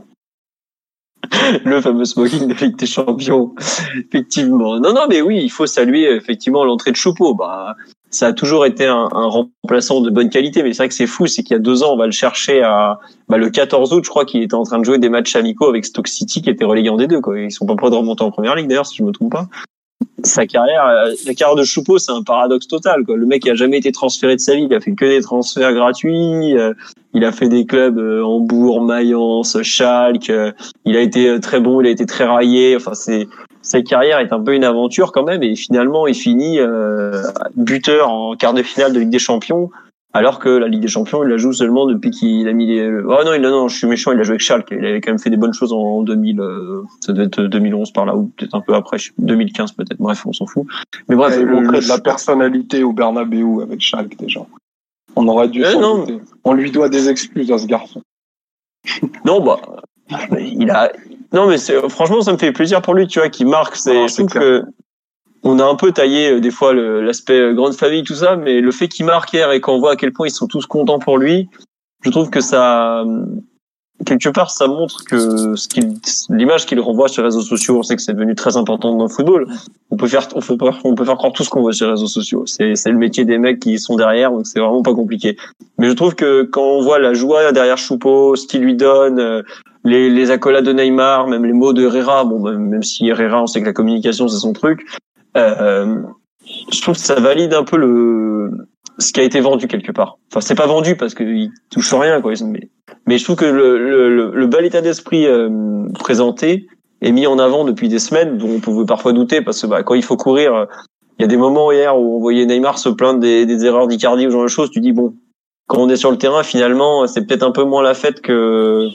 [1.65, 3.55] le fameux smoking de Ligue des Champions.
[3.99, 4.79] effectivement.
[4.79, 7.35] Non, non, mais oui, il faut saluer effectivement l'entrée de Choupeau.
[7.35, 7.75] Bah,
[8.11, 11.27] ça a toujours été un, remplaçant de bonne qualité, mais c'est vrai que c'est fou,
[11.27, 12.99] c'est qu'il y a deux ans, on va le chercher à
[13.29, 15.69] bah, le 14 août, je crois qu'il était en train de jouer des matchs amicaux
[15.69, 17.21] avec Stoke City qui était relégué en D2.
[17.21, 17.41] Quoi.
[17.41, 19.49] Ils sont pas prêts de remonter en première ligue d'ailleurs, si je me trompe pas.
[20.23, 23.05] Sa carrière, euh, la carrière de Choupeau, c'est un paradoxe total.
[23.05, 23.17] Quoi.
[23.17, 25.73] Le mec a jamais été transféré de sa vie, il a fait que des transferts
[25.73, 26.57] gratuits.
[26.57, 26.75] euh,
[27.15, 30.33] il a fait des clubs euh, Hambourg, Mayence, Schalke.
[30.85, 32.77] il a été très bon, il a été très raillé.
[32.77, 33.29] Enfin, c'est
[33.63, 35.43] sa carrière est un peu une aventure quand même.
[35.43, 36.59] Et finalement, il finit
[37.57, 39.71] buteur en quart de finale de Ligue des Champions,
[40.17, 42.89] alors que la Ligue des Champions, il la joue seulement depuis qu'il a mis les.
[42.89, 44.13] Oh non, il a, non, je suis méchant.
[44.13, 44.69] Il a joué avec Schalke.
[44.73, 46.41] Il avait quand même fait des bonnes choses en 2000.
[46.41, 48.99] euh, ça devait être 2011 par là ou peut-être un peu après.
[48.99, 49.99] je sais- 2015 peut-être.
[49.99, 50.65] Bref, on s'en fout.
[51.09, 54.41] Mais bref, il montrait le- de la personnalité au Bernabeu avec Schalke, déjà.
[55.17, 56.07] On aurait dû Eh non.
[56.45, 58.03] On lui doit des excuses à ce garçon.
[59.25, 59.59] Non, bah,
[60.39, 60.93] il a.
[61.33, 61.57] Non, mais
[61.89, 63.77] franchement, ça me fait plaisir pour lui, tu vois, qui marque.
[63.77, 64.63] C'est, je trouve que
[65.43, 68.61] on a un peu taillé euh, des fois l'aspect euh, grande famille, tout ça, mais
[68.61, 70.99] le fait qu'il marque hier et qu'on voit à quel point ils sont tous contents
[70.99, 71.49] pour lui,
[72.05, 73.25] je trouve que ça, euh,
[74.05, 75.69] quelque part, ça montre que ce
[76.31, 79.05] l'image qu'il renvoie sur les réseaux sociaux, on sait que c'est devenu très important dans
[79.05, 79.47] le football.
[79.91, 81.93] On peut faire, on peut, on peut faire croire tout ce qu'on voit sur les
[81.93, 82.45] réseaux sociaux.
[82.47, 85.37] C'est, c'est le métier des mecs qui sont derrière, donc c'est vraiment pas compliqué.
[85.79, 89.45] Mais je trouve que quand on voit la joie derrière Choupo, ce qu'il lui donne,
[89.85, 93.47] les, les accolades de Neymar, même les mots de Herrera, bon, même si Herrera, on
[93.47, 94.85] sait que la communication c'est son truc,
[95.37, 96.03] euh,
[96.73, 98.51] je trouve que ça valide un peu le
[98.99, 100.19] ce qui a été vendu quelque part.
[100.31, 102.33] Enfin, c'est pas vendu parce qu'il touche rien, quoi.
[103.07, 106.67] Mais, je trouve que le, le, le, bel état d'esprit euh, présenté
[107.03, 109.83] est mis en avant depuis des semaines, dont on pouvait parfois douter parce que bah,
[109.83, 110.67] quand il faut courir,
[111.19, 113.87] il y a des moments hier où on voyait Neymar se plaindre des, des erreurs
[113.87, 114.71] d'Icardi ou genre de choses.
[114.71, 115.15] Tu dis bon,
[115.67, 118.89] quand on est sur le terrain, finalement, c'est peut-être un peu moins la fête que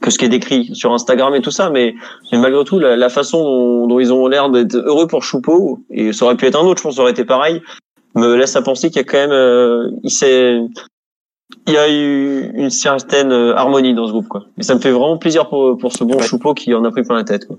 [0.00, 1.94] que ce qui est décrit sur Instagram et tout ça, mais,
[2.32, 5.80] mais malgré tout, la, la façon dont, dont ils ont l'air d'être heureux pour Choupeau,
[5.90, 7.62] et ça aurait pu être un autre, je pense, ça aurait été pareil,
[8.14, 10.60] me laisse à penser qu'il y a quand même, euh, il s'est,
[11.66, 14.44] il y a eu une certaine euh, harmonie dans ce groupe, quoi.
[14.58, 16.22] Et ça me fait vraiment plaisir pour, pour ce bon Ouais.
[16.22, 17.56] Choupeau qui en a pris plein la tête, quoi.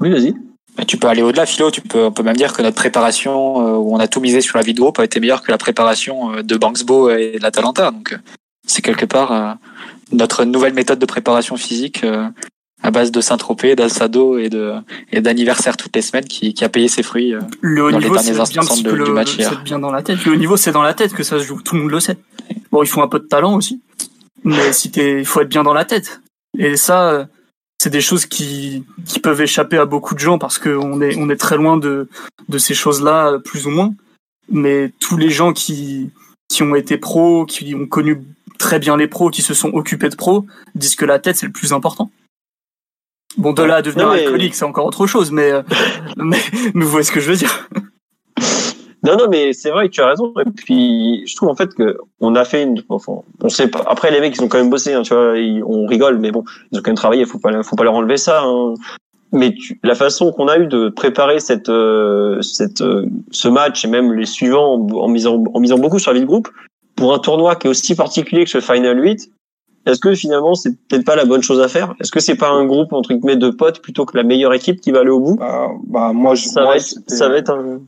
[0.00, 0.34] Oui, vas-y.
[0.78, 1.70] Mais tu peux aller au-delà, Philo.
[1.70, 4.40] Tu peux, on peut même dire que notre préparation, euh, où on a tout misé
[4.40, 7.32] sur la vie de groupe, a été meilleure que la préparation euh, de Banksbo et
[7.38, 7.90] de l'Atalanta.
[7.90, 8.18] Donc, euh,
[8.70, 9.52] c'est quelque part euh,
[10.12, 12.26] notre nouvelle méthode de préparation physique euh,
[12.82, 14.74] à base de Saint-Tropez, d'Alsado et de
[15.12, 17.34] et d'anniversaire toutes les semaines qui, qui a payé ses fruits.
[17.34, 17.40] euh.
[17.60, 19.50] Le haut Dans les niveau, c'est derniers bien, instants de- psycholo- du match hier.
[19.50, 20.24] c'est bien dans la tête.
[20.24, 21.60] Le haut niveau, c'est dans la tête que ça se joue.
[21.62, 22.16] Tout le monde le sait.
[22.72, 23.82] Bon, il faut un peu de talent aussi.
[24.44, 26.22] Mais si t'es, il faut être bien dans la tête.
[26.58, 27.28] Et ça,
[27.82, 31.28] c'est des choses qui, qui peuvent échapper à beaucoup de gens parce qu'on est, on
[31.28, 32.08] est très loin de,
[32.48, 33.92] de ces choses-là, plus ou moins.
[34.50, 36.08] Mais tous les gens qui,
[36.48, 38.22] qui ont été pros, qui ont connu
[38.60, 40.46] très bien les pros, qui se sont occupés de pros,
[40.76, 42.10] disent que la tête, c'est le plus important.
[43.36, 45.62] Bon, de là à devenir Non, mais- alcoolique, c'est encore autre chose, mais, euh,
[46.16, 46.38] mais,
[46.74, 47.68] mais vous voyez ce que je veux dire.
[49.02, 50.34] Non, non, mais c'est vrai que tu as raison.
[50.40, 52.82] Et puis, je trouve en fait que on a fait une.
[52.90, 53.82] Enfin, on sait pas.
[53.86, 54.92] Après, les mecs, ils ont quand même bossé.
[54.92, 57.24] Hein, tu vois, ils- on rigole, mais bon, ils ont quand même travaillé.
[57.24, 58.42] Faut pas, faut pas leur enlever ça.
[58.44, 58.74] hein.
[59.32, 63.84] Mais tu- la façon qu'on a eu de préparer cette, euh, cette, euh, ce match
[63.84, 66.48] et même les suivants en, en misant, en misant beaucoup sur la vie de groupe
[67.00, 69.32] pour un tournoi qui est aussi particulier que ce Final 8.
[69.86, 71.94] Est-ce que finalement c'est peut-être pas la bonne chose à faire?
[71.98, 74.82] Est-ce que c'est pas un groupe entre guillemets de potes plutôt que la meilleure équipe
[74.82, 75.36] qui va aller au bout?
[75.36, 77.80] Bah, bah, moi, je, Ça moi, va être, ça va être un.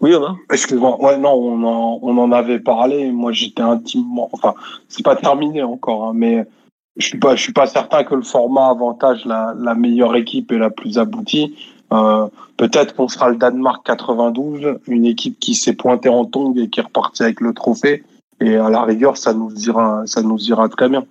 [0.00, 0.36] Oui Omar.
[0.52, 1.00] Excuse-moi.
[1.00, 3.12] Ouais, non, on en, on en avait parlé.
[3.12, 4.28] Moi, j'étais intimement.
[4.32, 4.54] Enfin,
[4.88, 6.44] c'est pas terminé encore, hein, mais
[6.96, 10.50] je suis pas, je suis pas certain que le format avantage la, la meilleure équipe
[10.50, 11.54] et la plus aboutie.
[11.92, 12.26] Euh,
[12.56, 16.80] Peut-être qu'on sera le Danemark 92, une équipe qui s'est pointée en tongue et qui
[16.80, 18.02] est repartie avec le trophée.
[18.40, 21.04] Et à la rigueur, ça nous ira, ça nous ira très bien.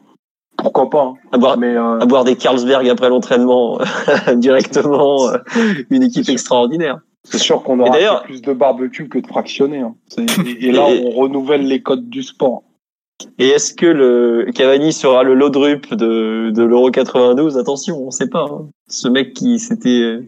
[0.57, 1.13] Pourquoi pas hein.
[1.31, 3.79] À boire, Mais euh, à boire des Carlsberg après l'entraînement
[4.35, 5.37] directement, euh,
[5.89, 6.99] une équipe extraordinaire.
[7.23, 9.79] c'est sûr qu'on aura fait plus de barbecue que de fractionner.
[9.79, 9.95] hein.
[10.17, 12.63] Et, et là, Et- on renouvelle les codes du sport.
[13.39, 18.27] Et est-ce que le Cavani sera le Lodrup de, de l'Euro 92 Attention, on sait
[18.29, 18.45] pas.
[18.49, 18.67] hein.
[18.89, 20.19] Ce mec qui s'était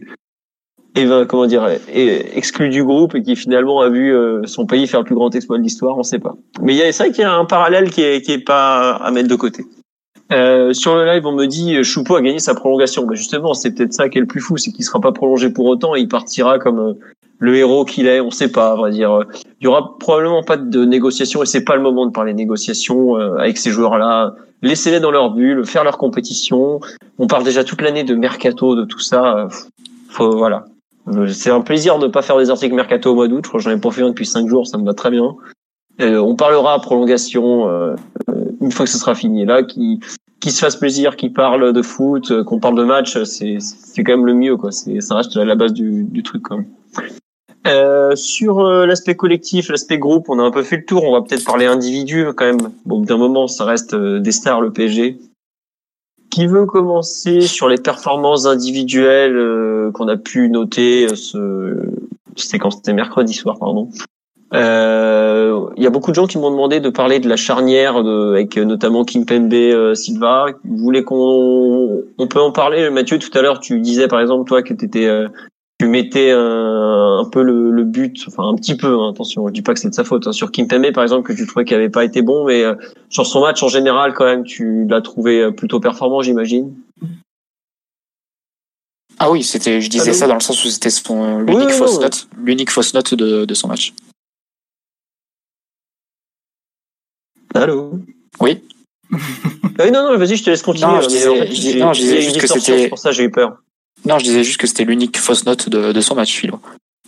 [0.96, 4.86] euh, éva- comment dire exclu du groupe et qui finalement a vu euh, son pays
[4.86, 6.34] faire le plus grand exploit de l'histoire, on sait pas.
[6.62, 8.96] Mais il y a c'est vrai y a un parallèle qui est qui est pas
[8.96, 9.64] à mettre de côté.
[10.30, 13.06] Euh, sur le live, on me dit euh, Choupo a gagné sa prolongation.
[13.06, 15.48] Bah justement, c'est peut-être ça qui est le plus fou, c'est qu'il sera pas prolongé
[15.48, 16.92] pour autant et il partira comme euh,
[17.38, 18.20] le héros qu'il est.
[18.20, 19.24] On sait pas, à vrai dire.
[19.60, 23.16] Il y aura probablement pas de négociation et c'est pas le moment de parler négociation
[23.16, 24.34] euh, avec ces joueurs-là.
[24.60, 26.80] Laissez-les dans leur bulle, faire leur compétition.
[27.18, 29.48] On parle déjà toute l'année de mercato, de tout ça.
[30.10, 30.66] Faut, voilà.
[31.14, 33.44] Euh, C'est un plaisir de pas faire des articles mercato au mois d'août.
[33.44, 35.10] Je crois que j'en ai pas fait un depuis cinq jours, ça me va très
[35.10, 35.36] bien.
[36.00, 37.96] Euh, on parlera prolongation euh,
[38.60, 39.44] une fois que ce sera fini.
[39.44, 40.00] Là, qui
[40.40, 44.04] qui se fasse plaisir, qui parle de foot, euh, qu'on parle de match, c'est c'est
[44.04, 44.70] quand même le mieux quoi.
[44.70, 46.66] C'est ça reste la base du du truc quand même.
[47.66, 51.02] Euh, sur euh, l'aspect collectif, l'aspect groupe, on a un peu fait le tour.
[51.04, 52.70] On va peut-être parler individu quand même.
[52.86, 55.18] Bon, d'un moment, ça reste des stars le PSG.
[56.30, 61.74] Qui veut commencer sur les performances individuelles euh, qu'on a pu noter euh, ce
[62.36, 63.88] c'était quand c'était mercredi soir, pardon.
[64.54, 68.02] Euh, Il y a beaucoup de gens qui m'ont demandé de parler de la charnière
[68.02, 70.46] de, avec euh, notamment Kimpembe euh, Silva.
[70.64, 72.88] Vous voulez qu'on on peut en parler?
[72.88, 75.06] Mathieu tout à l'heure tu disais par exemple toi que t'étais
[75.80, 79.52] tu mettais un, un peu le, le but enfin un petit peu hein, attention je
[79.52, 81.64] dis pas que c'est de sa faute hein, sur Kimpembe par exemple que tu trouvais
[81.64, 82.74] qu'il avait pas été bon mais euh,
[83.10, 86.74] sur son match en général quand même tu l'as trouvé euh, plutôt performant j'imagine.
[89.20, 91.72] Ah oui, c'était, je disais ça dans le sens où c'était son Oui, l'unique oui,
[91.74, 92.02] fausse oui.
[92.04, 93.92] note, l'unique fausse note de, de son match.
[97.54, 97.98] Allô.
[98.40, 98.62] Oui.
[99.80, 100.92] Euh, non non vas-y je te laisse continuer.
[100.92, 102.98] Non, je disais- fait, je dis- j'ai- non, je disais juste que c'était- c'est pour
[102.98, 103.60] ça j'ai eu peur.
[104.04, 106.60] Non, je disais juste que c'était l'unique fausse note de, de son match, Philo.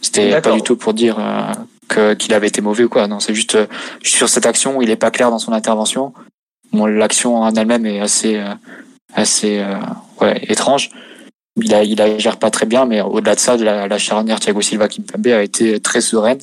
[0.02, 1.52] C'était pas du tout pour dire euh,
[1.88, 3.06] que qu'il avait été mauvais ou quoi.
[3.06, 3.66] Non, c'est juste euh,
[4.02, 6.14] sur cette action où il est pas clair dans son intervention.
[6.72, 8.54] Bon, l'action en elle-même est assez euh,
[9.14, 9.76] assez euh,
[10.20, 10.90] ouais étrange.
[11.56, 13.98] Il a il a gère pas très bien, mais au-delà de ça, de la, la
[13.98, 16.38] charnière Thiago Silva Kimpembe a été très sereine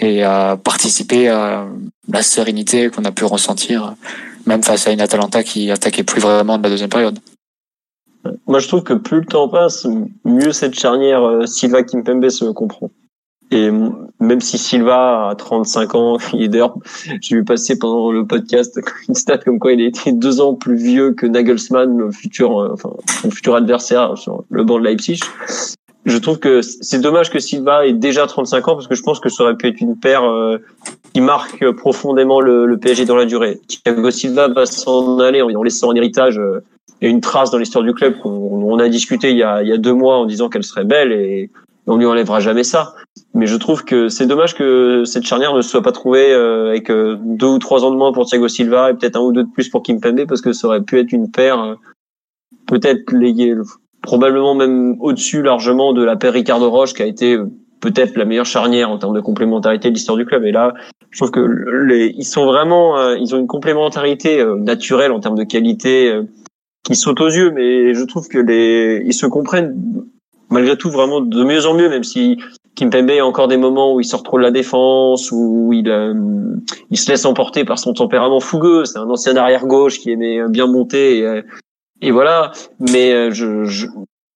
[0.00, 1.66] et a participé à
[2.08, 3.94] la sérénité qu'on a pu ressentir
[4.46, 7.18] même face à une Atalanta qui attaquait plus vraiment de la deuxième période.
[8.46, 9.86] Moi, je trouve que plus le temps passe,
[10.24, 12.90] mieux cette charnière euh, Silva Kimpembe se comprend.
[13.50, 13.70] Et
[14.20, 16.74] même si Silva a 35 ans, il est d'ailleurs,
[17.20, 20.54] j'ai vu passer pendant le podcast une stat comme quoi il a été deux ans
[20.54, 22.90] plus vieux que Nagelsmann, le futur, euh, enfin,
[23.22, 25.20] son futur adversaire sur le banc de Leipzig.
[26.04, 29.20] Je trouve que c'est dommage que Silva ait déjà 35 ans parce que je pense
[29.20, 30.58] que ça aurait pu être une paire euh,
[31.14, 33.58] qui marque profondément le, le PSG dans la durée.
[33.68, 36.38] Thiago Silva va s'en aller en en laissant un héritage
[37.04, 39.68] et une trace dans l'histoire du club qu'on on a discuté il y a, il
[39.68, 41.50] y a deux mois en disant qu'elle serait belle et
[41.86, 42.94] on lui enlèvera jamais ça.
[43.34, 46.90] Mais je trouve que c'est dommage que cette charnière ne soit pas trouvée euh, avec
[46.90, 49.44] euh, deux ou trois ans de moins pour Thiago Silva et peut-être un ou deux
[49.44, 51.74] de plus pour Kimpembe parce que ça aurait pu être une paire euh,
[52.66, 53.02] peut-être
[54.00, 57.36] probablement même au-dessus largement de la paire Ricardo Roche qui a été
[57.80, 60.44] peut-être la meilleure charnière en termes de complémentarité de l'histoire du club.
[60.44, 60.72] Et là,
[61.10, 65.44] je trouve que les, ils sont vraiment, ils ont une complémentarité naturelle en termes de
[65.44, 66.18] qualité
[66.84, 69.74] qui saute aux yeux, mais je trouve que les, ils se comprennent
[70.50, 72.38] malgré tout vraiment de mieux en mieux, même si
[72.76, 76.14] Kimpembe a encore des moments où il sort trop de la défense, où il, euh,
[76.90, 78.84] il se laisse emporter par son tempérament fougueux.
[78.84, 81.42] C'est un ancien arrière gauche qui aimait bien monter et, euh,
[82.00, 82.52] et voilà.
[82.78, 83.86] Mais euh, je,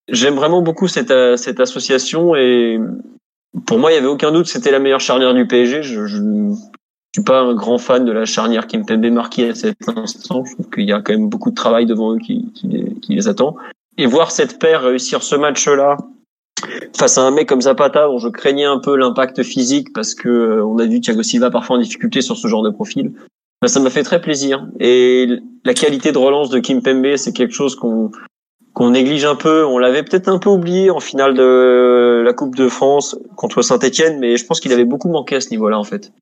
[0.08, 2.78] j'aime vraiment beaucoup cette, cette association et
[3.66, 5.82] pour moi, il y avait aucun doute, c'était la meilleure charnière du PSG.
[5.82, 6.18] Je, je
[7.18, 10.44] suis pas un grand fan de la charnière Kimpembe marquée à cet instant.
[10.44, 12.94] Je trouve qu'il y a quand même beaucoup de travail devant eux qui, qui, les,
[13.00, 13.56] qui les attend.
[13.96, 15.96] Et voir cette paire réussir ce match-là
[16.96, 20.28] face à un mec comme Zapata dont je craignais un peu l'impact physique parce que
[20.28, 23.12] euh, on a vu Thiago Silva parfois en difficulté sur ce genre de profil.
[23.60, 24.66] Ben, ça m'a fait très plaisir.
[24.78, 25.28] Et
[25.64, 28.10] la qualité de relance de Kim Pembe, c'est quelque chose qu'on
[28.74, 29.64] qu'on néglige un peu.
[29.66, 34.20] On l'avait peut-être un peu oublié en finale de la Coupe de France contre Saint-Etienne,
[34.20, 36.12] mais je pense qu'il avait beaucoup manqué à ce niveau-là en fait.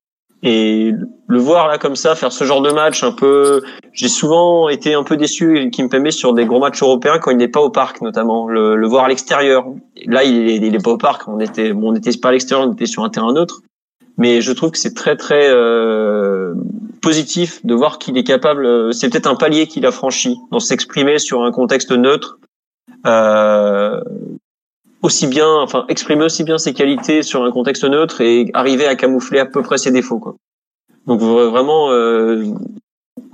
[0.43, 0.93] Et
[1.29, 4.95] le voir là comme ça, faire ce genre de match un peu, j'ai souvent été
[4.95, 7.71] un peu déçu Kim Pembe sur des gros matchs européens quand il n'est pas au
[7.71, 9.65] parc notamment, le, le voir à l'extérieur.
[10.07, 12.33] Là, il est, il est pas au parc, on était, bon, on n'était pas à
[12.33, 13.63] l'extérieur, on était sur un terrain neutre.
[14.19, 16.55] Mais je trouve que c'est très très euh,
[17.03, 18.95] positif de voir qu'il est capable.
[18.95, 22.39] C'est peut-être un palier qu'il a franchi dans s'exprimer sur un contexte neutre.
[23.07, 24.01] Euh,
[25.07, 28.95] aussi bien, enfin exprimer aussi bien ses qualités sur un contexte neutre et arriver à
[28.97, 30.19] camoufler à peu près ses défauts.
[30.19, 30.37] Quoi.
[31.07, 32.45] Donc vraiment, euh,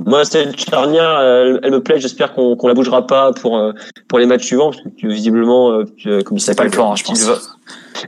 [0.05, 1.99] moi cette charnière, elle, elle me plaît.
[1.99, 3.73] J'espère qu'on qu'on la bougera pas pour euh,
[4.09, 7.05] pour les matchs suivants, parce que visiblement, euh, comme c'est pas le plan, hein, je
[7.05, 7.19] pense.
[7.19, 7.39] Silva...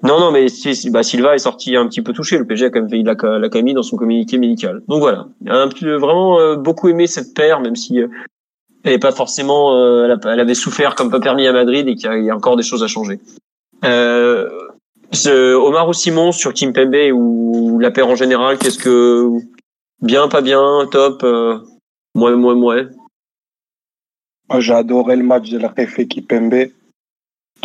[0.03, 0.47] Non, non, mais
[0.91, 2.39] bah, Silva est sorti un petit peu touché.
[2.39, 4.83] Le PG a quand même fait, il l'a même mis dans son communiqué médical.
[4.89, 8.09] Donc voilà, un petit, vraiment euh, beaucoup aimé cette paire, même si euh,
[8.83, 12.13] elle n'est pas forcément, euh, elle, avait souffert comme pas permis à Madrid et qu'il
[12.13, 13.21] y, y, a encore des choses à changer.
[13.83, 14.49] Euh,
[15.57, 19.29] Omar ou Simon sur Kim Pembe ou la paire en général, qu'est-ce que
[20.01, 21.59] bien, pas bien, top, euh,
[22.15, 22.89] moins, moins, moins.
[24.59, 26.69] J'ai adoré le match de la Réfé Kipembe.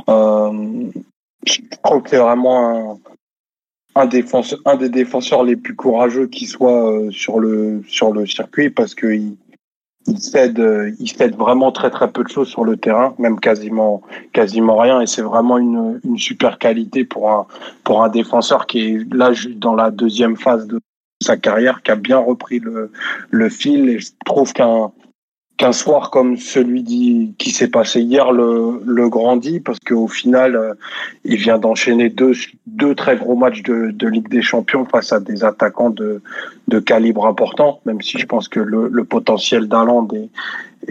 [0.07, 0.91] Euh,
[1.45, 2.93] je trouve que c'est vraiment
[3.95, 8.13] un, un, défenseur, un des défenseurs les plus courageux qui soit euh, sur le sur
[8.13, 9.35] le circuit parce que il,
[10.09, 10.61] il cède
[10.99, 14.01] il cède vraiment très très peu de choses sur le terrain, même quasiment
[14.33, 15.01] quasiment rien.
[15.01, 17.47] Et c'est vraiment une, une super qualité pour un
[17.83, 20.79] pour un défenseur qui est là dans la deuxième phase de
[21.21, 22.91] sa carrière qui a bien repris le
[23.29, 23.89] le fil.
[23.89, 24.91] Et je trouve qu'un
[25.59, 30.73] qu'un soir comme celui qui s'est passé hier le, le grandit parce qu'au final euh,
[31.25, 32.31] il vient d'enchaîner deux,
[32.65, 36.21] deux très gros matchs de, de Ligue des Champions face à des attaquants de,
[36.69, 40.29] de calibre important même si je pense que le, le potentiel d'Aland est,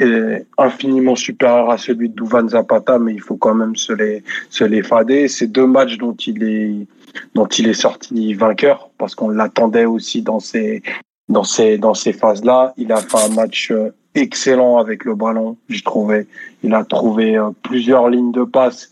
[0.03, 4.23] est infiniment supérieur à celui de Douvan Zapata mais il faut quand même se les,
[4.51, 6.87] se les fader c'est deux matchs dont il est
[7.35, 10.83] dont il est sorti vainqueur parce qu'on l'attendait aussi dans ces
[11.29, 13.73] dans ces dans ces phases là il a fait un match
[14.19, 16.27] excellent avec le ballon, j'ai trouvé.
[16.63, 18.91] Il a trouvé euh, plusieurs lignes de passe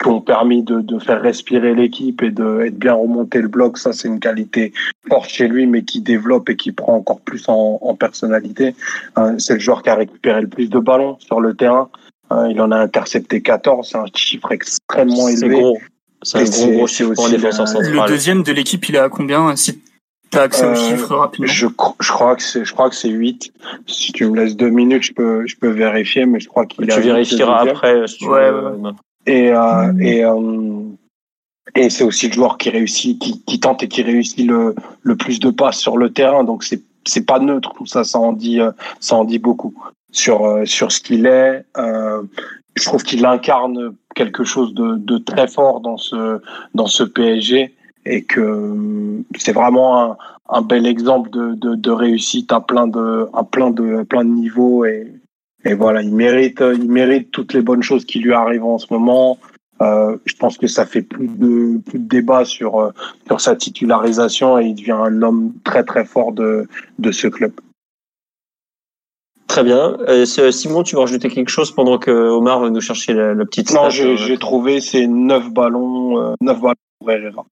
[0.00, 3.48] qui ont permis de, de faire respirer l'équipe et de, et de bien remonter le
[3.48, 3.78] bloc.
[3.78, 4.72] Ça, c'est une qualité
[5.08, 8.74] forte chez lui, mais qui développe et qui prend encore plus en, en personnalité.
[9.18, 11.88] Euh, c'est le joueur qui a récupéré le plus de ballons sur le terrain.
[12.32, 15.60] Euh, il en a intercepté 14, c'est un chiffre extrêmement élevé.
[15.60, 15.78] Gros.
[16.22, 17.92] C'est un gros, gros chiffre pour un défenseur central.
[17.92, 19.78] Le deuxième de l'équipe, il est à combien si
[20.34, 21.66] T'as accès aux chiffres rapidement je,
[22.00, 23.52] je crois que c'est je crois que c'est 8.
[23.86, 26.86] Si tu me laisses deux minutes, je peux je peux vérifier mais je crois qu'il
[26.86, 28.70] Tu vérifieras après si tu ouais, veux.
[28.76, 28.90] ouais.
[29.26, 30.82] Et euh, et euh,
[31.74, 35.16] et c'est aussi le joueur qui réussit qui, qui tente et qui réussit le le
[35.16, 38.32] plus de passes sur le terrain donc c'est c'est pas neutre tout ça ça en
[38.32, 38.60] dit
[39.00, 39.74] ça en dit beaucoup
[40.12, 42.22] sur sur ce qu'il est euh,
[42.76, 46.40] je trouve qu'il incarne quelque chose de, de très fort dans ce
[46.74, 47.74] dans ce PSG
[48.06, 48.74] et que
[49.36, 50.16] c'est vraiment un,
[50.48, 54.30] un, bel exemple de, de, de, réussite à plein de à plein de plein de
[54.30, 55.12] niveaux et,
[55.64, 58.86] et voilà il mérite il mérite toutes les bonnes choses qui lui arrivent en ce
[58.92, 59.38] moment
[59.82, 62.92] euh, je pense que ça fait plus de plus de débat sur
[63.26, 66.68] sur sa titularisation et il devient un homme très très fort de
[66.98, 67.52] de ce club
[69.46, 69.96] Très bien.
[70.08, 73.44] Euh, Simon, tu veux rajouter quelque chose pendant que Omar va nous chercher la, la
[73.44, 73.72] petite.
[73.72, 77.46] Non, j'ai trouvé ces neuf ballons, euh, neuf ballons pour Herrera.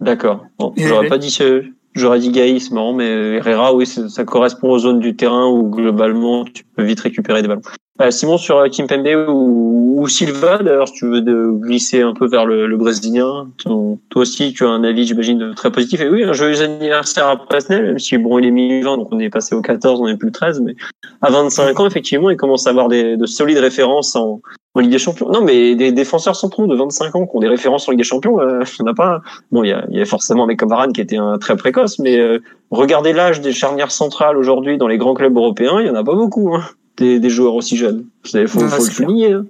[0.00, 0.46] D'accord.
[0.58, 1.64] Bon, j'aurais pas dit ce,
[1.94, 5.68] j'aurais dit Gaïs, c'est marrant, mais Herrera, oui, ça correspond aux zones du terrain où
[5.68, 7.62] globalement tu peux vite récupérer des ballons.
[8.00, 12.46] Euh, Simon sur Kimpembe ou, ou Silva, d'ailleurs, tu veux de glisser un peu vers
[12.46, 16.00] le, le brésilien, toi aussi tu as un avis, j'imagine, très positif.
[16.00, 19.08] Et oui, un joyeux anniversaire à Presnel, même si bon, il est mis 20, donc
[19.10, 20.74] on est passé au 14, on n'est plus le 13, mais
[21.20, 24.40] à 25 ans, effectivement, il commence à avoir des, de solides références en,
[24.76, 25.28] Ligue des Champions.
[25.28, 28.04] Non, mais des défenseurs centraux de 25 ans qui ont des références en Ligue des
[28.04, 29.20] Champions, euh, il n'y en a pas.
[29.50, 30.60] Bon, il y a, y a forcément un mec
[30.94, 32.38] qui était un très précoce, mais euh,
[32.70, 36.04] regardez l'âge des charnières centrales aujourd'hui dans les grands clubs européens, il y en a
[36.04, 36.54] pas beaucoup.
[36.54, 36.62] Hein,
[36.96, 38.04] des, des joueurs aussi jeunes.
[38.34, 39.32] Il faut, Ah, faut le souligner.
[39.32, 39.46] hein.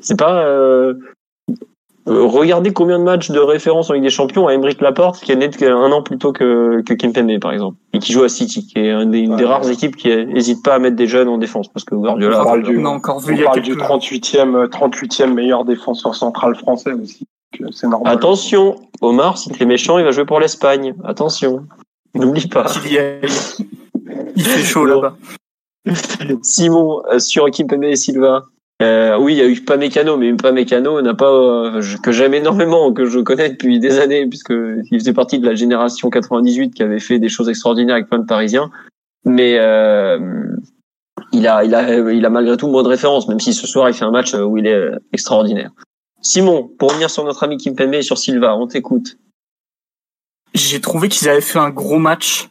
[0.00, 0.44] C'est pas.
[0.44, 0.94] Euh,
[2.06, 5.32] euh, regardez combien de matchs de référence en Ligue des Champions à Emeric Laporte, qui
[5.32, 8.28] est né un an plus tôt que, que Kimpembe, par exemple, et qui joue à
[8.28, 9.48] City, qui est une des, une des Ouais.
[9.48, 12.42] rares équipes qui n'hésite pas à mettre des jeunes en défense, parce que Guardiola.
[12.42, 16.14] On parle du- On a encore vu On parle du quelques 38e, 38e meilleur défenseur
[16.14, 17.26] central français aussi.
[17.62, 18.12] euh, C'est normal.
[18.12, 20.94] Attention, Omar, si t'es méchant, il va jouer pour l'Espagne.
[21.04, 21.64] Attention,
[22.14, 22.66] n'oublie pas.
[22.84, 22.98] y.
[24.36, 25.16] Il fait chaud là-bas.
[26.42, 28.46] Simon, euh, sur Kimpembe et Silva.
[28.82, 32.10] Euh, oui, il y a eu pas mécano, mais pas mécano n'a pas euh, que
[32.10, 34.52] j'aime énormément, que je connais depuis des années, puisque
[34.90, 38.18] il faisait partie de la génération 98 qui avait fait des choses extraordinaires avec plein
[38.18, 38.70] de Parisiens.
[39.24, 40.18] Mais euh,
[41.32, 43.88] il a, il a, il a malgré tout moins de références, même si ce soir
[43.88, 45.70] il fait un match où il est extraordinaire.
[46.20, 49.18] Simon, pour revenir sur notre ami Kim Pembe et sur Silva, on t'écoute.
[50.52, 52.48] J'ai trouvé qu'ils avaient fait un gros match,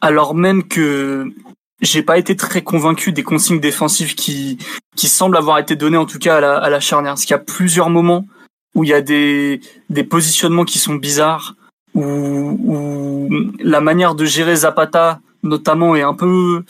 [0.00, 1.32] alors même que
[1.80, 4.58] j'ai pas été très convaincu des consignes défensives qui
[4.96, 7.12] qui semblent avoir été données en tout cas à la, à la charnière.
[7.12, 8.26] Parce qu'il y a plusieurs moments
[8.74, 11.54] où il y a des des positionnements qui sont bizarres,
[11.94, 13.28] où, où
[13.60, 16.64] la manière de gérer Zapata notamment est un peu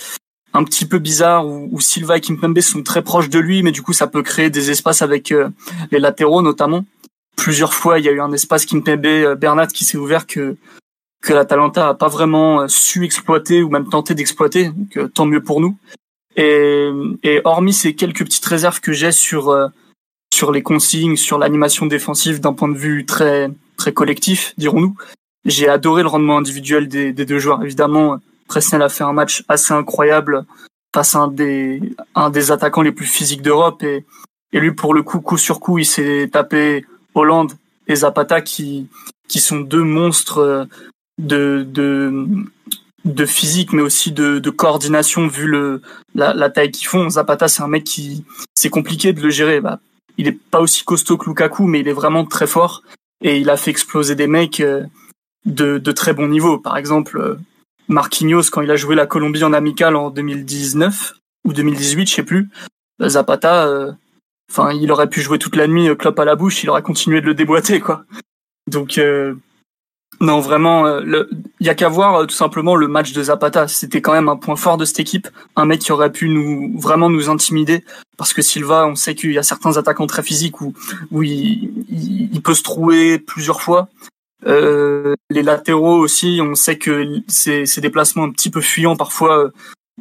[0.53, 3.83] un petit peu bizarre où, Silva et Kimpembe sont très proches de lui, mais du
[3.83, 5.51] coup ça peut créer des espaces avec euh,
[5.91, 6.85] les latéraux notamment.
[7.37, 10.57] Plusieurs fois il y a eu un espace Kimpembe euh, Bernat qui s'est ouvert que
[11.23, 15.43] que l'Atalanta a pas vraiment euh, su exploiter ou même tenté d'exploiter, donc tant mieux
[15.43, 15.77] pour nous.
[16.37, 16.89] Et,
[17.25, 19.71] et hormis ces quelques petites réserves que j'ai sur
[20.33, 24.95] sur les consignes, sur l'animation défensive d'un point de vue très très collectif, dirons-nous,
[25.45, 27.63] j'ai adoré le rendement individuel des, des deux joueurs.
[27.65, 30.45] Évidemment, Presnel a fait un match assez incroyable
[30.95, 31.81] face à un des,
[32.15, 34.05] un des attaquants les plus physiques d'Europe et,
[34.53, 36.85] et lui, pour le coup, coup sur coup, il s'est tapé
[37.15, 37.53] Hollande
[37.87, 38.89] et Zapata qui,
[39.29, 40.67] qui sont deux monstres
[41.19, 42.27] de, de,
[43.05, 45.83] de physique, mais aussi de, de coordination vu le,
[46.15, 47.11] la, la taille qu'ils font.
[47.11, 48.25] Zapata, c'est un mec qui,
[48.55, 49.61] c'est compliqué de le gérer.
[49.61, 49.81] Bah,
[50.17, 52.83] il est pas aussi costaud que Lukaku, mais il est vraiment très fort
[53.23, 54.85] et il a fait exploser des mecs euh,
[55.45, 56.59] de, de très bon niveau.
[56.59, 57.39] Par exemple,
[57.89, 61.15] Marquinhos quand il a joué la Colombie en amical en 2019
[61.45, 62.49] ou 2018, je sais plus.
[63.03, 63.93] Zapata, euh,
[64.51, 66.83] enfin, il aurait pu jouer toute la nuit, euh, clope à la bouche, il aurait
[66.83, 68.05] continué de le déboîter, quoi.
[68.67, 69.35] Donc, euh,
[70.21, 71.27] non, vraiment, il
[71.61, 73.69] y a qu'à voir tout simplement le match de Zapata.
[73.69, 76.79] C'était quand même un point fort de cette équipe, un mec qui aurait pu nous
[76.79, 77.85] vraiment nous intimider,
[78.17, 80.75] parce que Silva, on sait qu'il y a certains attaquants très physiques où
[81.13, 83.89] où il, peut se trouver plusieurs fois.
[84.47, 89.51] Euh, les latéraux aussi, on sait que ces, ces déplacements un petit peu fuyants parfois.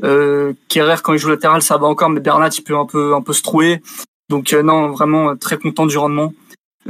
[0.04, 3.22] Euh, quand il joue latéral ça va encore, mais Bernat il peut un peu un
[3.22, 3.82] peu se trouer.
[4.30, 6.34] Donc euh, non, vraiment très content du rendement.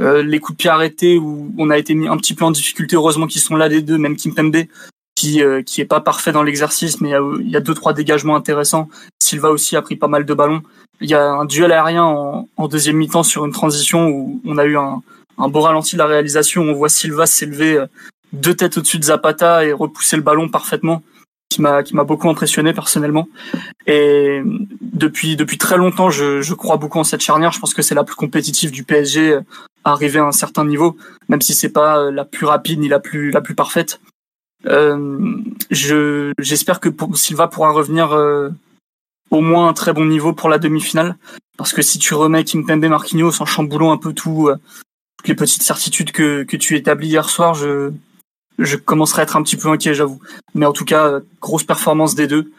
[0.00, 2.50] Euh, les coups de pied arrêtés où on a été mis un petit peu en
[2.50, 4.64] difficulté, heureusement qu'ils sont là les deux, même Kimpembe
[5.18, 7.10] qui euh, qui est pas parfait dans l'exercice, mais
[7.40, 8.88] il y a deux trois dégagements intéressants.
[9.20, 10.62] Silva aussi a pris pas mal de ballons.
[11.00, 14.64] Il y a un duel aérien en, deuxième mi-temps sur une transition où on a
[14.64, 15.02] eu un,
[15.36, 16.62] un beau ralenti de la réalisation.
[16.62, 17.86] On voit Silva s'élever euh,
[18.32, 21.02] deux têtes au-dessus de Zapata et repousser le ballon parfaitement,
[21.48, 23.28] qui m'a qui m'a beaucoup impressionné personnellement.
[23.88, 24.40] Et
[24.80, 27.50] depuis depuis très longtemps, je, je crois beaucoup en cette charnière.
[27.50, 29.40] Je pense que c'est la plus compétitive du PSG euh,
[29.84, 30.96] arriver à un certain niveau,
[31.28, 34.00] même si c'est pas euh, la plus rapide ni la plus la plus parfaite.
[34.66, 35.36] Euh,
[35.70, 38.12] je j'espère que Silva pourra revenir
[39.30, 41.16] au moins un très bon niveau pour la demi-finale,
[41.56, 44.50] parce que si tu remets Kimpembe Marquinhos en chamboulant un peu tout
[45.26, 47.92] les petites certitudes que, que tu établis hier soir, je,
[48.58, 50.20] je commencerai à être un petit peu inquiet, j'avoue.
[50.54, 52.50] Mais en tout cas, grosse performance des deux.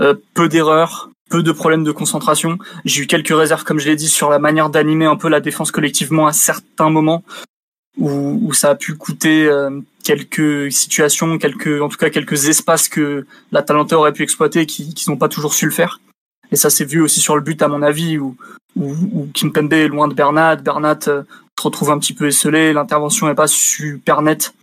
[0.00, 2.58] Euh, peu d'erreurs, peu de problèmes de concentration.
[2.84, 5.40] J'ai eu quelques réserves, comme je l'ai dit, sur la manière d'animer un peu la
[5.40, 7.22] défense collectivement à certains moments
[7.98, 9.70] où, où ça a pu coûter euh,
[10.04, 14.94] quelques situations, quelques, en tout cas quelques espaces que la Talenta aurait pu exploiter qui,
[14.94, 16.00] qui n'ont pas toujours su le faire.
[16.50, 18.36] Et ça s'est vu aussi sur le but, à mon avis, où,
[18.76, 20.56] où, où est loin de Bernat.
[20.56, 21.22] Bernat euh,
[21.58, 24.54] se retrouve un petit peu esselé, l'intervention n'est pas super nette.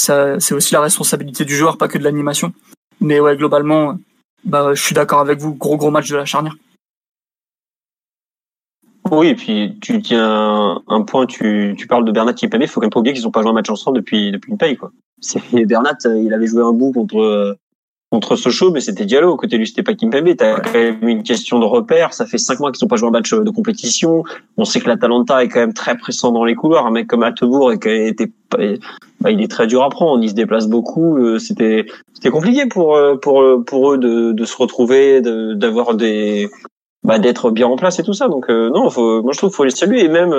[0.00, 2.54] C'est aussi la responsabilité du joueur, pas que de l'animation.
[3.00, 3.98] Mais ouais, globalement,
[4.44, 5.54] bah, je suis d'accord avec vous.
[5.54, 6.54] Gros gros match de la charnière.
[9.10, 12.80] Oui, et puis tu tiens un point, tu, tu parles de Bernat qui il faut
[12.80, 14.76] quand même pas oublier qu'ils ont pas joué un match ensemble depuis depuis une paye
[14.76, 14.92] quoi.
[15.20, 17.56] C'est Bernat, il avait joué un bout contre
[18.10, 19.36] contre Sochaux, mais c'était Diallo.
[19.36, 20.34] Côté lui, c'était pas Kimpembe.
[20.36, 22.14] T'as quand même une question de repère.
[22.14, 24.24] Ça fait cinq mois qu'ils n'ont pas joué un match de compétition.
[24.56, 26.86] On sait que l'Atalanta est quand même très pressant dans les couloirs.
[26.86, 28.14] Un mec comme Altebourg était,
[28.50, 30.22] bah, il est très dur à prendre.
[30.22, 31.18] Il se déplace beaucoup.
[31.18, 36.48] Euh, c'était, c'était compliqué pour, euh, pour, pour eux de, de se retrouver, d'avoir des,
[37.04, 38.28] bah, d'être bien en place et tout ça.
[38.28, 40.04] Donc, euh, non, faut, moi, je trouve qu'il faut les saluer.
[40.04, 40.32] Et même,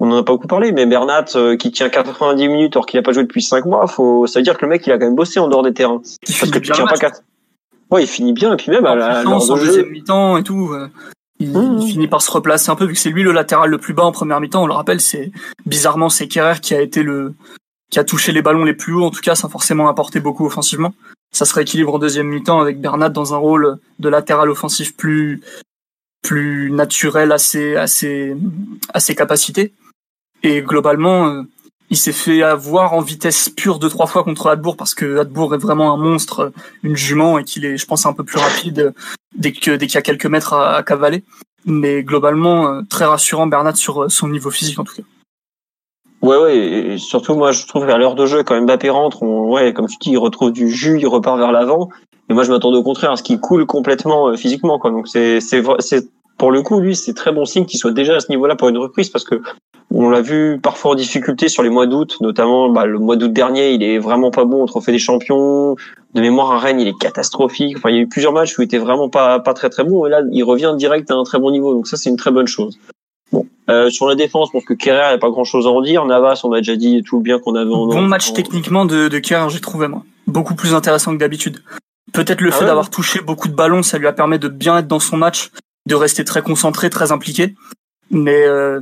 [0.00, 2.98] on en a pas beaucoup parlé, mais Bernat euh, qui tient 90 minutes alors qu'il
[2.98, 4.98] a pas joué depuis 5 mois, faut, ça veut dire que le mec il a
[4.98, 6.00] quand même bossé en dehors des terrains.
[6.28, 7.22] Il Parce que tu tiens pas 4.
[7.90, 10.70] Ouais, il finit bien et puis même à la, en deuxième mi-temps et tout.
[10.72, 10.88] Euh,
[11.40, 11.78] il, mmh.
[11.80, 13.94] il, finit par se replacer un peu vu que c'est lui le latéral le plus
[13.94, 14.62] bas en première mi-temps.
[14.62, 15.32] On le rappelle, c'est
[15.66, 17.34] bizarrement c'est Kerrer qui a été le
[17.90, 20.44] qui a touché les ballons les plus hauts en tout cas, sans forcément apporter beaucoup
[20.44, 20.92] offensivement.
[21.32, 25.40] Ça se rééquilibre en deuxième mi-temps avec Bernat dans un rôle de latéral offensif plus
[26.22, 29.72] plus naturel à ses à ses capacités.
[30.42, 31.42] Et globalement, euh,
[31.90, 35.54] il s'est fait avoir en vitesse pure deux trois fois contre Hadbourg parce que Hadbourg
[35.54, 38.94] est vraiment un monstre, une jument et qu'il est, je pense, un peu plus rapide
[39.34, 41.24] dès qu'il y a quelques mètres à, cavaler.
[41.64, 45.02] Mais globalement, très rassurant Bernat sur son niveau physique en tout cas.
[46.20, 49.52] Ouais, ouais, et surtout moi je trouve vers l'heure de jeu quand Mbappé rentre, on,
[49.52, 51.90] ouais, comme tu dis, il retrouve du jus, il repart vers l'avant.
[52.28, 54.90] Et moi je m'attendais au contraire à ce qu'il coule complètement physiquement, quoi.
[54.90, 58.16] Donc c'est c'est c'est pour le coup lui c'est très bon signe qu'il soit déjà
[58.16, 59.42] à ce niveau-là pour une reprise parce que
[59.90, 63.32] on l'a vu parfois en difficulté sur les mois d'août, notamment bah, le mois d'août
[63.32, 65.76] dernier, il est vraiment pas bon au Trophée des Champions.
[66.14, 67.76] De mémoire à Rennes, il est catastrophique.
[67.76, 69.84] Enfin, il y a eu plusieurs matchs où il était vraiment pas pas très très
[69.84, 70.06] bon.
[70.06, 71.72] Et là, il revient direct à un très bon niveau.
[71.72, 72.78] Donc ça, c'est une très bonne chose.
[73.32, 75.70] Bon, euh, sur la défense, je pense que Kerrer, il n'y a pas grand-chose à
[75.70, 76.04] en dire.
[76.06, 79.08] Navas, on a déjà dit tout le bien qu'on avait en Bon match techniquement de,
[79.08, 80.02] de Kerrer, j'ai trouvé moi.
[80.26, 81.62] Beaucoup plus intéressant que d'habitude.
[82.12, 84.78] Peut-être le ah fait d'avoir touché beaucoup de ballons, ça lui a permis de bien
[84.78, 85.50] être dans son match,
[85.86, 87.54] de rester très concentré, très impliqué.
[88.10, 88.80] Mais euh,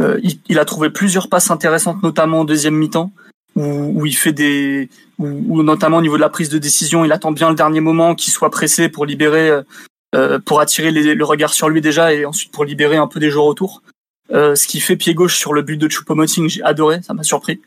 [0.00, 3.10] euh, il, a trouvé plusieurs passes intéressantes, notamment en deuxième mi-temps,
[3.56, 7.12] où, où, il fait des, où, notamment au niveau de la prise de décision, il
[7.12, 9.62] attend bien le dernier moment qu'il soit pressé pour libérer,
[10.14, 13.30] euh, pour attirer le regard sur lui déjà et ensuite pour libérer un peu des
[13.30, 13.82] joueurs autour.
[14.32, 17.22] Euh, ce qui fait pied gauche sur le but de Choupo-Moting, j'ai adoré, ça m'a
[17.22, 17.60] surpris.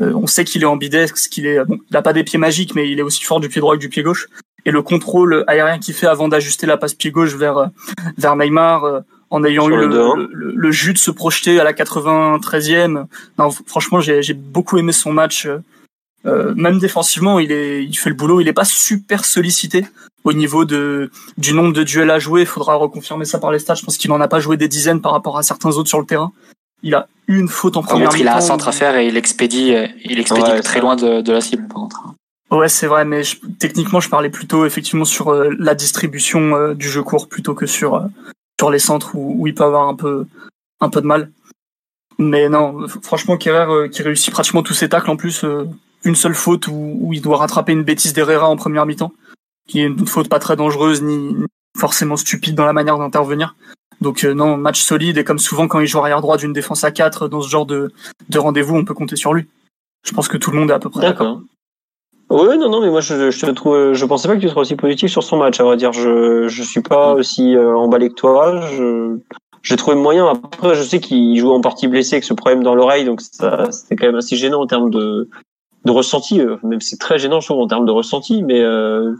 [0.00, 2.74] Euh, on sait qu'il est ambidextre, qu'il est, bon, il a pas des pieds magiques,
[2.74, 4.28] mais il est aussi fort du pied droit que du pied gauche.
[4.66, 7.70] Et le contrôle aérien qu'il fait avant d'ajuster la passe pied gauche vers
[8.16, 13.06] vers Neymar, en ayant eu le, le, jus de se projeter à la 93e.
[13.38, 15.48] Non, franchement, j'ai beaucoup aimé son match.
[16.26, 18.40] Euh, même défensivement, il est, il fait le boulot.
[18.40, 19.86] Il est pas super sollicité
[20.22, 22.42] au niveau de du nombre de duels à jouer.
[22.42, 23.74] Il faudra reconfirmer ça par les stats.
[23.74, 26.00] Je pense qu'il en a pas joué des dizaines par rapport à certains autres sur
[26.00, 26.32] le terrain.
[26.82, 28.20] Il a une faute en première mi-temps.
[28.20, 29.74] Il a un centre à faire et il expédie,
[30.04, 32.14] il expédie très loin de, de, la cible par contre.
[32.50, 33.22] Ouais, c'est vrai, mais
[33.58, 37.66] techniquement, je parlais plutôt effectivement sur euh, la distribution euh, du jeu court plutôt que
[37.66, 38.08] sur
[38.60, 40.26] sur les centres où, où, il peut avoir un peu,
[40.80, 41.30] un peu de mal.
[42.18, 45.64] Mais non, franchement, Kerrer euh, qui réussit pratiquement tous ses tacles en plus, euh,
[46.04, 49.12] une seule faute où, où, il doit rattraper une bêtise d'Herrera en première mi-temps,
[49.68, 51.34] qui est une faute pas très dangereuse ni
[51.76, 53.56] forcément stupide dans la manière d'intervenir.
[54.00, 56.84] Donc euh, non, match solide et comme souvent quand il joue arrière droit d'une défense
[56.84, 57.92] à 4 dans ce genre de,
[58.28, 59.46] de rendez-vous, on peut compter sur lui.
[60.04, 61.40] Je pense que tout le monde est à peu près d'accord.
[62.30, 64.76] Oui, non, non, mais moi je, je trouve, je pensais pas que tu sois aussi
[64.76, 65.60] positif sur son match.
[65.60, 67.18] À vrai dire, je je suis pas mm.
[67.18, 68.60] aussi euh, emballé que toi.
[68.72, 69.18] Je
[69.62, 70.26] j'ai trouvé moyen.
[70.26, 73.70] Après, je sais qu'il joue en partie blessé avec ce problème dans l'oreille, donc ça
[73.72, 75.28] c'était quand même assez gênant en termes de
[75.84, 76.40] de ressenti.
[76.40, 78.42] Euh, même c'est très gênant, je trouve, en termes de ressenti.
[78.42, 79.14] Mais euh,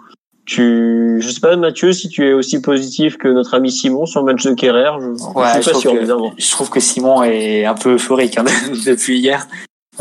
[0.47, 4.21] tu, je sais pas, Mathieu, si tu es aussi positif que notre ami Simon sur
[4.21, 4.91] le match de Kerrer.
[5.01, 8.45] Je, ouais, suis pas sûr, Je trouve que Simon est un peu euphorique hein,
[8.87, 9.49] depuis hier.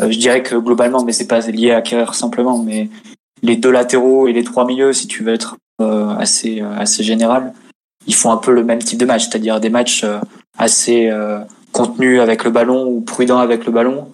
[0.02, 2.90] Euh, je dirais que globalement, mais c'est pas lié à Kerrer simplement, mais
[3.42, 7.04] les deux latéraux et les trois milieux, si tu veux être euh, assez euh, assez
[7.04, 7.54] général,
[8.06, 10.06] ils font un peu le même type de match, c'est-à-dire des matchs
[10.58, 11.10] assez
[11.72, 14.12] contenus avec le ballon ou prudents avec le ballon,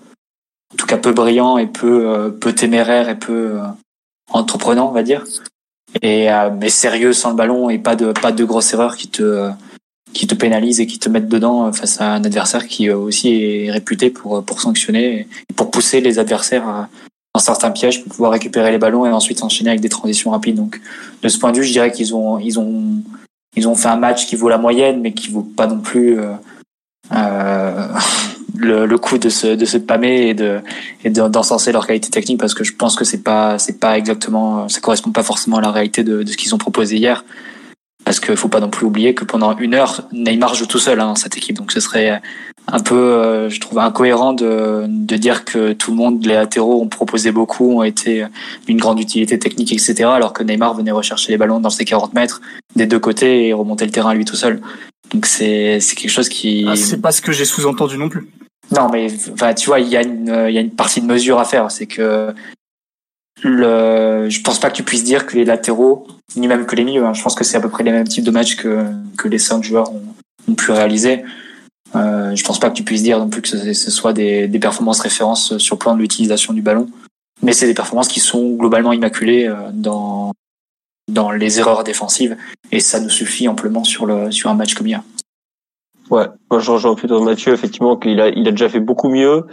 [0.73, 3.57] en tout cas peu brillants et peu peu téméraires et peu
[4.31, 5.25] entreprenants, on va dire,
[6.01, 6.27] et
[6.59, 9.51] mais sérieux sans le ballon et pas de pas de grosses erreurs qui te
[10.13, 12.97] qui te pénalisent et qui te mettent dedans euh, face à un adversaire qui euh,
[12.97, 16.87] aussi est réputé pour, euh, pour sanctionner et pour pousser les adversaires
[17.33, 20.55] dans certains pièges pour pouvoir récupérer les ballons et ensuite enchaîner avec des transitions rapides.
[20.55, 20.81] Donc,
[21.21, 22.95] de ce point de vue, je dirais qu'ils ont, ils ont,
[23.55, 26.19] ils ont fait un match qui vaut la moyenne, mais qui vaut pas non plus
[26.19, 26.33] euh,
[28.59, 30.59] le, le coup de se, de se pâmer et de,
[31.03, 34.67] et d'encenser leur qualité technique parce que je pense que c'est pas, c'est pas exactement,
[34.69, 37.23] ça correspond pas forcément à la réalité de, de ce qu'ils ont proposé hier.
[38.05, 40.99] Parce qu'il faut pas non plus oublier que pendant une heure, Neymar joue tout seul
[40.99, 41.57] hein, cette équipe.
[41.57, 42.21] Donc ce serait
[42.67, 46.81] un peu, euh, je trouve, incohérent de, de dire que tout le monde, les latéraux,
[46.81, 48.25] ont proposé beaucoup, ont été
[48.65, 50.05] d'une grande utilité technique, etc.
[50.05, 52.41] Alors que Neymar venait rechercher les ballons dans ses 40 mètres
[52.75, 54.61] des deux côtés et remonter le terrain lui tout seul.
[55.13, 56.65] Donc c'est quelque chose qui.
[56.67, 58.27] Ah, c'est pas ce que j'ai sous-entendu non plus.
[58.71, 59.07] Non, mais
[59.55, 61.71] tu vois, il y a une, il y a une partie de mesure à faire.
[61.71, 62.33] C'est que
[63.43, 66.83] le, je pense pas que tu puisses dire que les latéraux, ni même que les
[66.83, 68.85] milieux, hein, je pense que c'est à peu près les mêmes types de matchs que,
[69.17, 71.23] que les cinq joueurs ont, pu réaliser.
[71.95, 74.47] Euh, je pense pas que tu puisses dire non plus que ce, ce soit des,
[74.47, 76.87] des, performances références sur le plan de l'utilisation du ballon,
[77.43, 80.33] mais c'est des performances qui sont globalement immaculées euh, dans,
[81.07, 82.35] dans les erreurs défensives,
[82.71, 85.03] et ça nous suffit amplement sur, le, sur un match comme hier.
[86.09, 89.45] Ouais, moi je rejoins plutôt Mathieu, effectivement, qu'il a, il a déjà fait beaucoup mieux.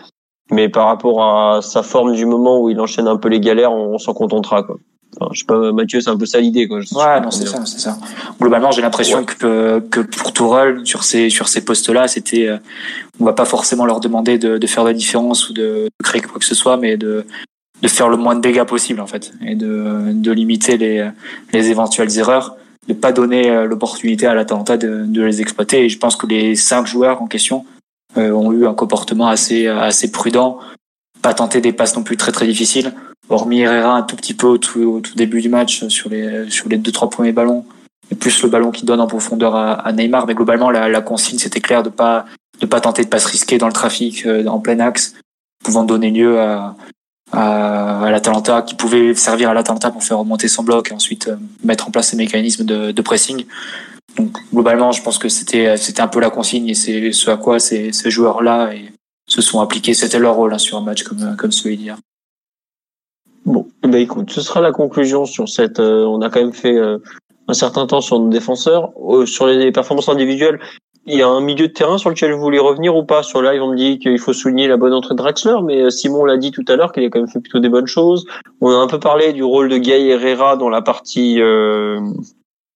[0.50, 3.72] Mais par rapport à sa forme du moment où il enchaîne un peu les galères,
[3.72, 4.62] on, s'en contentera.
[4.62, 4.76] Quoi.
[5.18, 6.68] Enfin, je sais pas, Mathieu, c'est un peu ça l'idée.
[6.68, 6.78] Quoi.
[6.78, 7.98] ouais, non, c'est ça, c'est ça.
[8.40, 12.58] Globalement, j'ai l'impression que, que pour Tourelle, sur ces, sur ces postes-là, c'était, euh,
[13.18, 16.38] on va pas forcément leur demander de, de faire la différence ou de créer quoi
[16.38, 17.26] que ce soit, mais de,
[17.82, 21.10] de faire le moins de dégâts possible, en fait, et de, de limiter les,
[21.52, 22.56] les éventuelles erreurs,
[22.88, 25.84] de pas donner euh, l'opportunité à l'attentat de, les exploiter.
[25.84, 27.64] Et je pense que les cinq joueurs en question,
[28.16, 30.58] euh, ont eu un comportement assez assez prudent,
[31.22, 32.94] pas tenté des passes non plus très très difficiles.
[33.28, 36.68] Hormis Herrera un tout petit peu au tout, au début du match sur les sur
[36.68, 37.64] les deux trois premiers ballons,
[38.10, 40.26] et plus le ballon qui donne en profondeur à, Neymar.
[40.26, 42.26] Mais globalement, la, consigne, c'était clair de pas
[42.60, 45.14] de pas tenter de pas se risquer dans le trafic euh, en plein axe,
[45.62, 46.74] pouvant donner lieu à,
[47.32, 51.36] à, l'Atalanta, qui pouvait servir à l'Atalanta pour faire remonter son bloc et ensuite euh,
[51.65, 53.44] mettre en place ces mécanismes de, de pressing.
[54.16, 57.36] Donc globalement, je pense que c'était c'était un peu la consigne et c'est ce à
[57.36, 58.70] quoi ces, ces joueurs-là
[59.28, 59.93] se sont appliqués.
[59.93, 61.98] C'était leur rôle hein, sur un match comme comme celui d'hier.
[63.44, 65.81] Bon, ben écoute, ce sera la conclusion sur cette.
[65.81, 66.78] Euh, on a quand même fait
[67.48, 68.93] un certain temps sur nos défenseurs,
[69.27, 70.61] sur les performances individuelles
[71.06, 73.22] il y a un milieu de terrain sur lequel vous voulez revenir ou pas?
[73.22, 75.90] Sur live, on me dit qu'il faut souligner la bonne entrée de Draxler, mais euh,
[75.90, 78.26] Simon l'a dit tout à l'heure qu'il a quand même fait plutôt des bonnes choses.
[78.60, 82.00] On a un peu parlé du rôle de Gay Herrera dans la partie euh,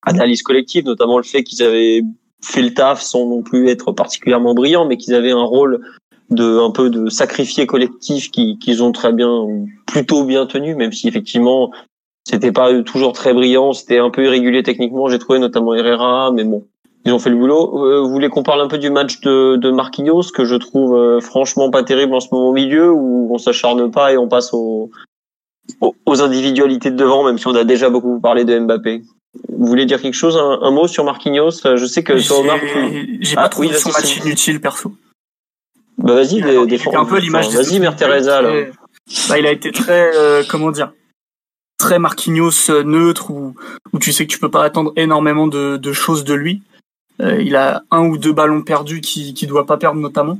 [0.03, 2.03] analyse collective, notamment le fait qu'ils avaient
[2.43, 5.81] fait le taf sans non plus être particulièrement brillants, mais qu'ils avaient un rôle
[6.31, 9.47] de un peu de sacrifié collectif qu'ils ont très bien,
[9.87, 11.73] plutôt bien tenu, même si effectivement
[12.25, 15.09] c'était pas toujours très brillant, c'était un peu irrégulier techniquement.
[15.09, 16.65] J'ai trouvé notamment Herrera, mais bon,
[17.05, 17.87] ils ont fait le boulot.
[17.87, 20.95] Euh, vous voulez qu'on parle un peu du match de, de Marquinhos, que je trouve
[20.95, 24.29] euh, franchement pas terrible en ce moment au milieu, où on s'acharne pas et on
[24.29, 24.91] passe aux,
[25.81, 29.03] aux, individualités de devant, même si on a déjà beaucoup parlé de Mbappé.
[29.49, 31.63] Vous voulez dire quelque chose, un, mot sur Marquinhos?
[31.77, 32.59] Je sais que sur Omar,
[33.21, 34.93] j'ai pas ah, trouvé son match inutile perso.
[35.99, 36.99] Bah vas-y, défends.
[36.99, 37.49] un peu l'image.
[37.51, 38.67] Vas-y, Mère Teresa là.
[39.29, 40.93] Bah, il a été très, euh, comment dire,
[41.79, 43.55] très Marquinhos neutre, où,
[43.93, 46.63] où tu sais que tu peux pas attendre énormément de, de choses de lui.
[47.21, 50.39] Euh, il a un ou deux ballons perdus qui qui doit pas perdre notamment.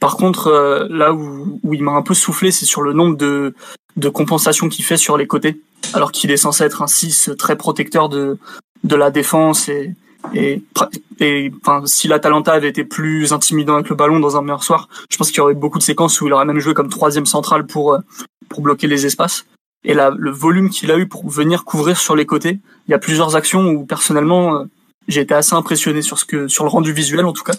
[0.00, 3.16] Par contre, euh, là où, où il m'a un peu soufflé, c'est sur le nombre
[3.16, 3.54] de,
[3.96, 5.60] de compensations qu'il fait sur les côtés,
[5.94, 8.38] alors qu'il est censé être un 6 très protecteur de,
[8.84, 9.94] de la défense et,
[10.34, 10.62] et,
[11.20, 14.88] et enfin, si l'Atalanta avait été plus intimidant avec le ballon dans un meilleur soir,
[15.10, 17.26] je pense qu'il y aurait beaucoup de séquences où il aurait même joué comme troisième
[17.26, 17.98] central pour, euh,
[18.48, 19.46] pour bloquer les espaces.
[19.84, 22.94] Et là, le volume qu'il a eu pour venir couvrir sur les côtés, il y
[22.94, 24.64] a plusieurs actions où personnellement,
[25.08, 27.54] j'ai été assez impressionné sur ce que sur le rendu visuel en tout cas.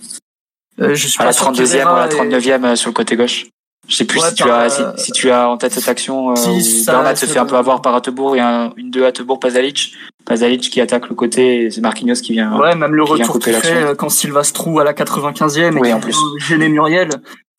[0.80, 3.48] Euh, je suis à la 32e ou à la 39e euh, sur le côté gauche.
[3.88, 6.86] Je sais plus si, tu as, si, tu as en tête cette action euh, où
[6.86, 9.94] Bernat se fait un peu avoir par Attebourg et un, une deux Attebourg Pasalic.
[10.24, 12.58] Pasalic qui attaque le côté et c'est Marquinhos qui vient.
[12.58, 15.90] Ouais, même le retour qu'il fait euh, quand Silva se trouve à la 95e oui,
[15.90, 16.18] et en plus.
[16.40, 17.10] gêner Muriel.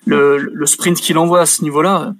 [0.07, 2.15] Le, le sprint qu'il envoie à ce niveau-là,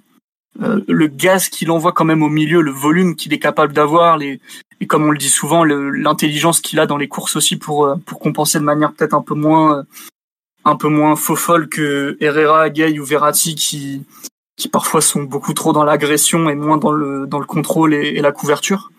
[0.61, 4.17] euh, le gaz qu'il envoie quand même au milieu, le volume qu'il est capable d'avoir,
[4.17, 4.39] les
[4.81, 7.95] et comme on le dit souvent, l'intelligence qu'il a dans les courses aussi pour euh,
[8.05, 9.83] pour compenser de manière peut-être un peu moins euh,
[10.65, 14.03] un peu moins faux folle que Herrera, Gay ou Verratti qui
[14.57, 18.21] qui parfois sont beaucoup trop dans l'agression et moins dans le dans le contrôle et,
[18.21, 18.91] la couverture.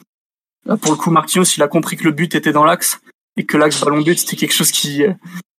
[0.67, 3.01] Là, pour le coup, Marquinhos, il a compris que le but était dans l'axe
[3.37, 5.05] et que l'axe ballon but c'était quelque chose qui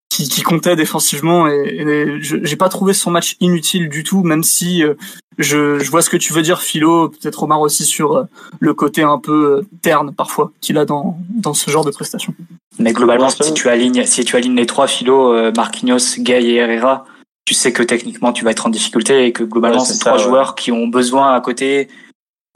[0.09, 4.43] qui, qui comptait défensivement et, et j'ai pas trouvé son match inutile du tout, même
[4.43, 4.95] si euh,
[5.38, 8.23] je, je vois ce que tu veux dire, Philo, peut-être Omar aussi sur euh,
[8.59, 12.34] le côté un peu euh, terne parfois qu'il a dans, dans ce genre de prestations.
[12.79, 17.05] Mais globalement, si tu alignes, si tu alignes les trois Philo, Marquinhos, Gay et Herrera,
[17.45, 20.53] tu sais que techniquement tu vas être en difficulté et que globalement c'est trois joueurs
[20.53, 21.88] qui ont besoin à côté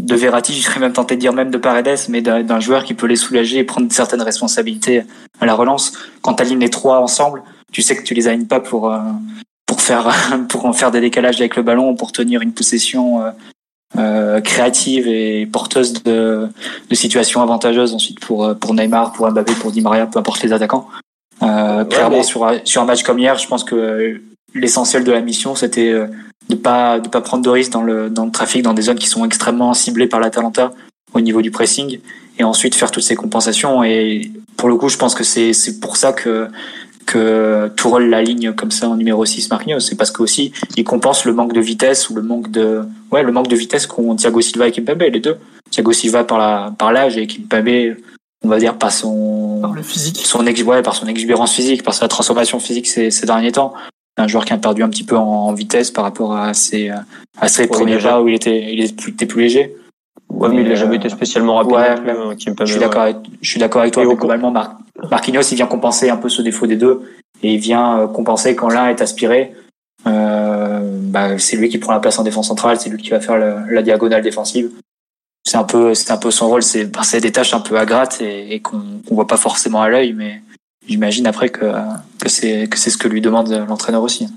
[0.02, 2.94] de Verratti, je serais même tenté de dire même de Paredes, mais d'un joueur qui
[2.94, 5.04] peut les soulager et prendre certaines responsabilités
[5.40, 5.94] à la relance.
[6.22, 9.00] Quand tu alignes les trois ensemble, tu sais que tu les alignes pas pour, euh,
[9.66, 10.12] pour, faire,
[10.50, 13.32] pour en faire des décalages avec le ballon, pour tenir une possession euh,
[13.98, 16.50] euh, créative et porteuse de,
[16.90, 20.52] de situations avantageuses ensuite pour, pour Neymar, pour Mbappé, pour Di Maria, peu importe les
[20.52, 20.88] attaquants.
[21.40, 24.20] clairement, sur, sur un match comme hier, je pense que
[24.54, 25.94] l'essentiel de la mission, c'était
[26.50, 29.00] de pas de pas prendre de risques dans le dans le trafic dans des zones
[29.00, 30.72] qui sont extrêmement ciblées par l'Atalanta
[31.14, 32.00] au niveau du pressing
[32.38, 33.84] et ensuite faire toutes ces compensations.
[33.84, 36.48] Et pour le coup je pense que c'est c'est pour ça que
[37.06, 39.80] que Tourelle la ligne comme ça en numéro 6 Marquinhos.
[39.80, 43.24] C'est parce que aussi il compense le manque de vitesse ou le manque de ouais
[43.24, 45.38] le manque de vitesse qu'ont Thiago Silva et Kimpembe les deux.
[45.72, 47.98] Thiago Silva par la par l'âge et Kimpembe
[48.44, 50.18] on va dire par son par le physique.
[50.26, 53.74] son ex ouais, par son exubérance physique par sa transformation physique ces, ces derniers temps
[54.18, 56.92] un joueur qui a perdu un petit peu en, vitesse par rapport à ses,
[57.40, 59.76] à ses premiers pas où il était, il était plus, léger.
[60.30, 61.74] Ouais, mais, il n'a jamais été spécialement rapide.
[61.74, 64.06] Ouais, hein, je suis d'accord avec, je suis d'accord avec toi.
[64.06, 64.52] Mais globalement,
[65.10, 67.02] Marquinhos, il vient compenser un peu ce défaut des deux
[67.44, 69.54] et il vient euh, compenser quand l'un est aspiré.
[70.08, 73.20] Euh, bah, c'est lui qui prend la place en défense centrale, c'est lui qui va
[73.20, 74.72] faire la diagonale défensive.
[75.44, 76.64] C'est un peu, c'est un peu son rôle.
[76.64, 76.86] C'est,
[77.20, 80.14] des tâches un peu à gratte et, et qu'on, qu'on voit pas forcément à l'œil,
[80.14, 80.42] mais
[80.92, 81.66] j'imagine après que,
[82.20, 84.28] que c'est c'est ce que lui demande l'entraîneur aussi.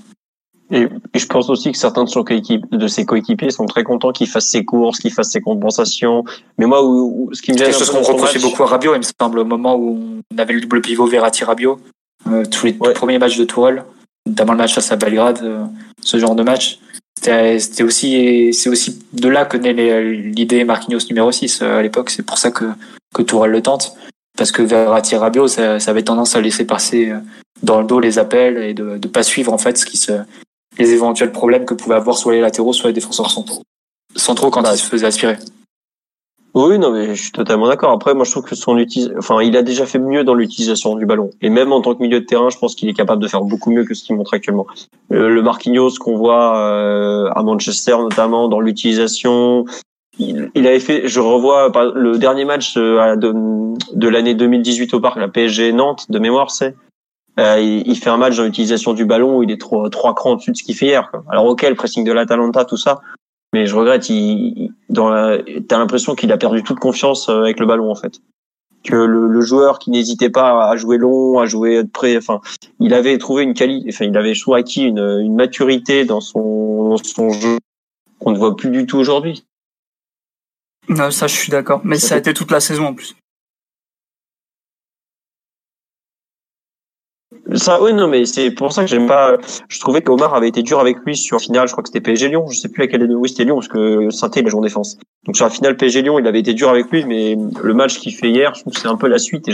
[0.71, 4.27] Et, je pense aussi que certains de, son de ses coéquipiers sont très contents qu'il
[4.27, 6.23] fasse ses courses, qu'il fasse ses compensations.
[6.57, 9.03] Mais moi, où, ce qui me gêne, chose qu'on reprochait beaucoup à Rabiot, il me
[9.03, 11.79] semble, au moment où on avait le double pivot Verratti-Rabiot,
[12.27, 13.83] euh, tous les premiers matchs de Tourelle,
[14.25, 15.65] notamment le match face à Belgrade, euh,
[16.01, 16.79] ce genre de match.
[17.21, 22.09] C'était aussi, c'est aussi de là que naît l'idée Marquinhos numéro 6 euh, à l'époque.
[22.09, 22.65] C'est pour ça que,
[23.13, 23.95] que Tourelle le tente.
[24.37, 27.13] Parce que Verratti Rabiot, ça, ça avait tendance à laisser passer
[27.63, 30.11] dans le dos les appels et de ne pas suivre en fait ce qui se,
[30.77, 33.63] les éventuels problèmes que pouvaient avoir soit les latéraux, soit les défenseurs centraux,
[34.15, 35.37] centraux quand ils se faisaient aspirer.
[36.53, 37.91] Oui, non, mais je suis totalement d'accord.
[37.91, 40.95] Après, moi, je trouve que son utilisation, enfin, il a déjà fait mieux dans l'utilisation
[40.95, 41.29] du ballon.
[41.41, 43.41] Et même en tant que milieu de terrain, je pense qu'il est capable de faire
[43.41, 44.65] beaucoup mieux que ce qu'il montre actuellement.
[45.11, 49.65] Euh, le Marquinhos qu'on voit euh, à Manchester, notamment dans l'utilisation,
[50.19, 55.27] il, avait fait, je revois le dernier match de, de, l'année 2018 au parc, la
[55.27, 56.75] PSG Nantes, de mémoire, c'est.
[57.37, 60.31] Euh, il, fait un match dans l'utilisation du ballon où il est trois, trois crans
[60.31, 61.09] au-dessus de ce qu'il fait hier.
[61.11, 61.23] Quoi.
[61.27, 63.01] Alors ok, le pressing de l'Atalanta, tout ça,
[63.51, 64.09] mais je regrette.
[64.09, 65.09] Il, dans
[65.67, 68.21] t'as l'impression qu'il a perdu toute confiance euh, avec le ballon en fait.
[68.85, 72.39] Que le, joueur qui n'hésitait pas à jouer long, à jouer de près, enfin,
[72.79, 77.57] il avait trouvé une qualité, enfin, il avait acquis une, maturité dans son jeu
[78.19, 79.43] qu'on ne voit plus du tout aujourd'hui.
[80.89, 81.81] Non, ça, je suis d'accord.
[81.83, 83.15] Mais ça a été toute la saison en plus.
[87.53, 89.37] Ça, oui, non, mais c'est pour ça que j'aime pas.
[89.69, 91.67] Je trouvais qu'Omar avait été dur avec lui sur finale.
[91.67, 92.47] Je crois que c'était PSG Lyon.
[92.49, 94.63] Je sais plus laquelle de oui c'était Lyon parce que Sainté il a joué en
[94.63, 94.97] défense.
[95.25, 97.99] Donc sur la finale PSG Lyon, il avait été dur avec lui, mais le match
[97.99, 99.47] qu'il fait hier, je trouve que c'est un peu la suite.
[99.47, 99.51] Et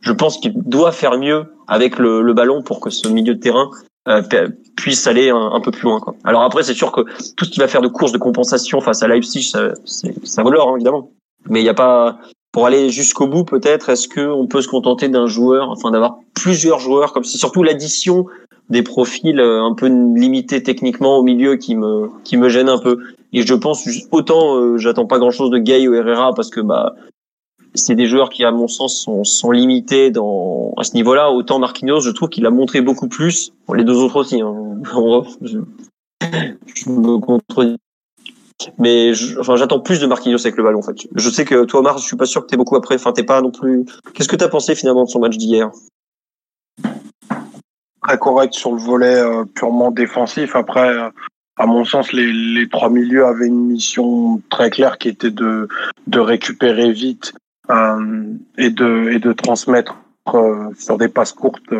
[0.00, 3.40] je pense qu'il doit faire mieux avec le, le, ballon pour que ce milieu de
[3.40, 3.70] terrain
[4.76, 6.00] puisse aller un, peu plus loin.
[6.00, 6.14] Quoi.
[6.24, 7.02] Alors après, c'est sûr que
[7.36, 10.50] tout ce qu'il va faire de course de compensation face à Leipzig, ça, ça vaut
[10.50, 11.10] l'or hein, évidemment.
[11.48, 12.18] Mais il n'y a pas,
[12.52, 16.78] pour aller jusqu'au bout, peut-être, est-ce qu'on peut se contenter d'un joueur, enfin d'avoir plusieurs
[16.78, 18.26] joueurs, comme c'est surtout l'addition
[18.70, 22.78] des profils euh, un peu limités techniquement au milieu qui me qui me gêne un
[22.78, 22.98] peu.
[23.32, 26.94] Et je pense autant, euh, j'attends pas grand-chose de Gay ou Herrera parce que bah
[27.74, 31.30] c'est des joueurs qui, à mon sens, sont, sont limités dans à ce niveau-là.
[31.30, 33.52] Autant Marquinhos, je trouve qu'il a montré beaucoup plus.
[33.74, 34.40] les deux autres aussi.
[34.40, 34.80] Hein.
[35.42, 35.58] je,
[36.90, 37.76] me contredis
[38.78, 41.08] mais enfin, j'attends plus de Marquinhos avec le ballon, en fait.
[41.16, 42.94] Je sais que toi, Omar, je suis pas sûr que t'es beaucoup après.
[42.94, 43.84] Enfin, t'es pas non plus.
[44.14, 45.70] Qu'est-ce que t'as pensé finalement de son match d'hier?
[48.02, 50.54] Très correct sur le volet euh, purement défensif.
[50.54, 51.08] Après, euh,
[51.56, 55.66] à mon sens, les, les trois milieux avaient une mission très claire qui était de,
[56.06, 57.32] de récupérer vite
[58.58, 59.96] et, de, et de transmettre
[60.34, 61.72] euh, sur des passes courtes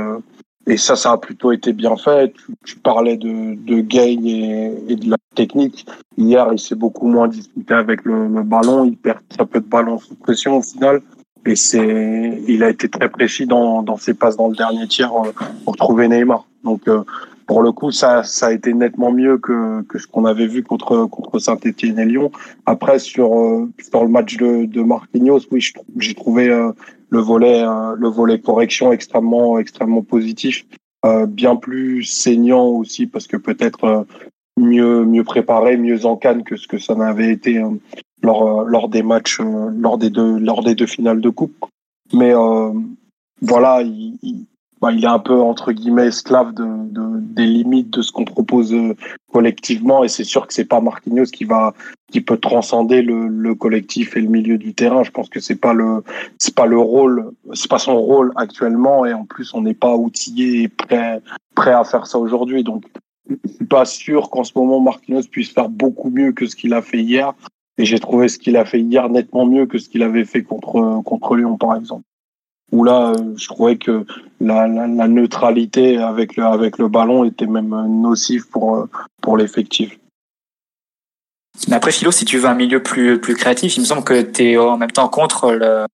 [0.66, 2.32] et ça, ça a plutôt été bien fait.
[2.64, 5.86] Tu, parlais de, de gain et, et, de la technique.
[6.16, 8.84] Hier, il s'est beaucoup moins disputé avec le, le, ballon.
[8.84, 11.02] Il perd très peu de ballon sous pression au final.
[11.44, 15.12] Et c'est, il a été très précis dans, dans ses passes dans le dernier tiers
[15.12, 15.32] euh,
[15.64, 16.46] pour trouver Neymar.
[16.62, 17.02] Donc, euh,
[17.52, 20.62] pour le coup, ça, ça a été nettement mieux que, que ce qu'on avait vu
[20.62, 22.30] contre, contre Saint-Etienne et Lyon.
[22.64, 25.62] Après, sur, euh, sur le match de, de Marquinhos, oui,
[25.98, 26.48] j'ai trouvé
[27.12, 30.64] le volet euh, le volet correction extrêmement extrêmement positif,
[31.04, 34.02] euh, bien plus saignant aussi parce que peut-être euh,
[34.56, 37.62] mieux mieux préparé, mieux en canne que ce que ça n'avait été
[38.22, 41.54] lors lors des matchs lors des deux lors des deux finales de coupe.
[42.14, 42.32] Mais
[43.42, 44.46] voilà, il,
[44.82, 48.24] bah, il est un peu entre guillemets esclave de, de des limites de ce qu'on
[48.24, 48.96] propose euh,
[49.32, 50.02] collectivement.
[50.02, 51.72] Et c'est sûr que c'est pas Marquinhos qui va
[52.10, 55.04] qui peut transcender le, le, collectif et le milieu du terrain.
[55.04, 56.02] Je pense que c'est pas le
[56.38, 59.06] c'est pas le rôle c'est pas son rôle actuellement.
[59.06, 61.22] Et en plus on n'est pas outillé et prêt
[61.54, 62.64] prêt à faire ça aujourd'hui.
[62.64, 62.84] Donc
[63.30, 66.74] je suis pas sûr qu'en ce moment Marquinhos puisse faire beaucoup mieux que ce qu'il
[66.74, 67.34] a fait hier.
[67.78, 70.42] Et j'ai trouvé ce qu'il a fait hier nettement mieux que ce qu'il avait fait
[70.42, 72.02] contre contre Lyon par exemple
[72.72, 74.04] où là, je trouvais que
[74.40, 78.88] la, la, la, neutralité avec le, avec le ballon était même nocive pour,
[79.20, 79.98] pour l'effectif.
[81.68, 84.22] Mais après, Philo, si tu veux un milieu plus, plus créatif, il me semble que
[84.22, 85.86] tu es en même temps contre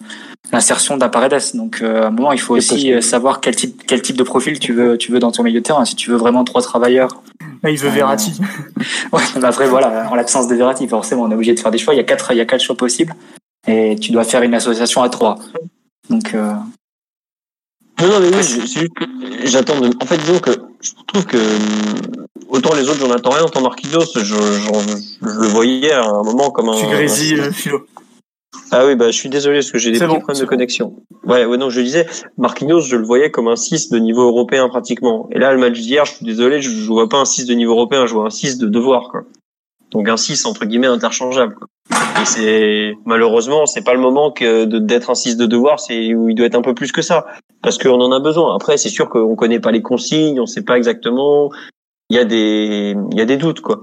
[0.52, 1.42] l'insertion d'un Paredes.
[1.54, 4.22] Donc, euh, à un moment, il faut aussi euh, savoir quel type, quel type de
[4.22, 5.84] profil tu veux, tu veux dans ton milieu de terrain.
[5.84, 7.22] Si tu veux vraiment trois travailleurs.
[7.64, 8.40] il veut Verratti.
[9.12, 11.78] ouais, mais après, voilà, en l'absence de Verratti, forcément, on est obligé de faire des
[11.78, 11.92] choix.
[11.92, 13.14] Il y a quatre, il y a quatre choix possibles.
[13.66, 15.38] Et tu dois faire une association à trois.
[16.10, 16.34] Donc.
[16.34, 16.54] Euh...
[18.00, 18.88] Non, non, mais oui,
[19.44, 19.74] j'attends.
[19.78, 23.44] En fait, disons que je trouve que euh, autant les autres, j'en attends rien.
[23.44, 26.76] Autant Marquinhos, je, je, je, le voyais à un moment comme un.
[26.76, 27.86] Tu grésilles, euh, philo.
[28.70, 30.94] Ah oui, bah, je suis désolé parce que j'ai des petits problèmes de connexion.
[31.24, 32.06] Ouais, ouais, non, je disais,
[32.36, 35.28] Marquinhos, je le voyais comme un 6 de niveau européen pratiquement.
[35.32, 37.54] Et là, le match d'hier, je suis désolé, je, je vois pas un 6 de
[37.54, 39.22] niveau européen, je vois un 6 de devoir, quoi.
[39.90, 41.54] Donc un 6 entre guillemets interchangeable.
[41.54, 41.68] Quoi.
[42.20, 46.28] Et c'est malheureusement c'est pas le moment que d'être un 6 de devoir, c'est où
[46.28, 47.26] il doit être un peu plus que ça
[47.62, 48.54] parce qu'on en a besoin.
[48.54, 51.50] Après c'est sûr qu'on connaît pas les consignes, on sait pas exactement.
[52.10, 53.80] Il y a des il y a des doutes quoi.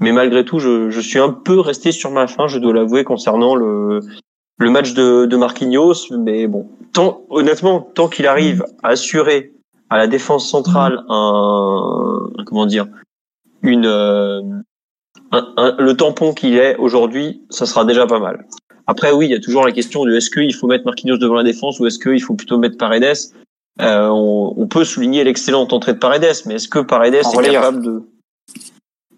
[0.00, 3.04] Mais malgré tout, je, je suis un peu resté sur ma faim, je dois l'avouer
[3.04, 4.00] concernant le
[4.56, 6.10] le match de, de Marquinhos.
[6.18, 9.52] Mais bon, tant honnêtement tant qu'il arrive à assurer
[9.90, 12.86] à la défense centrale un, comment dire
[13.62, 14.64] une
[15.56, 18.46] le tampon qu'il est aujourd'hui, ça sera déjà pas mal.
[18.86, 21.34] Après, oui, il y a toujours la question de est-ce qu'il faut mettre Marquinhos devant
[21.34, 23.16] la défense ou est-ce qu'il faut plutôt mettre Paredes?
[23.80, 27.36] Euh, on, on, peut souligner l'excellente entrée de Paredes, mais est-ce que Paredes En est
[27.36, 27.62] relayeur.
[27.62, 28.02] capable de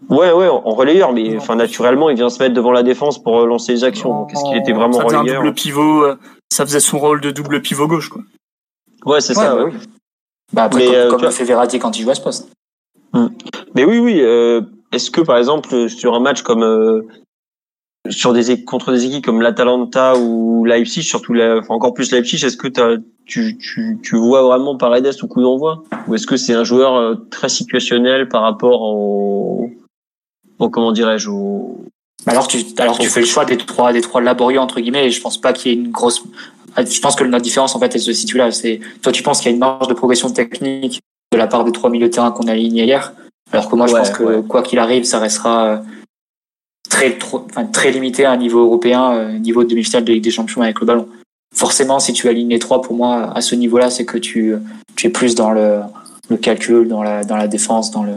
[0.08, 3.44] Ouais, ouais, en relayeur, mais enfin naturellement, il vient se mettre devant la défense pour
[3.44, 4.10] lancer les actions.
[4.10, 6.16] Donc, est-ce qu'il était vraiment ça faisait un relayeur double pivot, euh,
[6.52, 8.22] ça faisait son rôle de double pivot gauche, quoi.
[9.04, 9.56] Ouais, c'est ça.
[9.56, 9.64] Ouais.
[9.64, 9.86] bah oui.
[10.52, 12.20] Bah après, Mais, comme, euh, comme tu le fait Verratti quand il joue à ce
[12.20, 12.48] poste.
[13.74, 14.20] Mais oui, oui.
[14.20, 14.60] euh,
[14.92, 17.02] Est-ce que par exemple sur un match comme euh,
[18.10, 22.56] sur des contre des équipes comme l'Atalanta ou Leipzig, surtout la, encore plus Leipzig, est-ce
[22.56, 22.68] que
[23.24, 25.82] tu, tu, tu vois vraiment Paredes au coup d'envoi?
[26.06, 29.70] Ou est-ce que c'est un joueur euh, très situationnel par rapport au,
[30.58, 31.84] au comment dirais-je au
[32.24, 35.06] Bah Alors tu, alors tu fais le choix des trois, des trois laborieux entre guillemets.
[35.06, 36.22] Et je pense pas qu'il y ait une grosse.
[36.76, 38.50] Je pense que notre différence en fait, elle se situe là.
[38.52, 41.00] C'est toi, tu penses qu'il y a une marge de progression technique
[41.32, 43.12] de la part des trois milieux de terrain qu'on a alignés hier,
[43.52, 44.42] alors que moi, je pense que ouais.
[44.46, 45.78] quoi qu'il arrive, ça restera euh,
[46.88, 50.24] très, trop, enfin, très limité à un niveau européen, euh, niveau de demi-finale de Ligue
[50.24, 51.08] des Champions avec le ballon.
[51.54, 54.54] Forcément, si tu alignes les trois, pour moi, à ce niveau-là, c'est que tu,
[54.96, 55.80] tu es plus dans le,
[56.28, 58.12] le calcul, dans la, dans la défense, dans le,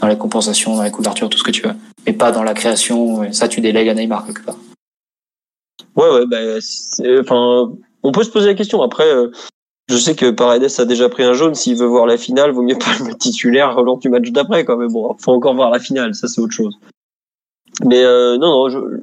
[0.00, 1.74] dans les compensations, dans les couvertures, tout ce que tu veux
[2.06, 3.24] mais pas dans la création.
[3.24, 4.56] et Ça, tu délègues à Neymar quelque part.
[5.96, 6.38] Ouais, ouais, bah,
[7.20, 7.72] enfin,
[8.02, 8.82] on peut se poser la question.
[8.82, 9.30] Après, euh,
[9.90, 11.54] je sais que Paredes a déjà pris un jaune.
[11.54, 14.76] S'il veut voir la finale, vaut mieux pas le titulaire lors du match d'après, quoi.
[14.76, 16.14] Mais bon, faut encore voir la finale.
[16.14, 16.78] Ça, c'est autre chose.
[17.84, 19.00] Mais euh, non, non,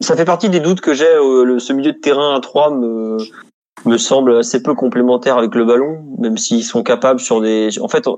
[0.00, 1.04] ça fait partie des doutes que j'ai.
[1.04, 3.18] euh, ce milieu de terrain à 3 me
[3.84, 7.78] me semble assez peu complémentaire avec le ballon, même s'ils sont capables sur des.
[7.80, 8.08] En fait,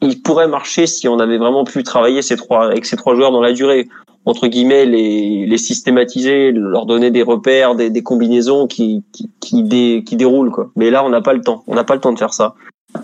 [0.00, 3.32] il pourrait marcher si on avait vraiment pu travailler ces trois avec ces trois joueurs
[3.32, 3.88] dans la durée
[4.24, 9.62] entre guillemets les, les systématiser, leur donner des repères, des, des combinaisons qui qui qui,
[9.62, 10.70] dé- qui déroulent quoi.
[10.76, 12.54] Mais là on n'a pas le temps, on n'a pas le temps de faire ça.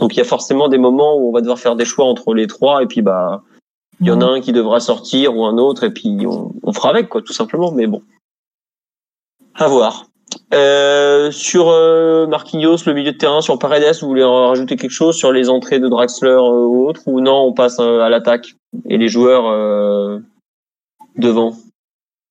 [0.00, 2.34] Donc il y a forcément des moments où on va devoir faire des choix entre
[2.34, 3.42] les trois et puis bah
[4.00, 6.72] il y en a un qui devra sortir ou un autre et puis on, on
[6.72, 7.72] fera avec quoi tout simplement.
[7.72, 8.02] Mais bon,
[9.54, 10.06] à voir.
[10.52, 14.90] Euh, sur euh, Marquinhos, le milieu de terrain, sur Paredes, vous voulez en rajouter quelque
[14.90, 18.08] chose sur les entrées de Draxler euh, ou autre ou non on passe euh, à
[18.10, 18.54] l'attaque
[18.88, 20.18] et les joueurs euh,
[21.16, 21.56] devant?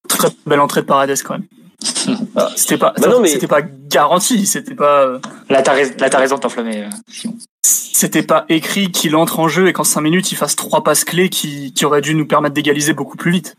[0.08, 1.48] Très belle entrée de Paredes quand même.
[2.36, 2.50] Ah.
[2.56, 5.20] C'était pas, Bah non, mais- c'était pas garanti, c'était pas,
[5.50, 6.84] Là, t'as t'as raison de t'enflammer.
[6.86, 7.36] euh, Simon.
[7.62, 11.04] c'était pas écrit qu'il entre en jeu et qu'en 5 minutes il fasse trois passes
[11.06, 13.56] clés qui, qui auraient dû nous permettre d'égaliser beaucoup plus vite.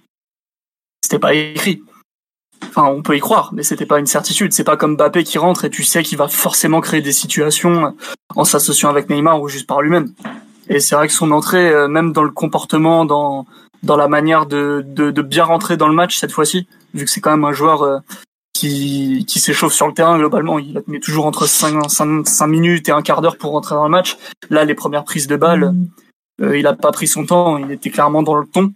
[1.02, 1.82] C'était pas écrit.
[2.68, 4.52] Enfin, on peut y croire, mais c'était pas une certitude.
[4.52, 7.94] C'est pas comme Mbappé qui rentre et tu sais qu'il va forcément créer des situations
[8.34, 10.12] en s'associant avec Neymar ou juste par lui-même.
[10.68, 13.46] Et c'est vrai que son entrée, euh, même dans le comportement, dans
[13.84, 17.10] dans la manière de, de, de bien rentrer dans le match cette fois-ci, vu que
[17.10, 17.98] c'est quand même un joueur euh,
[18.54, 22.92] qui, qui s'échauffe sur le terrain globalement, il met toujours entre 5, 5, minutes et
[22.92, 24.16] un quart d'heure pour rentrer dans le match.
[24.48, 25.74] Là, les premières prises de balles,
[26.40, 28.72] euh, il a pas pris son temps, il était clairement dans le ton.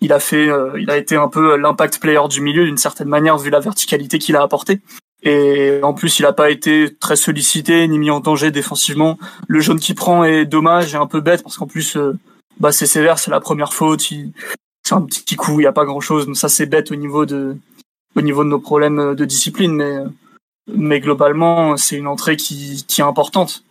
[0.00, 3.08] Il a fait, euh, il a été un peu l'impact player du milieu d'une certaine
[3.08, 4.80] manière vu la verticalité qu'il a apporté.
[5.22, 9.18] Et en plus, il a pas été très sollicité ni mis en danger défensivement.
[9.48, 12.12] Le jaune qu'il prend est dommage et un peu bête parce qu'en plus, euh,
[12.60, 14.02] bah c'est sévère, c'est la première faute.
[14.02, 16.26] C'est un petit coup, il y a pas grand chose.
[16.26, 17.56] Donc ça, c'est bête au niveau de,
[18.14, 19.96] au niveau de nos problèmes de discipline, mais
[20.74, 23.62] mais globalement, c'est une entrée qui, qui est importante.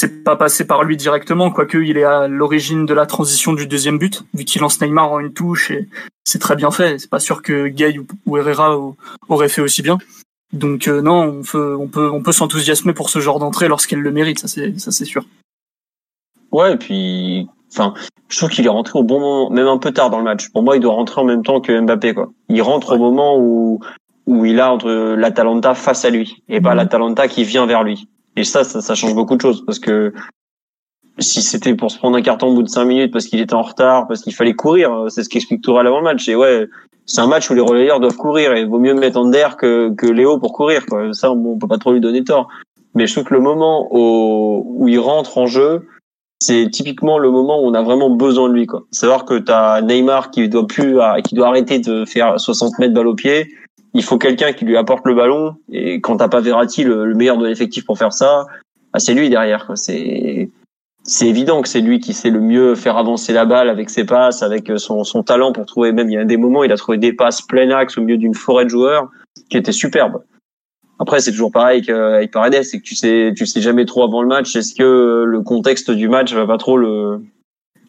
[0.00, 3.66] C'est pas passé par lui directement, quoique il est à l'origine de la transition du
[3.66, 5.90] deuxième but, vu qu'il lance Neymar en une touche et
[6.24, 6.98] c'est très bien fait.
[6.98, 8.96] C'est pas sûr que Gay ou, Herrera au-
[9.28, 9.98] auraient fait aussi bien.
[10.54, 14.00] Donc euh, non, on peut on peut on peut s'enthousiasmer pour ce genre d'entrée lorsqu'elle
[14.00, 15.22] le mérite, ça c'est ça c'est sûr.
[16.50, 17.92] Ouais, et puis, enfin,
[18.30, 20.48] je trouve qu'il est rentré au bon moment, même un peu tard dans le match.
[20.48, 22.30] Pour moi, il doit rentrer en même temps que Mbappé, quoi.
[22.48, 23.80] Il rentre au moment où
[24.26, 28.08] où il a entre l'Atalanta face à lui et pas l'Atalanta qui vient vers lui.
[28.36, 30.12] Et ça, ça, ça change beaucoup de choses parce que
[31.18, 33.54] si c'était pour se prendre un carton au bout de cinq minutes parce qu'il était
[33.54, 36.28] en retard, parce qu'il fallait courir, c'est ce qu'explique Tourelle avant le match.
[36.28, 36.66] Et ouais,
[37.06, 39.92] c'est un match où les relayeurs doivent courir et il vaut mieux mettre Ander que,
[39.94, 41.12] que Léo pour courir, quoi.
[41.12, 42.48] Ça, on, on peut pas trop lui donner tort.
[42.94, 45.86] Mais je trouve que le moment au, où il rentre en jeu,
[46.40, 48.84] c'est typiquement le moment où on a vraiment besoin de lui, quoi.
[48.90, 53.08] Savoir que t'as Neymar qui doit plus, qui doit arrêter de faire 60 mètres balle
[53.08, 53.48] au pied.
[53.94, 55.56] Il faut quelqu'un qui lui apporte le ballon.
[55.70, 58.46] Et quand t'as pas Verratti, le, le meilleur de l'effectif pour faire ça,
[58.92, 59.70] bah, c'est lui derrière.
[59.74, 60.48] C'est,
[61.02, 64.04] c'est évident que c'est lui qui sait le mieux faire avancer la balle avec ses
[64.04, 66.76] passes, avec son, son talent pour trouver même, il y a des moments, il a
[66.76, 69.10] trouvé des passes plein axe au milieu d'une forêt de joueurs
[69.48, 70.22] qui était superbe.
[70.98, 74.20] Après, c'est toujours pareil qu'avec Paredes, c'est que tu sais, tu sais jamais trop avant
[74.20, 74.54] le match.
[74.54, 77.22] Est-ce que le contexte du match va pas trop le,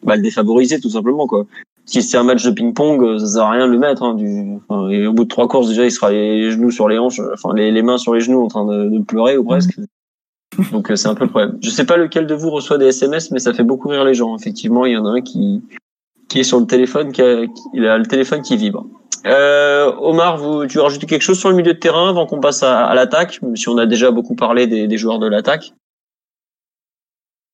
[0.02, 1.46] bah, défavoriser tout simplement quoi.
[1.92, 4.02] Si c'est un match de ping-pong, ça sert à rien de le mettre.
[4.02, 6.88] Hein, du, enfin, et au bout de trois courses déjà, il sera les genoux sur
[6.88, 9.44] les hanches, enfin les, les mains sur les genoux en train de, de pleurer ou
[9.44, 9.78] presque.
[10.72, 11.58] Donc euh, c'est un peu le problème.
[11.62, 14.14] Je sais pas lequel de vous reçoit des SMS, mais ça fait beaucoup rire les
[14.14, 14.34] gens.
[14.36, 15.62] Effectivement, il y en a un qui
[16.28, 18.86] qui est sur le téléphone, qui a, qui- il a le téléphone qui vibre.
[19.26, 22.40] Euh, Omar, vous, tu veux rajouter quelque chose sur le milieu de terrain avant qu'on
[22.40, 25.26] passe à, à l'attaque, même si on a déjà beaucoup parlé des, des joueurs de
[25.26, 25.74] l'attaque?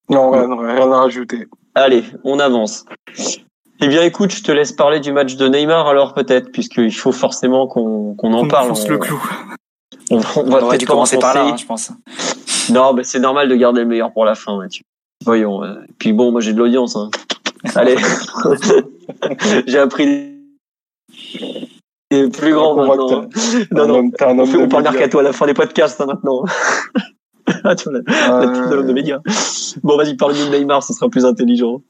[0.08, 1.48] Non, rien, rien à rajouter.
[1.74, 2.84] Allez, on avance.
[3.80, 7.12] Eh bien, écoute, je te laisse parler du match de Neymar alors peut-être, puisqu'il faut
[7.12, 8.72] forcément qu'on qu'on en On parle.
[8.72, 9.22] On- le clou.
[10.10, 11.90] On, on On va aurait peut-être commencer par là, hein, je pense.
[12.70, 14.82] Non, mais c'est normal de garder le meilleur pour la fin, Mathieu.
[15.24, 15.62] Voyons.
[15.64, 16.96] euh, Puis bon, moi j'ai de l'audience.
[16.96, 17.10] Hein.
[17.74, 17.96] Allez,
[19.66, 20.34] j'ai appris
[22.10, 23.22] des plus grands On voit que maintenant.
[23.22, 23.64] hein.
[23.72, 23.82] Non,
[24.20, 26.44] un non, on, parle mercato à la fin des podcasts hein, maintenant.
[27.64, 29.20] La, pub de de médias.
[29.82, 31.82] Bon, vas-y, parle-nous de Neymar, ce sera plus intelligent.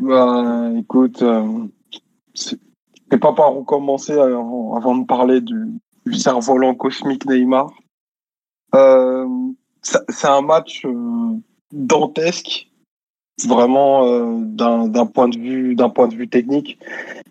[0.00, 1.42] Bah, écoute, euh,
[2.34, 2.58] c'est
[3.20, 7.70] pas par où commencer avant, avant de parler du, du cerf-volant cosmique Neymar.
[8.74, 9.26] Euh,
[9.82, 11.36] c'est un match euh,
[11.72, 12.68] dantesque,
[13.46, 16.78] vraiment euh, d'un d'un point de vue d'un point de vue technique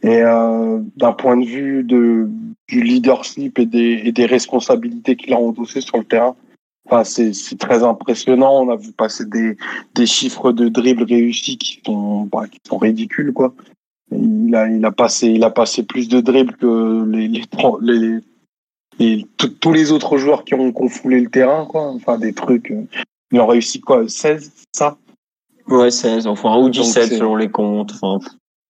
[0.03, 2.29] et euh, d'un point de vue de
[2.67, 6.35] du leadership et des, et des responsabilités qu'il a endossées sur le terrain.
[6.85, 8.61] Enfin, c'est c'est très impressionnant.
[8.63, 9.57] On a vu passer des,
[9.95, 13.53] des chiffres de dribble réussis qui sont, bah, qui sont ridicules, quoi.
[14.11, 17.43] Il a, il a passé, il a passé plus de dribbles que les, les,
[17.81, 18.19] les,
[18.99, 19.25] les-
[19.59, 21.89] tous- les autres joueurs qui ont, qui ont foulé le terrain, quoi.
[21.91, 22.69] Enfin, des trucs.
[22.71, 22.83] euh,
[23.31, 24.97] il en réussi quoi, 16, ça?
[25.67, 27.93] Ouais, 16, enfin, ou Donc, 17 c'est- selon les comptes.
[27.99, 28.23] Enfin,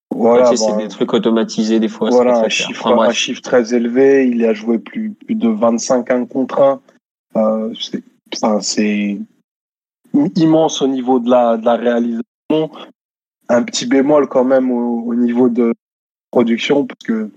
[0.10, 0.56] Voilà.
[0.56, 2.10] c'est bah, des trucs automatisés des fois.
[2.10, 4.26] voilà, un chiffre, Enfin, un chiffre très élevé.
[4.30, 6.80] Il a joué plus, plus de 25 1 contre 1.
[7.38, 7.74] Euh,
[8.62, 9.18] c'est,
[10.36, 12.24] immense au niveau de la, réalisation.
[13.50, 15.74] Un petit bémol quand même au, au niveau de
[16.32, 17.30] production parce que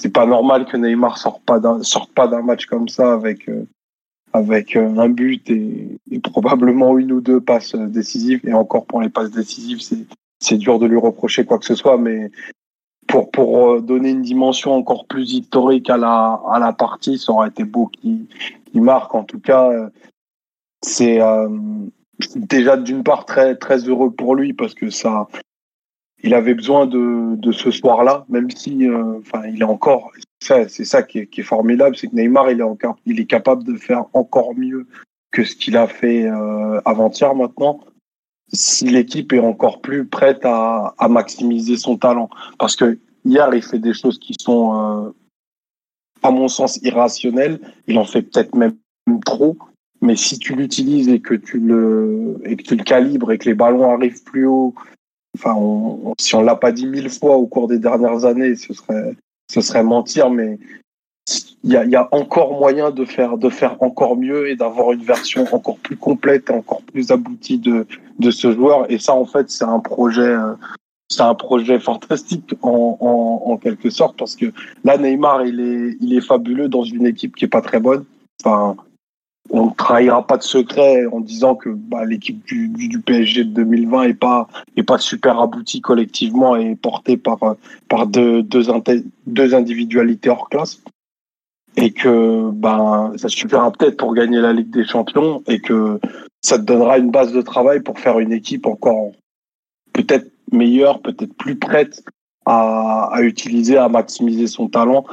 [0.00, 1.80] c'est pas normal que Neymar sorte pas d'un,
[2.14, 3.66] pas d'un match comme ça avec, euh,
[4.34, 8.40] euh, un but et, probablement une ou deux passes décisives.
[8.44, 10.06] Et encore pour les passes décisives, c'est,
[10.38, 12.30] c'est dur de lui reprocher quoi que ce soit, mais
[13.10, 17.32] pour pour euh, donner une dimension encore plus historique à la à la partie, ça
[17.32, 18.26] aurait été beau qu'il
[18.66, 19.14] qu'il marque.
[19.14, 19.88] En tout cas, euh,
[20.80, 21.48] c'est euh,
[22.36, 25.26] déjà d'une part très très heureux pour lui parce que ça,
[26.22, 30.12] il avait besoin de de ce soir-là, même si, euh, enfin, il est encore.
[30.40, 33.26] C'est ça qui est, qui est formidable, c'est que Neymar, il est encore, il est
[33.26, 34.86] capable de faire encore mieux
[35.32, 37.80] que ce qu'il a fait euh, avant-hier maintenant
[38.52, 42.28] si l'équipe est encore plus prête à, à maximiser son talent.
[42.58, 45.10] Parce que hier, il fait des choses qui sont, euh,
[46.22, 47.60] à mon sens, irrationnelles.
[47.86, 48.76] Il en fait peut-être même
[49.24, 49.56] trop.
[50.02, 53.48] Mais si tu l'utilises et que tu le et que tu le calibres et que
[53.48, 54.74] les ballons arrivent plus haut,
[55.36, 58.56] enfin, on, on- si on l'a pas dit mille fois au cours des dernières années,
[58.56, 59.14] ce serait
[59.52, 60.30] ce serait mentir.
[60.30, 60.58] Mais
[61.62, 65.46] il y a, encore moyen de faire de faire encore mieux et d'avoir une version
[65.52, 67.86] encore plus complète et encore plus aboutie de
[68.18, 68.90] de ce joueur.
[68.90, 70.54] Et ça, en fait, c'est un projet, euh,
[71.08, 74.52] c'est un projet fantastique en, en, quelque sorte parce que
[74.84, 78.04] là, Neymar, il est, il est fabuleux dans une équipe qui est pas très bonne.
[78.42, 78.76] Enfin,
[79.50, 83.44] on ne trahira pas de secret en disant que bah, l'équipe du, du, du PSG
[83.44, 87.38] de 2020 est pas est pas super aboutie collectivement et portée par
[87.88, 88.62] par deux deux,
[89.26, 90.80] deux individualités hors classe
[91.76, 96.00] et que ben ça suffira peut-être pour gagner la Ligue des Champions et que
[96.42, 99.12] ça te donnera une base de travail pour faire une équipe encore
[99.92, 102.02] peut-être meilleure, peut-être plus prête
[102.46, 105.04] à, utiliser, à maximiser son talent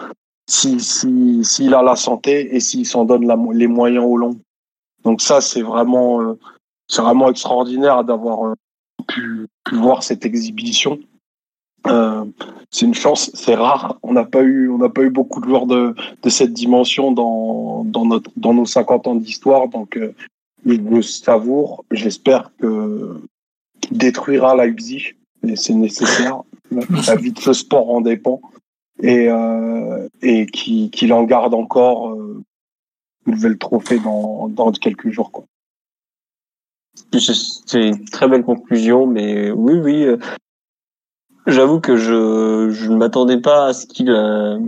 [0.49, 4.39] si si s'il a la santé et s'il s'en donne les moyens au long.
[5.03, 6.39] Donc ça c'est vraiment euh,
[6.87, 8.53] c'est vraiment extraordinaire d'avoir euh,
[9.07, 10.99] pu, pu voir cette exhibition.
[11.89, 12.25] Euh,
[12.69, 13.97] c'est une chance, c'est rare.
[14.03, 17.11] On n'a pas eu, on n'a pas eu beaucoup de joueurs de, de cette dimension
[17.11, 19.67] dans, dans notre, dans nos 50 ans d'histoire.
[19.69, 20.13] Donc, euh,
[20.65, 21.85] je le savoure.
[21.91, 23.21] J'espère que
[23.81, 25.15] qu'il détruira Leipzig.
[25.43, 26.41] Et c'est nécessaire.
[27.07, 28.41] La vie de ce sport en dépend.
[29.01, 32.43] Et, euh, et qu'il qu'il en garde encore, euh,
[33.23, 35.45] soulever le trophée dans, dans quelques jours, quoi.
[37.13, 40.07] C'est une très belle conclusion, mais oui, oui.
[41.47, 44.59] J'avoue que je, je ne m'attendais pas à ce qu'il euh,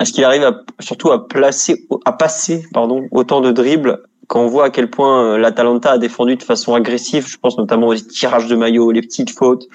[0.00, 4.40] à ce qu'il arrive à, surtout à placer, à passer, pardon, autant de dribbles quand
[4.42, 7.26] on voit à quel point euh, l'Atalanta a défendu de façon agressive.
[7.28, 9.66] Je pense notamment aux tirages de maillot, les petites fautes.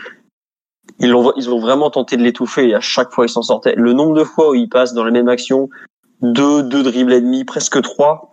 [1.00, 3.76] Ils l'ont, ils ont vraiment tenté de l'étouffer et à chaque fois ils s'en sortaient.
[3.76, 5.70] Le nombre de fois où ils passent dans la même action
[6.22, 8.32] deux, deux dribbles et demi, presque trois,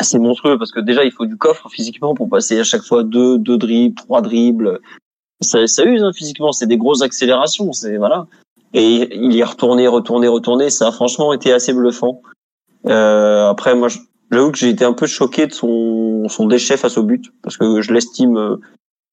[0.00, 3.02] c'est monstrueux parce que déjà il faut du coffre physiquement pour passer à chaque fois
[3.02, 4.80] deux, deux dribbles, trois dribbles.
[5.44, 8.26] Ça, ça use hein, physiquement, c'est des grosses accélérations, c'est voilà.
[8.72, 10.70] Et il y est retourné, retourné, retourné.
[10.70, 12.22] Ça a franchement été assez bluffant.
[12.86, 13.88] Euh, après, moi,
[14.32, 17.56] j'avoue que j'ai été un peu choqué de son, son déchet face au but parce
[17.56, 18.56] que je l'estime euh,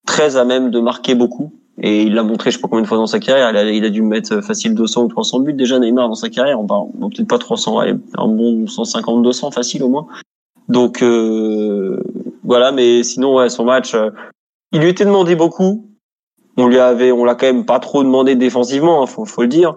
[0.08, 1.54] très à même de marquer beaucoup.
[1.84, 3.50] Et il l'a montré, je sais pas combien de fois dans sa carrière.
[3.52, 6.30] Il a, il a dû mettre facile 200 ou 300 buts déjà Neymar dans sa
[6.30, 6.60] carrière.
[6.60, 10.08] On parle peut-être pas 300, allez, un bon 150, 200 facile au moins.
[10.70, 12.02] Donc euh,
[12.44, 14.10] voilà, mais sinon ouais, son match, euh,
[14.72, 15.91] il lui était demandé beaucoup.
[16.62, 19.48] On lui avait, on l'a quand même pas trop demandé défensivement, hein, faut, faut le
[19.48, 19.76] dire.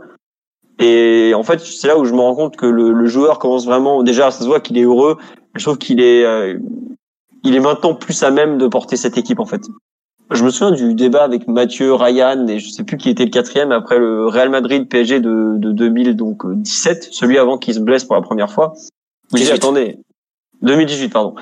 [0.79, 3.65] Et en fait, c'est là où je me rends compte que le, le joueur commence
[3.65, 4.03] vraiment.
[4.03, 5.17] Déjà, ça se voit qu'il est heureux.
[5.55, 6.59] Je trouve qu'il est, euh,
[7.45, 9.63] il est maintenant plus à même de porter cette équipe en fait.
[10.31, 13.31] Je me souviens du débat avec Mathieu, Ryan et je sais plus qui était le
[13.31, 18.17] quatrième après le Real Madrid PSG de, de 2017, celui avant qu'il se blesse pour
[18.17, 18.75] la première fois.
[19.35, 19.99] J'ai attendez,
[20.63, 21.35] 2018 pardon.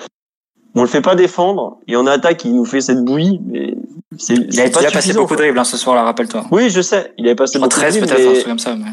[0.74, 3.40] On le fait pas défendre et en attaque il nous fait cette bouillie.
[3.46, 3.74] Mais
[4.18, 6.46] c'est, il a, il a passé beaucoup de dribbles hein, ce soir-là, rappelle-toi.
[6.50, 7.12] Oui, je sais.
[7.18, 8.74] Il avait passé beaucoup 13 de peut-être, un truc comme ça.
[8.76, 8.84] Mais...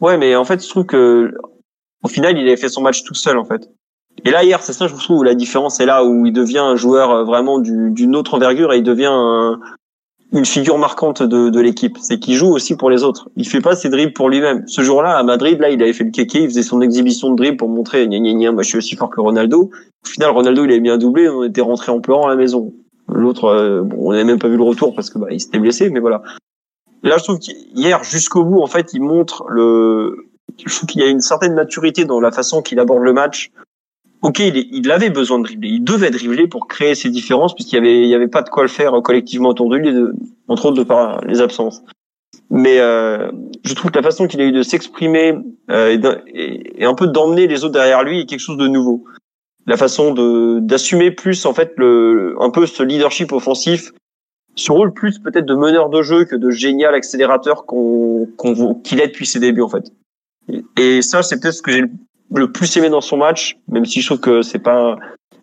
[0.00, 1.32] Ouais, mais en fait, je trouve que
[2.02, 3.68] au final, il avait fait son match tout seul, en fait.
[4.24, 6.58] Et là, hier, c'est ça, je trouve, où la différence est là, où il devient
[6.58, 9.60] un joueur euh, vraiment du- d'une autre envergure et il devient un-
[10.32, 11.98] une figure marquante de, de l'équipe.
[12.00, 13.28] C'est qu'il joue aussi pour les autres.
[13.36, 14.66] Il fait pas ses dribbles pour lui-même.
[14.66, 17.36] Ce jour-là, à Madrid, là, il avait fait le kéké, il faisait son exhibition de
[17.36, 19.70] dribble pour montrer, gna gna gna, moi, je suis aussi fort que Ronaldo.
[20.04, 22.72] Au final, Ronaldo, il avait un doublé, on était rentré en pleurant à la maison.
[23.08, 25.58] L'autre, euh, bon, on n'avait même pas vu le retour parce que bah, il s'était
[25.58, 26.22] blessé, mais voilà.
[27.02, 30.26] Là, je trouve qu'hier, jusqu'au bout, en fait, il montre le.
[30.64, 33.50] Je trouve qu'il y a une certaine maturité dans la façon qu'il aborde le match.
[34.22, 37.76] Ok, il, il avait besoin de dribbler, il devait dribbler pour créer ses différences puisqu'il
[37.76, 39.90] y avait, il y avait pas de quoi le faire euh, collectivement autour de lui,
[40.48, 41.82] entre autres de par les absences.
[42.50, 43.30] Mais euh,
[43.64, 45.34] je trouve que la façon qu'il a eu de s'exprimer
[45.70, 48.66] euh, et, et- et un peu d'emmener les autres derrière lui est quelque chose de
[48.68, 49.04] nouveau.
[49.66, 53.92] La façon de d'assumer plus en fait le un peu ce leadership offensif
[54.56, 59.00] ce rôle plus peut-être de meneur de jeu que de génial accélérateur qu'on qu'on qu'il
[59.00, 59.92] est depuis ses débuts en fait.
[60.76, 61.84] Et ça c'est peut-être ce que j'ai
[62.34, 64.96] le- plus aimé dans son match, même si je trouve que c'est pas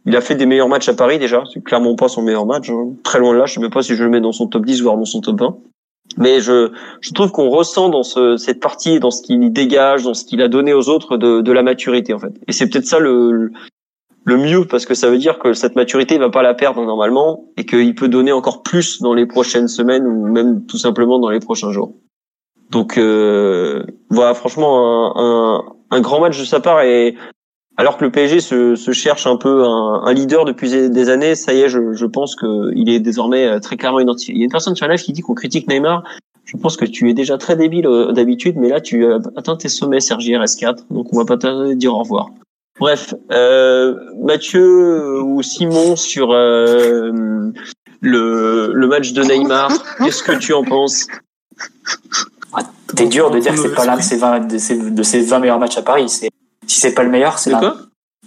[0.06, 2.70] il a fait des meilleurs matchs à Paris déjà, c'est clairement pas son meilleur match,
[2.70, 2.92] hein.
[3.04, 4.66] très loin de là, je sais même pas si je le mets dans son top
[4.66, 5.58] 10 voire dans son top 20.
[6.18, 10.14] Mais je, je trouve qu'on ressent dans ce, cette partie, dans ce qu'il dégage, dans
[10.14, 12.32] ce qu'il a donné aux autres, de, de la maturité en fait.
[12.48, 13.52] Et c'est peut-être ça le,
[14.24, 16.82] le mieux parce que ça veut dire que cette maturité il va pas la perdre
[16.86, 21.20] normalement et qu'il peut donner encore plus dans les prochaines semaines ou même tout simplement
[21.20, 21.94] dans les prochains jours.
[22.72, 27.16] Donc euh, voilà, franchement un, un, un grand match de sa part et
[27.78, 31.36] alors que le PSG se, se cherche un peu un, un leader depuis des années,
[31.36, 34.34] ça y est, je, je pense que il est désormais euh, très clairement identifié.
[34.34, 36.04] Il y a une personne sur la live qui dit qu'on critique Neymar.
[36.44, 39.56] Je pense que tu es déjà très débile euh, d'habitude, mais là tu as atteint
[39.56, 42.30] tes sommets, Sergi RS4, donc on va pas te dire au revoir.
[42.80, 47.52] Bref, euh, Mathieu ou Simon sur euh,
[48.02, 51.08] le, le match de Neymar, qu'est-ce que tu en penses?
[52.96, 55.22] T'es dur de dire que c'est pas l'un de ses 20, de ses, de ses
[55.22, 56.10] 20 meilleurs matchs à Paris.
[56.10, 56.30] C'est,
[56.68, 57.76] si c'est pas le meilleur, c'est quoi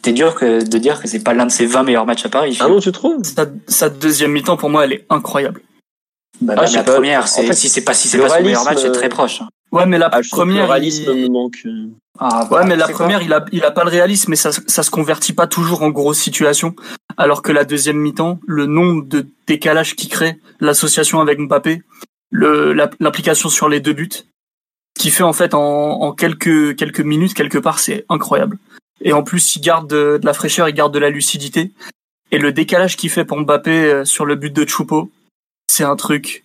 [0.03, 2.29] T'es dur que, de dire que c'est pas l'un de ses 20 meilleurs matchs à
[2.31, 2.57] Paris.
[2.61, 5.61] Ah non, tu trouves Sa, sa deuxième mi-temps, pour moi, elle est incroyable.
[6.41, 6.93] Bah, Ah, la pas.
[6.95, 8.93] première, En c'est, fait, si c'est pas, si c'est le pas son meilleur match, c'est
[8.93, 9.43] très proche.
[9.43, 9.49] hein.
[9.73, 11.63] Ouais, mais la ah, que le première, réalisme il- me manque.
[12.19, 14.51] Ah, Ouais, bah, mais la première, il a, il a pas le réalisme, mais ça,
[14.53, 16.75] ça se convertit pas toujours en grosse situation.
[17.19, 21.83] Alors que la deuxième mi-temps, le nombre de décalages qu'il crée, l'association avec Mbappé,
[22.31, 27.01] le, l'application sur les deux buts, ce qu'il fait en fait en, en quelques, quelques
[27.01, 28.59] minutes, quelque part, c'est incroyable.
[29.03, 31.73] Et en plus, il garde de, de la fraîcheur, il garde de la lucidité.
[32.33, 35.11] Et le décalage qu'il fait pour Mbappé euh, sur le but de Choupo,
[35.71, 36.45] c'est un truc.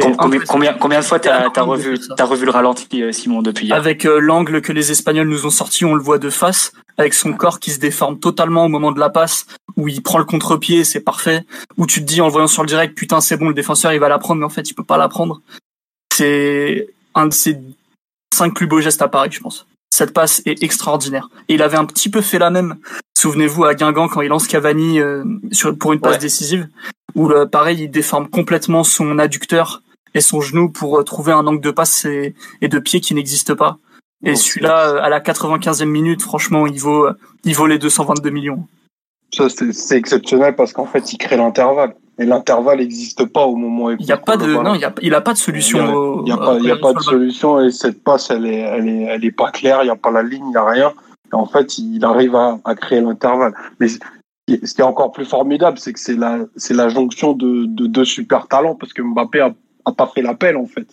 [0.00, 3.76] Com- Combien, combien, combien de fois t'as, revu, revu le ralenti, euh, Simon, depuis hier?
[3.76, 7.14] Avec euh, l'angle que les Espagnols nous ont sorti, on le voit de face, avec
[7.14, 9.46] son corps qui se déforme totalement au moment de la passe,
[9.76, 11.44] où il prend le contre-pied, c'est parfait.
[11.76, 13.92] Où tu te dis en le voyant sur le direct, putain c'est bon, le défenseur
[13.92, 15.40] il va la prendre, mais en fait il peut pas la prendre.
[16.14, 17.58] C'est un de ses
[18.34, 19.66] cinq plus beaux gestes à Paris, je pense.
[19.92, 21.28] Cette passe est extraordinaire.
[21.48, 22.76] Et il avait un petit peu fait la même.
[23.18, 26.18] Souvenez-vous à Guingamp quand il lance Cavani euh, sur, pour une passe Ouais.
[26.18, 26.68] décisive,
[27.14, 29.82] où le, pareil il déforme complètement son adducteur
[30.14, 33.14] et son genou pour euh, trouver un angle de passe et, et de pied qui
[33.14, 33.78] n'existe pas.
[34.22, 37.12] Et celui-là, euh, à la 95e minute, franchement, il vaut, euh,
[37.44, 38.66] il vaut les 222 millions.
[39.32, 41.94] Ça, c'est exceptionnel parce qu'en fait, il crée l'intervalle.
[42.18, 44.92] Et l'intervalle n'existe pas au moment Il n'y a pas de, non, il y a,
[45.00, 45.78] il a pas de solution.
[46.20, 48.44] Il n'y a pas, il y a au- pas de solution et cette passe, elle
[48.44, 49.78] est, elle est, elle est pas claire.
[49.82, 50.92] Il n'y a pas la ligne, il n'y a rien.
[51.32, 53.54] Et en fait, il arrive à, à créer l'intervalle.
[53.78, 53.98] Mais ce
[54.46, 57.32] qui est- ce qui est encore plus formidable, c'est que c'est la, c'est la jonction
[57.32, 59.54] de, de deux super talents parce que Mbappé a,
[59.86, 60.88] a pas fait l'appel en fait.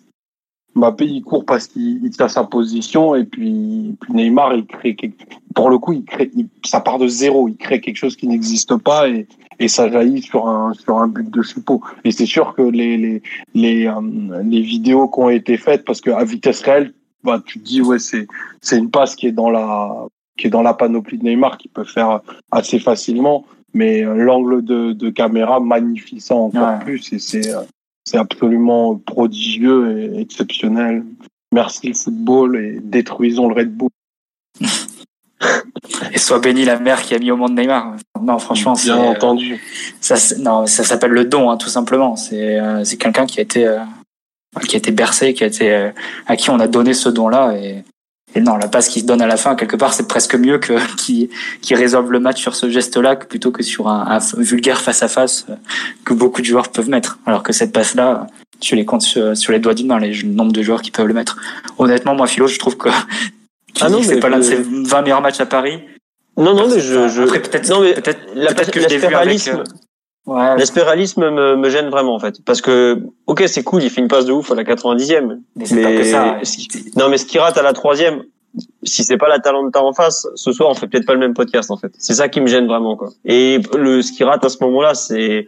[0.77, 4.95] Mbappé, il court parce qu'il il tient sa position et puis, puis Neymar, il crée
[4.95, 5.23] quelque,
[5.55, 7.47] pour le coup, il crée, il- ça part de zéro.
[7.47, 9.27] Il crée quelque chose qui n'existe pas et,
[9.59, 11.81] et ça jaillit sur un, sur un but de Choupeau.
[12.03, 13.21] Et c'est sûr que les, les,
[13.55, 16.93] les, euh, les vidéos qui ont été faites, parce qu'à vitesse réelle,
[17.23, 18.27] bah, tu te dis, ouais, c'est,
[18.61, 20.05] c'est une passe qui est dans la,
[20.37, 22.21] qui est dans la panoplie de Neymar, qui peut faire
[22.51, 23.43] assez facilement.
[23.73, 26.79] Mais euh, l'angle de, de caméra magnifie ça encore Ouais.
[26.85, 27.61] plus et c'est, euh,
[28.07, 31.03] c'est absolument prodigieux et exceptionnel.
[31.51, 33.89] Merci le football et détruisons le Red Bull.
[36.13, 37.97] et soit béni la mère qui a mis au monde Neymar.
[38.21, 39.61] Non, franchement, c'est bien entendu.
[39.99, 42.15] Ça, non, ça s'appelle le don, hein, tout simplement.
[42.15, 43.77] C'est c'est quelqu'un qui a été
[44.67, 45.91] qui a été bercé, qui a été
[46.27, 47.83] à qui on a donné ce don-là et
[48.35, 50.57] et non, la passe qui se donne à la fin, quelque part, c'est presque mieux
[50.59, 51.29] que qui
[51.61, 55.45] qui résolve le match sur ce geste-là plutôt que sur un, vulgaire face à face
[56.05, 57.19] que beaucoup de joueurs peuvent mettre.
[57.25, 58.27] Alors que cette passe-là,
[58.59, 61.13] tu les comptes sur, les doigts d'une main, le nombre de joueurs qui peuvent le
[61.13, 61.37] mettre.
[61.77, 62.89] Honnêtement, moi, Philo, je trouve que
[63.81, 65.79] ah non, c'est pas l'un de ses 20 meilleurs matchs à Paris.
[66.35, 67.23] Non, non, mais je, je...
[67.23, 69.49] peut-être, non, mais peut-être, peut-être que je l'ai vu avec.
[70.27, 70.57] Ouais.
[70.57, 74.09] L'espéralisme me, me, gêne vraiment en fait, parce que ok c'est cool, il fait une
[74.09, 76.37] passe de ouf à la 90e, mais, c'est pas que ça.
[76.97, 78.23] Non mais ce qui rate à la troisième,
[78.83, 81.33] si c'est pas la Talenta en face, ce soir on fait peut-être pas le même
[81.33, 81.93] podcast en fait.
[81.97, 83.09] C'est ça qui me gêne vraiment quoi.
[83.23, 85.47] Et le ce qui rate à ce moment-là, c'est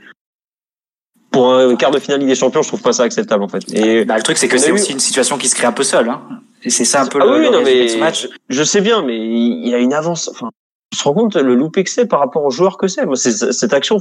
[1.30, 3.64] pour un quart de finale des Champions, je trouve pas ça acceptable en fait.
[3.74, 5.84] Et bah, le truc c'est que c'est aussi une situation qui se crée un peu
[5.84, 6.08] seule.
[6.08, 6.22] Hein.
[6.64, 8.28] Et c'est ça un peu ah le, oui, non, mais match.
[8.50, 10.30] Je sais bien, mais il y a une avance.
[10.30, 10.52] Enfin,
[10.92, 13.06] tu te rends compte le loupé que c'est par rapport aux joueurs que c'est?
[13.16, 13.98] Cette action,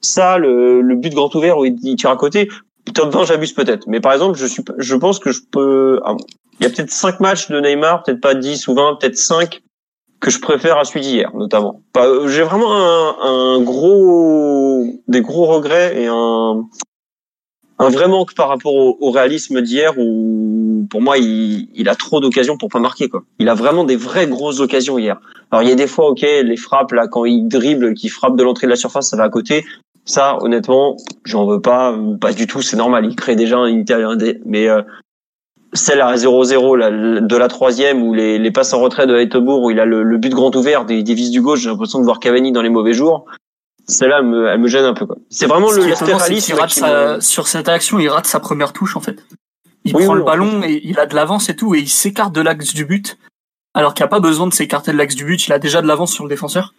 [0.00, 2.48] ça, le, le but grand ouvert où il, tire à côté.
[2.94, 3.86] Top 20, j'abuse peut-être.
[3.86, 6.00] Mais par exemple, je suis, je pense que je peux.
[6.04, 6.16] Ah,
[6.58, 9.62] il y a peut-être 5 matchs de Neymar, peut-être pas 10 ou 20, peut-être 5
[10.20, 11.82] que je préfère à celui d'hier, notamment.
[12.26, 16.64] J'ai vraiment un, un, gros, des gros regrets et un,
[17.82, 22.20] un vrai manque par rapport au, réalisme d'hier où pour moi il, il a trop
[22.20, 23.24] d'occasions pour pas marquer quoi.
[23.38, 25.20] Il a vraiment des vraies grosses occasions hier.
[25.50, 28.36] Alors il y a des fois ok les frappes là quand il dribble, qu'il frappe
[28.36, 29.64] de l'entrée de la surface ça va à côté.
[30.04, 34.16] Ça honnêtement j'en veux pas pas du tout c'est normal il crée déjà un intérieur
[34.46, 34.82] mais euh,
[35.72, 39.70] celle à 0-0 de la troisième ou les, les passes en retrait de Heitebourg où
[39.70, 42.04] il a le, le but grand ouvert des, des vis du gauche j'ai l'impression de
[42.04, 43.26] voir Cavani dans les mauvais jours
[43.86, 45.06] celle-là, elle me, elle me gêne un peu.
[45.06, 45.16] Quoi.
[45.30, 45.82] C'est vraiment le
[46.54, 49.24] rate Sur cette action, il rate sa première touche en fait.
[49.84, 52.40] Il prend le ballon et il a de l'avance et tout, et il s'écarte de
[52.40, 53.18] l'axe du but,
[53.74, 55.82] alors qu'il n'y a pas besoin de s'écarter de l'axe du but, il a déjà
[55.82, 56.74] de l'avance sur le défenseur.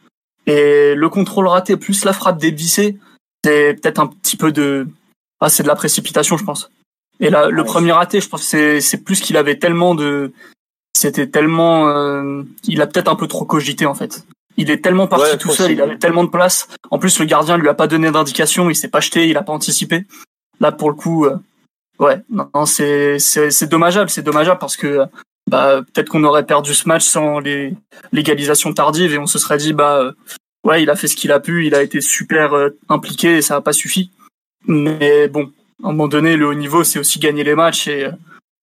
[0.46, 2.98] Et le contrôle raté plus la frappe dévissée,
[3.44, 4.88] c'est peut-être un petit peu de...
[5.40, 6.70] Ah, c'est de la précipitation, je pense.
[7.20, 10.32] Et là, le premier raté, je pense que c'est plus qu'il avait tellement de...
[10.96, 11.90] C'était tellement...
[11.90, 12.44] Euh...
[12.66, 14.26] Il a peut-être un peu trop cogité, en fait.
[14.58, 16.68] Il est tellement parti tout seul, il avait tellement de place.
[16.92, 19.44] En plus, le gardien lui a pas donné d'indication, il s'est pas jeté, il a
[19.44, 20.06] pas anticipé.
[20.60, 21.38] Là, pour le coup, euh,
[22.00, 25.00] ouais, non, c'est c'est dommageable, c'est dommageable parce que
[25.50, 27.74] bah peut-être qu'on aurait perdu ce match sans les
[28.12, 30.12] l'égalisation tardive et on se serait dit bah euh,
[30.64, 33.42] ouais, il a fait ce qu'il a pu, il a été super euh, impliqué et
[33.42, 34.12] ça a pas suffi.
[34.68, 35.52] Mais bon,
[35.84, 38.08] à un moment donné, le haut niveau, c'est aussi gagner les matchs et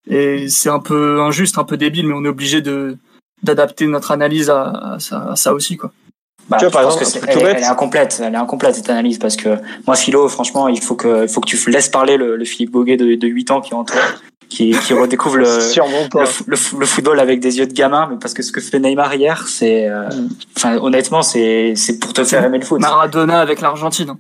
[0.09, 2.97] et c'est un peu injuste, un peu débile, mais on est obligé de
[3.43, 5.93] d'adapter notre analyse à, à, ça, aussi quoi.
[6.49, 9.19] Bah, tu vois, par exemple, que elle, elle, est incomplète, elle est incomplète cette analyse
[9.19, 9.57] parce que
[9.87, 12.73] moi philo, franchement, il faut que il faut que tu laisses parler le, le Philippe
[12.73, 14.01] Boguet de, de 8 ans qui est en toi,
[14.51, 15.47] qui, qui redécouvre le,
[16.47, 19.15] le, le, football avec des yeux de gamin, mais parce que ce que fait Neymar
[19.15, 20.29] hier, c'est, euh, mm.
[20.57, 22.81] enfin, honnêtement, c'est c'est pour te faire aimer le foot.
[22.81, 24.17] Maradona avec l'Argentine.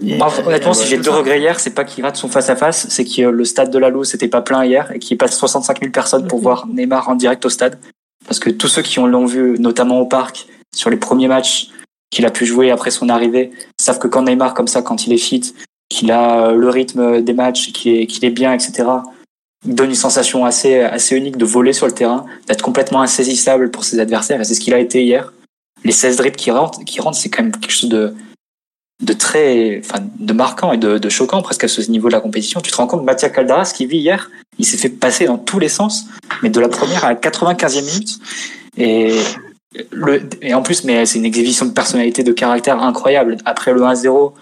[0.00, 2.86] Moi, honnêtement, si j'ai deux regrets hier, c'est pas qu'il rate son face à face,
[2.88, 5.80] c'est que le stade de la Lalo c'était pas plein hier et qu'il passe 65
[5.80, 7.78] 000 personnes pour voir Neymar en direct au stade.
[8.28, 11.70] Parce que tous ceux qui l'ont vu, notamment au parc, sur les premiers matchs
[12.10, 13.50] qu'il a pu jouer après son arrivée,
[13.80, 15.54] savent que quand Neymar, comme ça, quand il est fit,
[15.88, 18.84] qu'il a euh, le rythme des matchs, qu'il est, bien, etc.,
[19.64, 23.84] donne une sensation assez, assez unique de voler sur le terrain, d'être complètement insaisissable pour
[23.84, 24.40] ses adversaires.
[24.40, 25.32] Et c'est ce qu'il a été hier.
[25.84, 28.14] Les 16 dribbles qui rentrent, qui rentrent, c'est quand même quelque chose de,
[29.00, 32.20] de très, enfin, de marquant et de, de, choquant presque à ce niveau de la
[32.20, 32.60] compétition.
[32.60, 35.58] Tu te rends compte, Mathia Caldaras qui vit hier, il s'est fait passer dans tous
[35.58, 36.06] les sens,
[36.42, 38.18] mais de la première à la 95e minute.
[38.76, 39.14] Et
[39.90, 43.36] le, et en plus, mais c'est une exhibition de personnalité, de caractère incroyable.
[43.44, 44.32] Après le 1-0,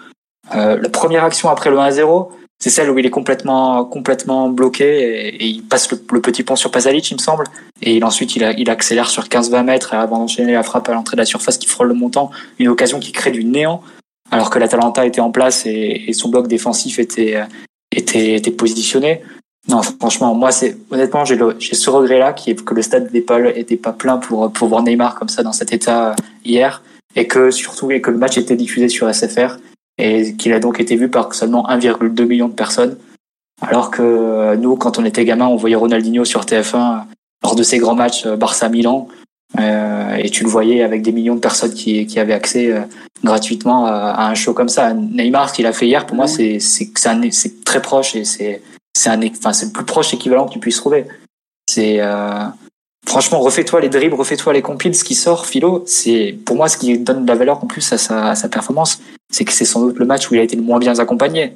[0.55, 2.29] euh, la première action après le 1-0,
[2.59, 6.71] c'est celle où il est complètement, complètement bloqué et, il passe le, petit pont sur
[6.71, 7.43] Pasalic, il me semble.
[7.83, 11.15] Et il, ensuite, il, il accélère sur 15-20 mètres avant d'enchaîner la frappe à l'entrée
[11.15, 12.31] de la surface qui frôle le montant.
[12.57, 13.83] Une occasion qui crée du néant
[14.31, 17.39] alors que l'Atalanta était en place et, et, son bloc défensif était,
[17.91, 19.21] était, était positionné.
[19.69, 21.37] Non, franchement, moi, c'est honnêtement, j'ai
[21.75, 24.81] ce regret-là qui est que le stade des Pôles était pas plein pour pour voir
[24.81, 26.81] Neymar comme ça dans cet état hier,
[27.15, 29.57] et que surtout et que le match était diffusé sur SFR
[29.97, 32.97] et qu'il a donc été vu par seulement 1,2 million de personnes,
[33.61, 37.03] alors que nous, quand on était gamin, on voyait Ronaldinho sur TF1
[37.43, 39.07] lors de ses grands matchs euh, Barça-Milan,
[39.59, 42.81] euh, et tu le voyais avec des millions de personnes qui, qui avaient accès euh,
[43.23, 44.93] gratuitement à, un show comme ça.
[44.93, 48.61] Neymar, ce qu'il a fait hier, pour moi, c'est c'est très proche et c'est
[48.95, 51.05] c'est un enfin c'est le plus proche équivalent que tu puisses trouver.
[51.69, 52.45] C'est euh,
[53.05, 56.77] franchement refais-toi les dribbles, refais-toi les compiles, ce qui sort Philo, c'est pour moi ce
[56.77, 59.01] qui donne de la valeur en plus à sa, à sa performance,
[59.31, 61.55] c'est que c'est sans doute le match où il a été le moins bien accompagné.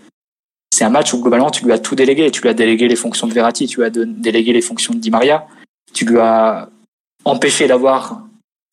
[0.73, 2.31] c'est un match où globalement tu lui as tout délégué.
[2.31, 4.99] Tu lui as délégué les fonctions de Verratti, tu lui as délégué les fonctions de
[4.99, 5.45] Di Maria,
[5.93, 6.69] tu lui as
[7.25, 8.23] empêché d'avoir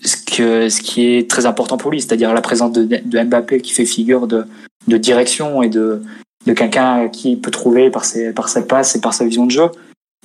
[0.04, 3.72] ce, que, ce qui est très important pour lui, c'est-à-dire la présence de, Mbappé qui
[3.72, 4.46] fait figure de,
[4.86, 6.02] de direction et de,
[6.46, 9.50] de quelqu'un qui peut trouver par ses, par sa passe et par sa vision de
[9.50, 9.70] jeu.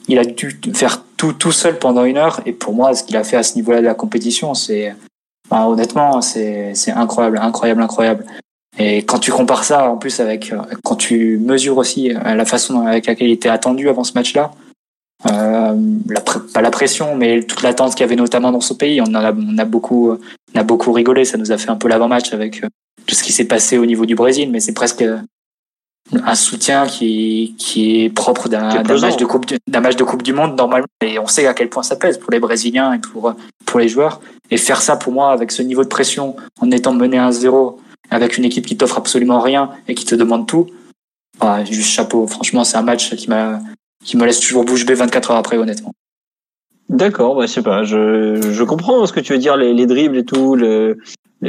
[0.08, 3.16] Il a dû faire tout tout seul pendant une heure et pour moi, ce qu'il
[3.16, 4.94] a fait à ce niveau-là de la compétition, c'est
[5.50, 8.26] honnêtement, c'est incroyable, incroyable, incroyable.
[8.78, 10.52] Et quand tu compares ça en plus avec
[10.84, 14.52] quand tu mesures aussi la façon avec laquelle il était attendu avant ce match-là,
[15.26, 16.22] la,
[16.54, 19.02] pas la pression, mais toute l'attente qu'il y avait notamment dans ce pays.
[19.02, 21.26] On, a, on a beaucoup, on a beaucoup rigolé.
[21.26, 22.68] Ça nous a fait un peu l'avant-match avec euh,
[23.06, 25.06] tout ce qui s'est passé au niveau du Brésil, mais c'est presque
[26.12, 30.34] un soutien qui, qui est propre d'un match de coupe d'un match de coupe du
[30.34, 33.34] monde normalement et on sait à quel point ça pèse pour les brésiliens et pour
[33.66, 34.20] pour les joueurs
[34.52, 37.78] et faire ça pour moi avec ce niveau de pression en étant mené 1-0
[38.12, 40.68] avec une équipe qui t'offre absolument rien et qui te demande tout
[41.40, 43.62] bah, juste chapeau franchement c'est un match qui m'a
[44.04, 45.94] qui me laisse toujours bouche bée 24 heures après, honnêtement.
[46.90, 49.86] D'accord, bah, je sais pas, je, je comprends ce que tu veux dire, les, les
[49.86, 50.98] dribbles et tout, le,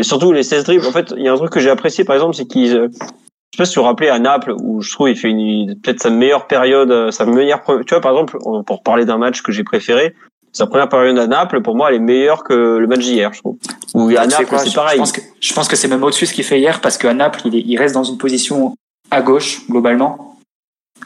[0.02, 0.86] surtout les 16 dribbles.
[0.86, 2.88] En fait, il y a un truc que j'ai apprécié, par exemple, c'est qu'ils, je
[2.90, 6.00] sais pas si tu vous rappelez à Naples, où je trouve il fait une, peut-être
[6.00, 9.64] sa meilleure période, sa meilleure, tu vois, par exemple, pour parler d'un match que j'ai
[9.64, 10.14] préféré,
[10.52, 13.40] sa première période à Naples, pour moi, elle est meilleure que le match d'hier, je
[13.40, 13.56] trouve.
[13.94, 14.94] Ou à Naples, c'est pareil.
[14.94, 17.12] Je pense que, je pense que c'est même au-dessus ce qu'il fait hier, parce qu'à
[17.12, 18.74] Naples, il, est, il reste dans une position
[19.10, 20.33] à gauche, globalement,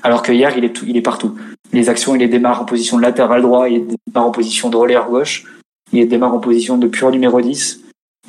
[0.02, 1.36] alors que hier, il est, tout, il est partout.
[1.72, 4.70] Les actions, il les démarre en position de latéral droit, il les démarre en position
[4.70, 5.44] de relais gauche,
[5.92, 7.80] il les démarre en position de pur numéro 10,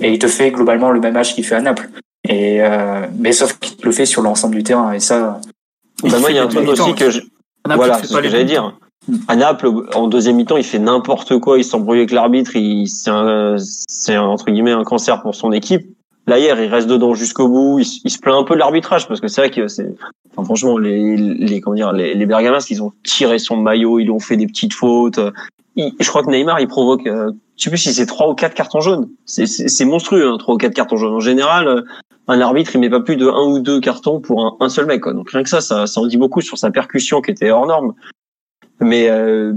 [0.02, 1.90] et il te fait globalement le même match qu'il fait à Naples.
[2.28, 5.40] Et euh, mais sauf qu'il le fait sur l'ensemble du terrain, et ça.
[6.04, 7.22] Bah moi, il y a un truc aussi que je...
[7.66, 8.78] voilà, c'est ce que j'allais dire.
[9.28, 14.18] À Naples, en deuxième mi-temps, il fait n'importe quoi, il s'embrouille avec l'arbitre, il c'est
[14.18, 15.88] entre guillemets un cancer pour son équipe.
[16.30, 17.80] Là hier, il reste dedans jusqu'au bout.
[17.80, 19.88] Il, se plaint un peu de l'arbitrage parce que c'est vrai que c'est,
[20.30, 24.12] enfin, franchement, les, les comment dire, les, les Bergamasques, ils ont tiré son maillot, ils
[24.12, 25.20] ont fait des petites fautes.
[25.76, 28.54] je crois que Neymar, il provoque, euh, je sais plus si c'est trois ou quatre
[28.54, 29.10] cartons jaunes.
[29.26, 31.16] C'est monstrueux, hein, trois ou quatre cartons jaunes.
[31.16, 31.82] En général, euh,
[32.28, 34.86] un arbitre, il met pas plus de un ou deux cartons pour un, un seul
[34.86, 35.02] mec.
[35.02, 35.14] Quoi.
[35.14, 37.66] Donc rien que ça, ça, ça en dit beaucoup sur sa percussion qui était hors
[37.66, 37.96] norme.
[38.80, 39.54] Mais euh,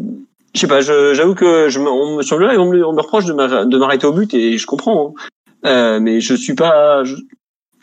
[0.54, 3.26] je sais pas, j'avoue que je on, sur le live, on me, on me reproche
[3.26, 3.34] de
[3.76, 5.14] m'arrêter au but et je comprends.
[5.18, 5.22] Hein.
[5.64, 7.14] Euh, mais je suis pas, je,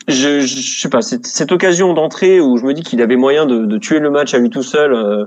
[0.08, 3.46] je, je sais pas, cette, cette occasion d'entrée où je me dis qu'il avait moyen
[3.46, 5.24] de, de, tuer le match à lui tout seul, euh,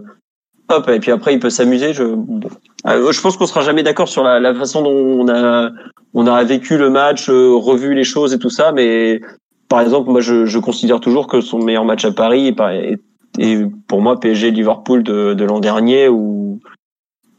[0.70, 1.94] hop, et puis après il peut s'amuser.
[1.94, 5.72] Je, euh, je pense qu'on sera jamais d'accord sur la, la, façon dont on a,
[6.14, 9.22] on a vécu le match, euh, revu les choses et tout ça, mais
[9.68, 13.00] par exemple, moi je, je considère toujours que son meilleur match à Paris est,
[13.40, 16.60] est, pour moi PSG Liverpool de, de l'an dernier où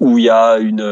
[0.01, 0.82] où il y a une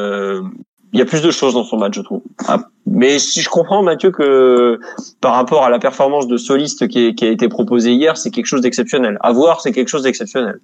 [0.93, 2.23] il y a plus de choses dans son match, je trouve.
[2.47, 4.79] Ah, mais si je comprends, Mathieu, que
[5.21, 8.61] par rapport à la performance de soliste qui, a été proposée hier, c'est quelque chose
[8.61, 9.17] d'exceptionnel.
[9.23, 10.61] À voir, c'est quelque chose d'exceptionnel.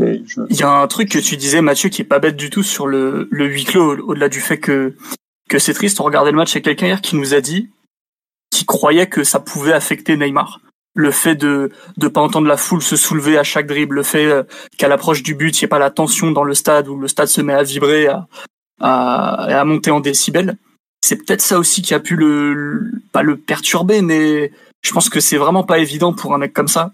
[0.00, 2.64] Il y a un truc que tu disais, Mathieu, qui est pas bête du tout
[2.64, 4.94] sur le, huis clos, au-delà du fait que,
[5.48, 6.00] que c'est triste.
[6.00, 7.70] On regardait le match avec quelqu'un hier qui nous a dit
[8.50, 10.60] qu'il croyait que ça pouvait affecter Neymar.
[10.94, 14.26] Le fait de de pas entendre la foule se soulever à chaque dribble, le fait
[14.26, 14.42] euh,
[14.76, 17.08] qu'à l'approche du but, il n'y ait pas la tension dans le stade où le
[17.08, 18.26] stade se met à vibrer, à,
[18.82, 20.56] à, à monter en décibels.
[21.04, 24.52] C'est peut-être ça aussi qui a pu le, pas le perturber, mais
[24.82, 26.92] je pense que c'est vraiment pas évident pour un mec comme ça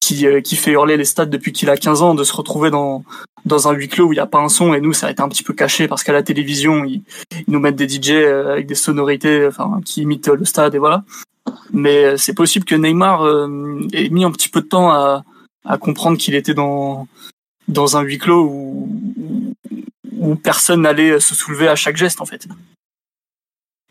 [0.00, 2.70] qui, euh, qui fait hurler les stades depuis qu'il a 15 ans de se retrouver
[2.70, 3.04] dans
[3.46, 5.10] dans un huis clos où il n'y a pas un son et nous ça a
[5.10, 7.02] été un petit peu caché parce qu'à la télévision ils,
[7.48, 11.04] nous mettent des DJ euh, avec des sonorités enfin qui imitent le stade et voilà
[11.72, 13.26] mais euh, c'est possible que Neymar
[13.94, 15.24] ait mis un petit peu de temps à,
[15.64, 17.08] à comprendre qu'il était dans
[17.68, 19.49] dans un huis clos où,
[20.20, 22.46] où personne n'allait se soulever à chaque geste en fait.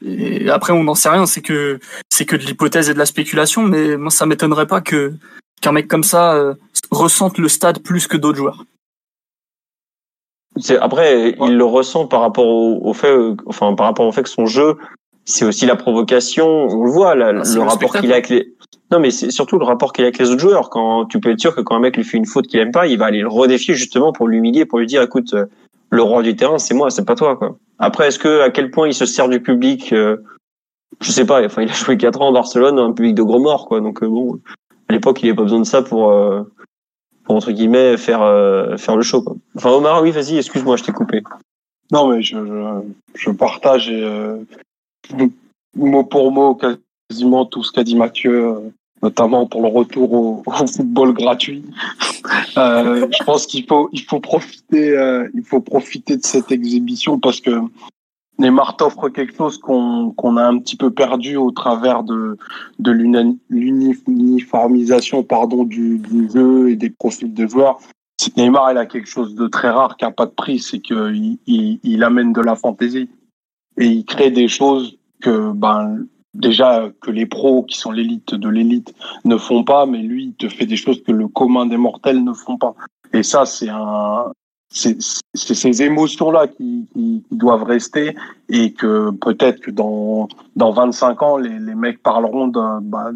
[0.01, 1.79] Et après, on n'en sait rien, c'est que
[2.09, 5.13] c'est que de l'hypothèse et de la spéculation, mais moi, ça m'étonnerait pas que
[5.61, 6.53] qu'un mec comme ça euh,
[6.89, 8.63] ressente le stade plus que d'autres joueurs.
[10.55, 13.13] C'est après, il le ressent par rapport au, fait,
[13.45, 14.77] enfin par rapport au fait que son jeu,
[15.25, 16.47] c'est aussi la provocation.
[16.47, 18.53] On le voit, ah, le, rapport qu'il a avec les.
[18.91, 20.69] Non, mais c'est surtout le rapport qu'il a avec les autres joueurs.
[20.69, 22.71] Quand tu peux être sûr que quand un mec lui fait une faute qu'il aime
[22.71, 25.35] pas, il va aller le redéfier justement pour l'humilier, pour lui dire, écoute,
[25.91, 27.57] le roi du terrain, c'est moi, c'est pas toi, quoi.
[27.79, 30.17] Après, est-ce que à quel point il se sert du public euh,
[31.01, 31.43] Je sais pas.
[31.43, 33.81] Enfin, il a joué quatre ans à Barcelone un public de gros morts, quoi.
[33.81, 34.39] Donc euh, bon,
[34.87, 36.43] à l'époque, il avait pas besoin de ça pour, euh,
[37.23, 38.19] pour entre guillemets faire
[38.77, 39.21] faire le show.
[39.21, 39.35] Quoi.
[39.55, 40.37] Enfin, Omar, oui, vas-y.
[40.37, 41.23] Excuse-moi, je t'ai coupé.
[41.91, 42.81] Non, mais je je,
[43.15, 43.91] je partage
[45.75, 46.59] mot pour mot
[47.09, 48.71] quasiment tout ce qu'a dit Mathieu
[49.01, 51.63] notamment pour le retour au, football gratuit.
[52.57, 57.19] Euh, je pense qu'il faut il faut profiter euh, il faut profiter de cette exhibition
[57.19, 57.61] parce que
[58.37, 62.37] Neymar t'offre quelque chose qu'on qu'on a un petit peu perdu au travers de
[62.79, 67.79] de l'uniformisation pardon du, du jeu et des profils de joueurs.
[68.35, 71.13] Neymar il a quelque chose de très rare qui a pas de prix, c'est que
[71.13, 73.09] il, il, il amène de la fantaisie
[73.77, 78.49] et il crée des choses que ben déjà que les pros qui sont l'élite de
[78.49, 78.93] l'élite
[79.25, 82.23] ne font pas, mais lui il te fait des choses que le commun des mortels
[82.23, 82.75] ne font pas.
[83.13, 84.31] Et ça c'est un
[84.71, 85.01] c'est
[85.33, 88.15] ces émotions-là qui, qui, doivent rester
[88.49, 93.11] et que peut-être que dans, dans 25 ans, les, les mecs parleront bah,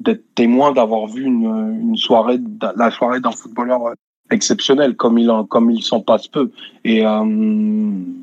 [0.00, 2.38] d'être témoins d'avoir vu une, une soirée,
[2.76, 3.94] la soirée d'un footballeur
[4.30, 6.50] exceptionnel, comme il, en, comme il s'en passe peu.
[6.84, 7.24] Et euh,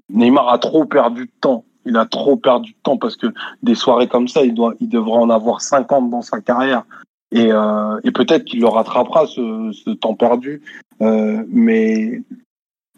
[0.09, 1.65] Neymar a trop perdu de temps.
[1.87, 3.27] Il a trop perdu de temps parce que
[3.63, 6.83] des soirées comme ça, il, doit, il devrait en avoir 50 dans sa carrière.
[7.31, 10.61] Et, euh, et peut-être qu'il le rattrapera ce, temps perdu.
[11.01, 12.21] Euh, mais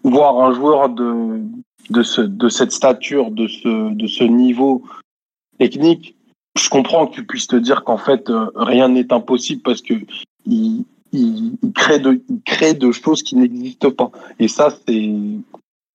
[0.03, 1.41] voir un joueur de
[1.89, 4.83] de ce de cette stature, de ce de ce niveau
[5.57, 6.15] technique,
[6.57, 9.95] je comprends que tu puisses te dire qu'en fait euh, rien n'est impossible parce que
[10.45, 14.11] il, il, il, crée de il crée de choses qui n'existent pas.
[14.39, 15.11] Et ça c'est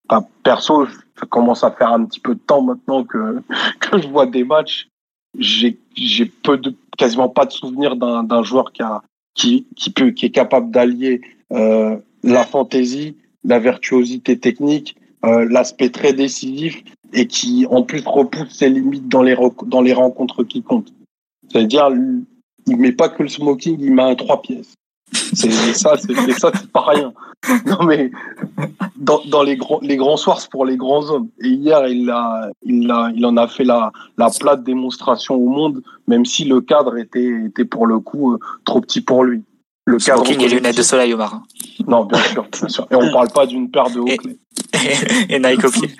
[0.09, 0.87] enfin, perso,
[1.21, 3.43] je commence à faire un petit peu de temps maintenant que
[3.81, 4.89] que je vois des matchs
[5.39, 9.03] j'ai j'ai peu de quasiment pas de souvenir d'un d'un joueur qui a
[9.35, 11.21] qui qui peut qui est capable d'allier
[11.53, 16.83] euh, la fantaisie, la virtuosité technique, euh, l'aspect très décisif
[17.13, 19.37] et qui en plus repousse ses limites dans les
[19.67, 20.93] dans les rencontres qui comptent.
[21.49, 21.91] C'est-à-dire
[22.67, 24.75] il met pas que le smoking, il met un trois pièces.
[25.15, 27.13] C'est ça, c'est ça, c'est pas rien.
[27.67, 28.11] Non mais
[28.97, 31.29] dans, dans les grands les grands soirs c'est pour les grands hommes.
[31.41, 35.49] Et hier il a il a il en a fait la la plate démonstration au
[35.49, 39.43] monde, même si le cadre était était pour le coup euh, trop petit pour lui.
[39.87, 41.43] Le cadre et lunettes de soleil Omar.
[41.87, 42.87] Non bien sûr bien sûr.
[42.91, 44.19] Et on parle pas d'une paire de hauts et,
[45.29, 45.91] et, et Nike au pied.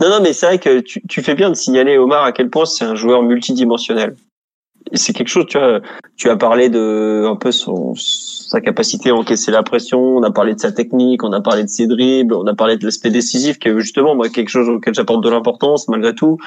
[0.00, 2.48] Non, non, mais c'est vrai que tu, tu fais bien de signaler, Omar, à quel
[2.48, 4.16] point c'est un joueur multidimensionnel
[4.92, 5.80] c'est quelque chose, tu vois,
[6.16, 10.30] tu as parlé de un peu son, sa capacité à encaisser la pression, on a
[10.30, 13.10] parlé de sa technique, on a parlé de ses dribbles, on a parlé de l'aspect
[13.10, 16.38] décisif qui est justement moi quelque chose auquel j'apporte de l'importance malgré tout.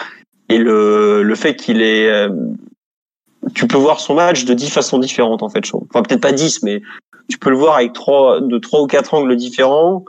[0.49, 2.29] Et le le fait qu'il est euh,
[3.55, 6.61] tu peux voir son match de dix façons différentes en fait, enfin peut-être pas dix
[6.63, 6.81] mais
[7.29, 10.03] tu peux le voir avec trois de trois ou quatre angles différents.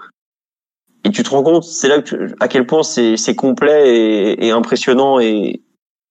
[1.06, 1.98] Et tu te rends compte c'est là
[2.40, 5.62] à quel point c'est c'est complet et, et impressionnant et,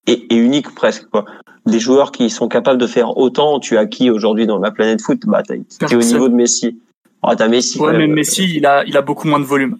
[0.08, 1.26] et, et unique presque quoi
[1.65, 3.60] des joueurs qui sont capables de faire autant.
[3.60, 5.22] Tu as qui aujourd'hui dans la planète foot?
[5.26, 5.61] Bah, t'es
[5.95, 6.80] au niveau de Messi.
[7.22, 7.80] Ah, t'as Messi.
[7.80, 9.77] Ouais, mais Messi, il a, il a beaucoup moins de volume.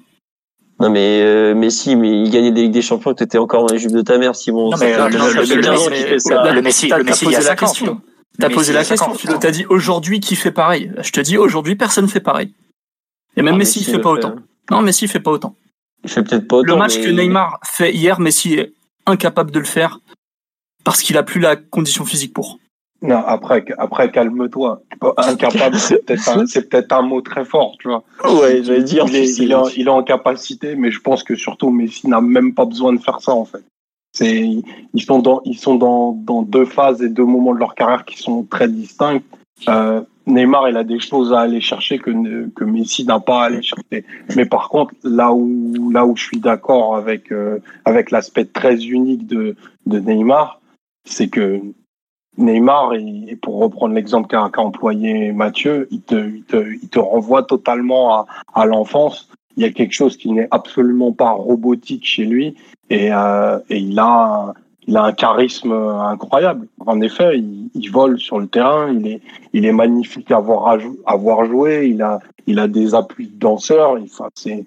[0.80, 3.14] Non mais euh, Messi, mais il gagnait des ligues des champions.
[3.14, 4.72] T'étais encore dans les jupes de ta mère, Simon.
[4.72, 8.02] Non, mais, le, le, Messi, le Messi, il y a la question.
[8.40, 9.14] T'as posé la question.
[9.16, 10.92] Tu t'as dit aujourd'hui qui fait pareil?
[11.02, 12.54] Je te dis aujourd'hui personne fait pareil.
[13.38, 14.36] Et même ah, Messi, il fait pas autant.
[14.72, 15.56] Non, Messi fait pas autant.
[16.04, 16.74] Il fait peut-être pas autant.
[16.74, 18.74] Le match que Neymar fait hier, Messi est
[19.06, 20.00] incapable de le faire
[20.84, 22.60] parce qu'il a plus la condition physique pour.
[23.02, 24.82] Non, après, après, calme-toi.
[25.18, 28.04] Incapable, c'est peut-être un, c'est peut-être un mot très fort, tu vois.
[28.24, 29.04] Ouais, j'allais dire.
[29.10, 32.08] Il est, il, est en, il est en capacité, mais je pense que surtout Messi
[32.08, 33.64] n'a même pas besoin de faire ça, en fait.
[34.14, 34.48] C'est,
[34.94, 38.06] ils sont dans, ils sont dans, dans deux phases et deux moments de leur carrière
[38.06, 39.22] qui sont très distincts.
[39.68, 43.46] Euh, Neymar, il a des choses à aller chercher que, que Messi n'a pas à
[43.46, 44.06] aller chercher.
[44.36, 48.86] Mais par contre, là où, là où je suis d'accord avec, euh, avec l'aspect très
[48.86, 49.56] unique de,
[49.88, 50.62] de Neymar,
[51.06, 51.62] c'est que
[52.38, 57.44] Neymar, et pour reprendre l'exemple qu'a employé Mathieu, il te, il te, il te renvoie
[57.44, 59.30] totalement à, à l'enfance.
[59.56, 62.56] Il y a quelque chose qui n'est absolument pas robotique chez lui
[62.90, 64.54] et, euh, et il a
[64.88, 66.68] il a un charisme incroyable.
[66.86, 69.22] En effet, il, il, vole sur le terrain, il est,
[69.54, 73.40] il est magnifique à voir, à voir jouer, il a, il a des appuis de
[73.40, 73.98] danseur.
[74.04, 74.66] Enfin, c'est,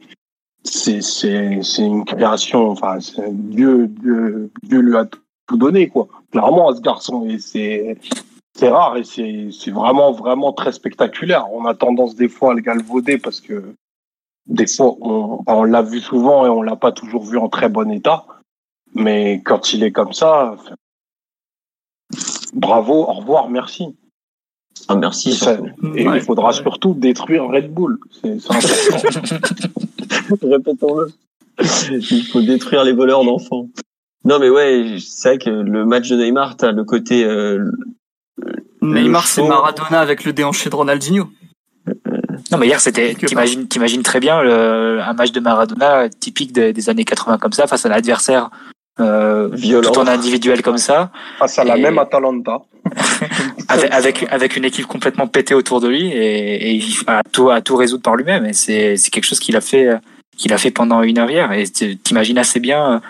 [0.65, 2.71] c'est une création.
[2.71, 2.99] Enfin,
[3.31, 5.21] Dieu, Dieu, Dieu lui a tout
[5.53, 7.97] donné, quoi clairement à ce garçon et c'est
[8.55, 11.47] c'est rare et c'est c'est vraiment vraiment très spectaculaire.
[11.53, 13.75] On a tendance des fois à le galvauder parce que
[14.47, 17.69] des fois on, on l'a vu souvent et on l'a pas toujours vu en très
[17.69, 18.27] bon état.
[18.95, 20.57] Mais quand il est comme ça,
[22.55, 23.95] bravo, au revoir, merci.
[24.89, 25.39] Ah, merci.
[25.95, 27.99] Et il faudra surtout détruire Red Bull.
[28.11, 28.31] C'est
[30.43, 31.13] Répétons-le.
[31.91, 33.69] Il faut détruire les voleurs d'enfants.
[34.27, 37.25] Non, mais ouais, c'est vrai que le match de Neymar, t'as le côté.
[37.25, 37.71] Euh,
[38.83, 41.29] Neymar, c'est Maradona avec le déhanché de Ronaldinho.
[42.51, 43.15] Non, mais hier, c'était.
[43.15, 47.53] T'imagines, t'imagines très bien le, un match de Maradona typique des, des années 80 comme
[47.53, 48.51] ça, face à l'adversaire
[48.99, 49.93] euh, Violent.
[49.93, 51.13] tout en individuel comme ça.
[51.39, 52.63] Face à la même Atalanta.
[53.69, 57.51] avec, avec, avec une équipe complètement pétée autour de lui et, et il a tout
[57.51, 58.45] à tout résoudre par lui-même.
[58.47, 59.89] Et c'est c'est quelque chose qu'il a fait
[60.37, 61.53] qu'il a fait pendant une heure hier.
[61.53, 63.01] Et t'imagines assez bien,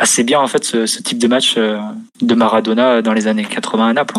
[0.00, 3.92] assez bien en fait ce, type de match de Maradona dans les années 80 à
[3.92, 4.18] Naples.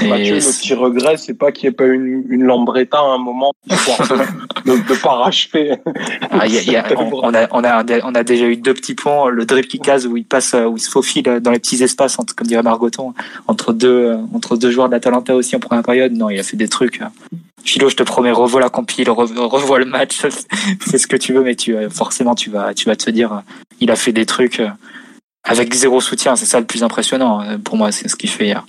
[0.00, 3.14] Et Mathieu, le petit regret, c'est pas qu'il n'y ait pas une, une Lambretta à
[3.14, 5.76] un moment de, de parachever.
[6.30, 8.94] Ah, y a, y a, on, a, on, a, on a déjà eu deux petits
[8.94, 11.82] ponts, le drip qui case où il passe, où il se faufile dans les petits
[11.82, 13.14] espaces, entre, comme dirait Margoton,
[13.46, 16.12] entre deux, entre deux joueurs d'Atalanta aussi en première période.
[16.12, 17.00] Non, il a fait des trucs.
[17.64, 20.26] Philo, je te promets, revois la compile, revois le match,
[20.86, 23.42] c'est ce que tu veux, mais tu, forcément, tu vas, tu vas te dire,
[23.80, 24.62] il a fait des trucs
[25.44, 26.34] avec zéro soutien.
[26.34, 28.64] C'est ça le plus impressionnant pour moi, c'est ce qu'il fait hier.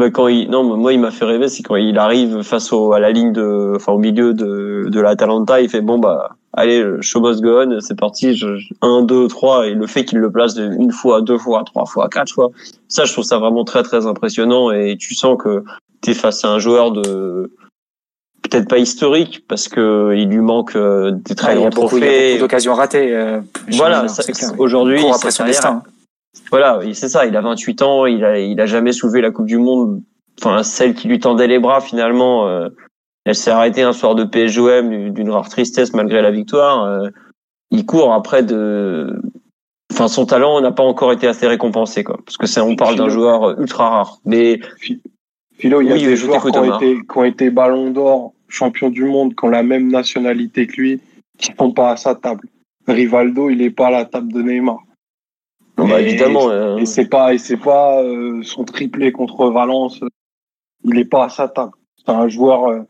[0.00, 2.94] Bah, quand il, non, moi, il m'a fait rêver, c'est quand il arrive face au,
[2.94, 6.36] à la ligne de, enfin, au milieu de, de la Talenta, il fait bon, bah,
[6.54, 8.46] allez, show must go on, c'est parti, je,
[8.80, 12.08] 1, 2, 3, et le fait qu'il le place une fois, deux fois, trois fois,
[12.08, 12.48] quatre fois,
[12.88, 15.64] ça, je trouve ça vraiment très, très impressionnant, et tu sens que
[16.00, 17.52] t'es face à un joueur de,
[18.40, 21.96] peut-être pas historique, parce que il lui manque euh, des très grands trophées.
[21.98, 23.14] Il y a beaucoup d'occasions ratées.
[23.14, 23.40] Euh,
[23.72, 24.06] voilà,
[24.56, 25.82] aujourd'hui, après son destin.
[26.50, 27.26] Voilà, c'est ça.
[27.26, 30.02] Il a 28 ans, il a, il a jamais soulevé la Coupe du Monde.
[30.40, 32.68] Enfin, celle qui lui tendait les bras, finalement, euh,
[33.24, 36.84] elle s'est arrêtée un soir de PSGOM d'une rare tristesse malgré la victoire.
[36.84, 37.08] Euh,
[37.70, 39.20] il court après de.
[39.92, 42.18] Enfin, son talent n'a pas encore été assez récompensé, quoi.
[42.24, 44.18] Parce que c'est, on parle d'un joueur ultra rare.
[44.24, 44.60] Mais
[45.58, 48.88] Philo, il y a des joueurs qui ont, été, qui ont été Ballon d'Or, champion
[48.88, 51.00] du monde, qui ont la même nationalité que lui,
[51.38, 52.48] qui sont pas à sa table.
[52.86, 54.78] Rivaldo, il est pas à la table de Neymar.
[55.88, 56.50] Bah, évidemment.
[56.50, 60.00] Euh, et, c'est pas, et c'est pas euh, son triplé contre Valence.
[60.84, 61.72] Il est pas à sa table.
[61.96, 62.80] C'est un joueur euh,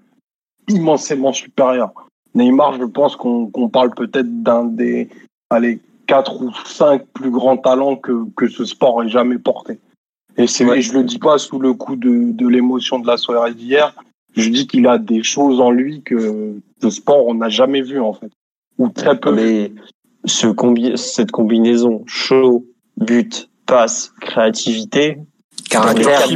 [0.69, 1.93] immensément supérieur.
[2.35, 5.09] Neymar, je pense qu'on parle peut-être d'un des,
[5.51, 9.79] allez, quatre ou cinq plus grands talents que, que ce sport ait jamais porté.
[10.37, 10.81] Et c'est, ouais.
[10.81, 13.95] je le dis pas sous le coup de, de l'émotion de la soirée d'hier.
[14.37, 18.01] Je dis qu'il a des choses en lui que le sport on n'a jamais vu
[18.01, 18.31] en fait,
[18.79, 19.33] ou très peu.
[19.33, 19.73] Mais
[20.25, 22.65] ce combi cette combinaison chaud,
[23.01, 25.19] but, passe, créativité,
[25.69, 26.27] caractère,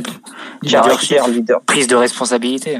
[0.63, 2.79] caractère, leader, prise de responsabilité.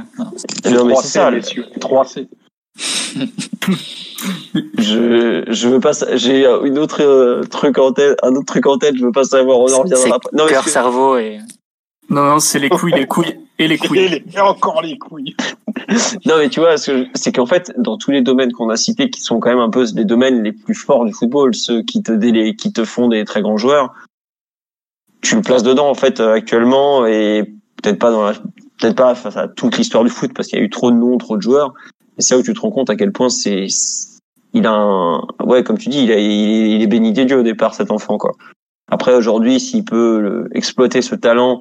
[0.71, 2.29] Non, mais c'est ça, les 3C.
[4.79, 8.79] je je veux pas j'ai une autre euh, truc en tête un autre truc en
[8.79, 11.39] tête je veux pas savoir on en reviendra pas non cœur cerveau et
[12.11, 14.01] non non c'est les couilles les couilles et les couilles.
[14.01, 15.35] Et, et encore les couilles.
[16.25, 19.21] Non mais tu vois c'est qu'en fait dans tous les domaines qu'on a cités qui
[19.21, 22.13] sont quand même un peu les domaines les plus forts du football ceux qui te
[22.13, 23.93] délai, qui te font des très grands joueurs
[25.23, 27.45] tu le places dedans en fait actuellement et
[27.83, 30.63] peut-être pas dans la peut-être pas face à toute l'histoire du foot parce qu'il y
[30.63, 31.75] a eu trop de noms trop de joueurs
[32.19, 33.67] et c'est là où tu te rends compte à quel point c'est
[34.53, 37.43] il a un ouais comme tu dis il, a, il, est béni des dieux au
[37.43, 38.33] départ cet enfant quoi.
[38.91, 41.61] Après aujourd'hui s'il peut le, exploiter ce talent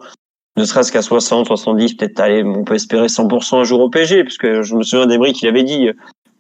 [0.58, 4.24] ne serait-ce qu'à 60 70 peut-être aller on peut espérer 100% un jour au PSG
[4.24, 5.90] parce que je me souviens d'Emery qui avait dit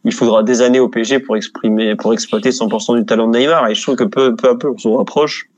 [0.05, 3.67] il faudra des années au PSG pour exprimer pour exploiter 100% du talent de Neymar
[3.67, 5.49] et je trouve que peu peu à peu on se rapproche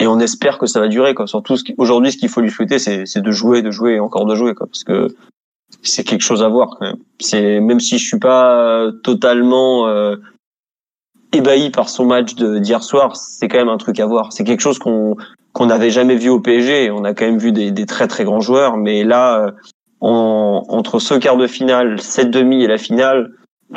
[0.00, 2.78] et on espère que ça va durer quoi surtout aujourd'hui ce qu'il faut lui souhaiter
[2.78, 5.08] c'est de jouer de jouer et encore de jouer quoi parce que
[5.82, 6.98] c'est quelque chose à voir quand même.
[7.20, 10.16] C'est même si je suis pas totalement euh,
[11.32, 14.32] ébahi par son match d'hier soir, c'est quand même un truc à voir.
[14.32, 15.16] C'est quelque chose qu'on
[15.54, 16.90] qu'on n'avait jamais vu au PSG.
[16.90, 19.54] On a quand même vu des, des très très grands joueurs, mais là,
[20.00, 23.30] en, entre ce quart de finale, cette demi et la finale,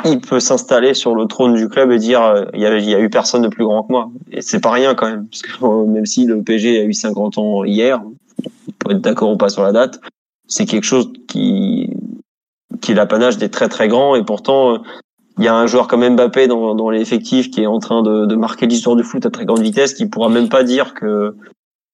[0.04, 2.88] il peut s'installer sur le trône du club et dire euh, il y, a, il
[2.88, 4.10] y a eu personne de plus grand que moi.
[4.30, 7.38] Et c'est pas rien quand même, parce que même si le PSG a eu 50
[7.38, 10.00] ans hier, on peut être d'accord ou pas sur la date,
[10.46, 11.90] c'est quelque chose qui
[12.80, 14.82] qui est l'apanage des très très grands et pourtant
[15.38, 18.26] il y a un joueur comme Mbappé dans, dans l'effectif qui est en train de,
[18.26, 21.34] de marquer l'histoire du foot à très grande vitesse qui pourra même pas dire que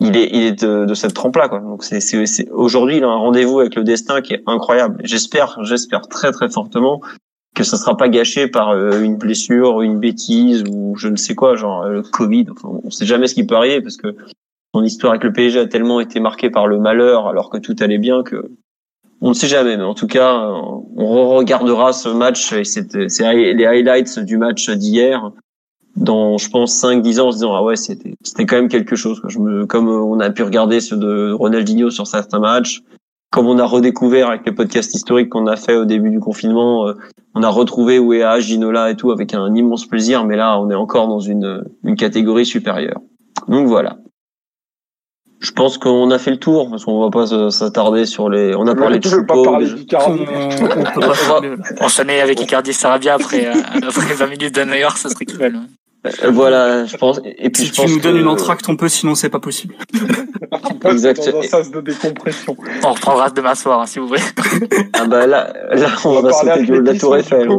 [0.01, 1.61] il est il est de, de cette trempe là quoi.
[1.61, 5.01] Donc c'est c'est aujourd'hui il a un rendez-vous avec le destin qui est incroyable.
[5.05, 7.01] J'espère j'espère très très fortement
[7.55, 11.35] que ça sera pas gâché par euh, une blessure une bêtise ou je ne sais
[11.35, 12.47] quoi genre le Covid.
[12.51, 14.17] Enfin, on sait jamais ce qui peut arriver parce que
[14.75, 17.77] son histoire avec le PSG a tellement été marquée par le malheur alors que tout
[17.81, 18.51] allait bien que
[19.21, 23.65] on ne sait jamais, mais en tout cas, on regardera ce match et c'est les
[23.65, 25.33] highlights du match d'hier
[25.97, 28.97] dans, je pense, 5-10 ans en se disant, ah ouais, c'était, c'était quand même quelque
[28.97, 29.23] chose.
[29.29, 32.83] Je me, comme on a pu regarder ceux de Ronaldinho sur certains matchs,
[33.31, 36.89] comme on a redécouvert avec les podcasts historiques qu'on a fait au début du confinement,
[36.89, 36.95] euh,
[37.35, 40.75] on a retrouvé Ouéa, Ginola et tout avec un immense plaisir, mais là, on est
[40.75, 43.01] encore dans une, une catégorie supérieure.
[43.49, 43.99] Donc voilà
[45.45, 48.55] je pense qu'on a fait le tour parce qu'on va pas s'attarder sur les.
[48.55, 49.47] On a parlé de Choupo.
[49.47, 49.61] On,
[50.97, 53.53] on enchaîner avec Icardi Sarabia après, euh,
[53.87, 55.61] après 20 minutes de New ça serait cool.
[56.07, 57.21] Euh, voilà, je pense.
[57.39, 59.75] Et puis si tu nous donnes une entracte, on peut, sinon c'est pas possible.
[60.85, 61.39] Exactement.
[61.39, 62.57] Dans un sas de décompression.
[62.83, 64.21] On reprendra demain soir, hein, si vous voulez.
[64.93, 67.49] ah bah là, là on, on va, sauter de la Tour Eiffel.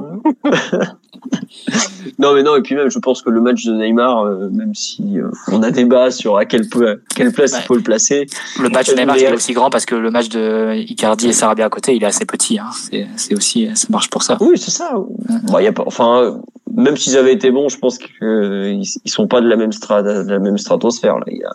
[2.20, 4.76] non mais non et puis même je pense que le match de Neymar euh, même
[4.76, 6.68] si euh, on a débat sur à quelle,
[7.16, 8.28] quelle place il faut le placer
[8.62, 11.66] le match de Neymar est aussi grand parce que le match de Icardi et Sarabia
[11.66, 12.70] à côté il est assez petit hein.
[13.16, 16.40] c'est aussi ça marche pour ça oui c'est ça bon, y a pas, enfin
[16.76, 20.06] même s'ils avaient été bons je pense qu'ils ils sont pas de la même strate
[20.06, 21.26] de la même stratosphère là.
[21.28, 21.54] Il y a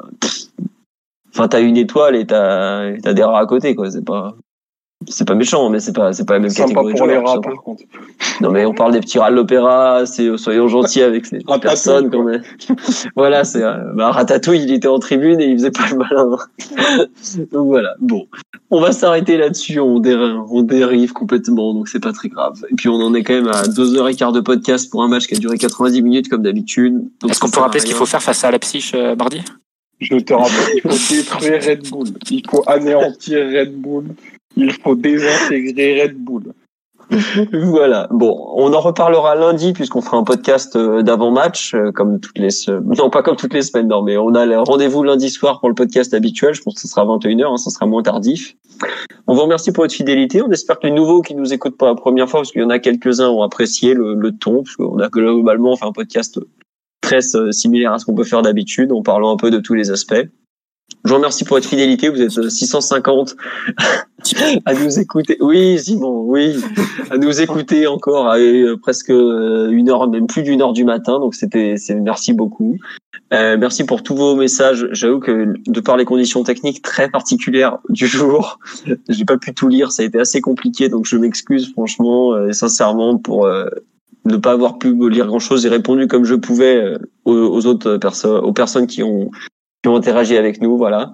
[1.28, 3.90] enfin t'as une étoile et t'as t'as des rats à côté quoi.
[3.90, 4.34] C'est pas
[5.09, 7.16] c'est pas méchant, mais c'est pas, c'est pas la même catégorie pour de joueurs, les
[7.16, 7.85] rats, par contre.
[8.43, 12.10] Non, mais on parle des petits rats de l'opéra, c'est, soyons gentils avec ces personnes,
[12.10, 12.43] quand même.
[13.16, 16.36] voilà, c'est, euh, bah, Ratatouille, il était en tribune et il faisait pas le malin.
[17.52, 17.94] donc voilà.
[18.01, 18.27] Bon.
[18.70, 22.62] On va s'arrêter là-dessus, on dérive, on dérive complètement, donc c'est pas très grave.
[22.70, 25.02] Et puis on en est quand même à deux heures et quart de podcast pour
[25.02, 27.02] un match qui a duré 90 minutes, comme d'habitude.
[27.28, 29.40] Est-ce qu'on peut rappeler ce qu'il faut faire face à la psyche, euh, mardi?
[29.98, 32.06] Je te rappelle qu'il faut détruire Red Bull.
[32.31, 34.05] Il faut anéantir Red Bull.
[34.56, 36.52] Il faut désintégrer Red Bull.
[37.52, 38.09] voilà.
[38.10, 42.51] Bon, on en reparlera lundi puisqu'on fera un podcast euh, d'avant-match, euh, comme toutes les
[42.97, 45.74] non pas comme toutes les semaines, non, mais on a rendez-vous lundi soir pour le
[45.74, 46.55] podcast habituel.
[46.55, 48.56] Je pense que ce sera 21h, hein, ça sera moins tardif.
[49.27, 50.43] On vous remercie pour votre fidélité.
[50.43, 52.64] On espère que les nouveaux qui nous écoutent pour la première fois, parce qu'il y
[52.64, 56.40] en a quelques-uns, ont apprécié le, le ton, parce qu'on a globalement fait un podcast
[57.01, 59.74] très euh, similaire à ce qu'on peut faire d'habitude, en parlant un peu de tous
[59.74, 60.28] les aspects.
[61.04, 62.08] Je vous remercie pour votre fidélité.
[62.08, 63.36] Vous êtes 650
[64.66, 65.38] à nous écouter.
[65.40, 66.56] Oui, Simon, oui,
[67.10, 71.18] à nous écouter encore à euh, presque une heure, même plus d'une heure du matin.
[71.18, 72.76] Donc c'était, c'est merci beaucoup.
[73.32, 74.88] Euh, merci pour tous vos messages.
[74.92, 78.58] J'avoue que de par les conditions techniques très particulières du jour,
[79.08, 79.92] j'ai pas pu tout lire.
[79.92, 83.48] Ça a été assez compliqué, donc je m'excuse franchement et sincèrement pour
[84.26, 85.62] ne pas avoir pu lire grand chose.
[85.62, 86.94] J'ai répondu comme je pouvais
[87.24, 89.30] aux autres personnes, aux personnes qui ont
[89.82, 91.12] qui ont interagi avec nous, voilà.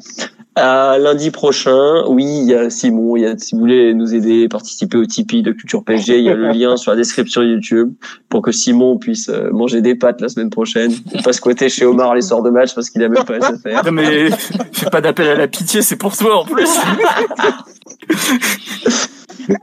[0.58, 4.14] À lundi prochain, oui, il y a Simon, il y a, si vous voulez nous
[4.14, 7.42] aider, participer au Tipeee de Culture PSG, il y a le lien sur la description
[7.42, 7.92] YouTube
[8.30, 12.14] pour que Simon puisse euh, manger des pâtes la semaine prochaine, pas squatter chez Omar
[12.14, 13.84] les soirs de match parce qu'il a même pas à faire.
[13.84, 14.30] Non mais,
[14.72, 16.70] fais pas d'appel à la pitié, c'est pour toi en plus.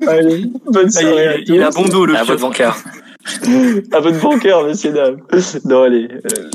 [0.08, 1.44] Allez, bonne soirée.
[1.48, 2.78] il, a bon dos, le à votre bancaire.
[3.92, 5.18] à votre bancaire, messieurs, dames.
[5.66, 6.08] Non, allez.
[6.12, 6.50] Euh,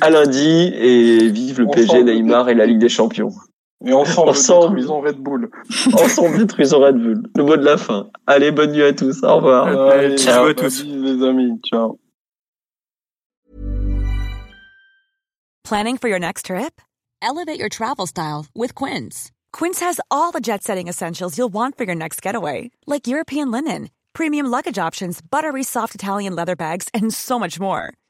[0.00, 3.32] à lundi et vive le PSG, Neymar et la Ligue des Champions.
[3.84, 5.50] Et ensemble, ensemble détruisons Red Bull.
[5.92, 7.22] ensemble, détruisons Red Bull.
[7.36, 8.08] Le mot de la fin.
[8.26, 9.22] Allez, bonne nuit à tous.
[9.22, 9.66] Au revoir.
[9.66, 10.82] Allez, ciao à tous.
[10.84, 11.98] Les amis, ciao.
[15.64, 16.80] Planning for your next trip?
[17.20, 19.32] Elevate your travel style with Quince.
[19.52, 23.90] Quince has all the jet-setting essentials you'll want for your next getaway, like European linen,
[24.12, 27.92] premium luggage options, buttery soft Italian leather bags, and so much more.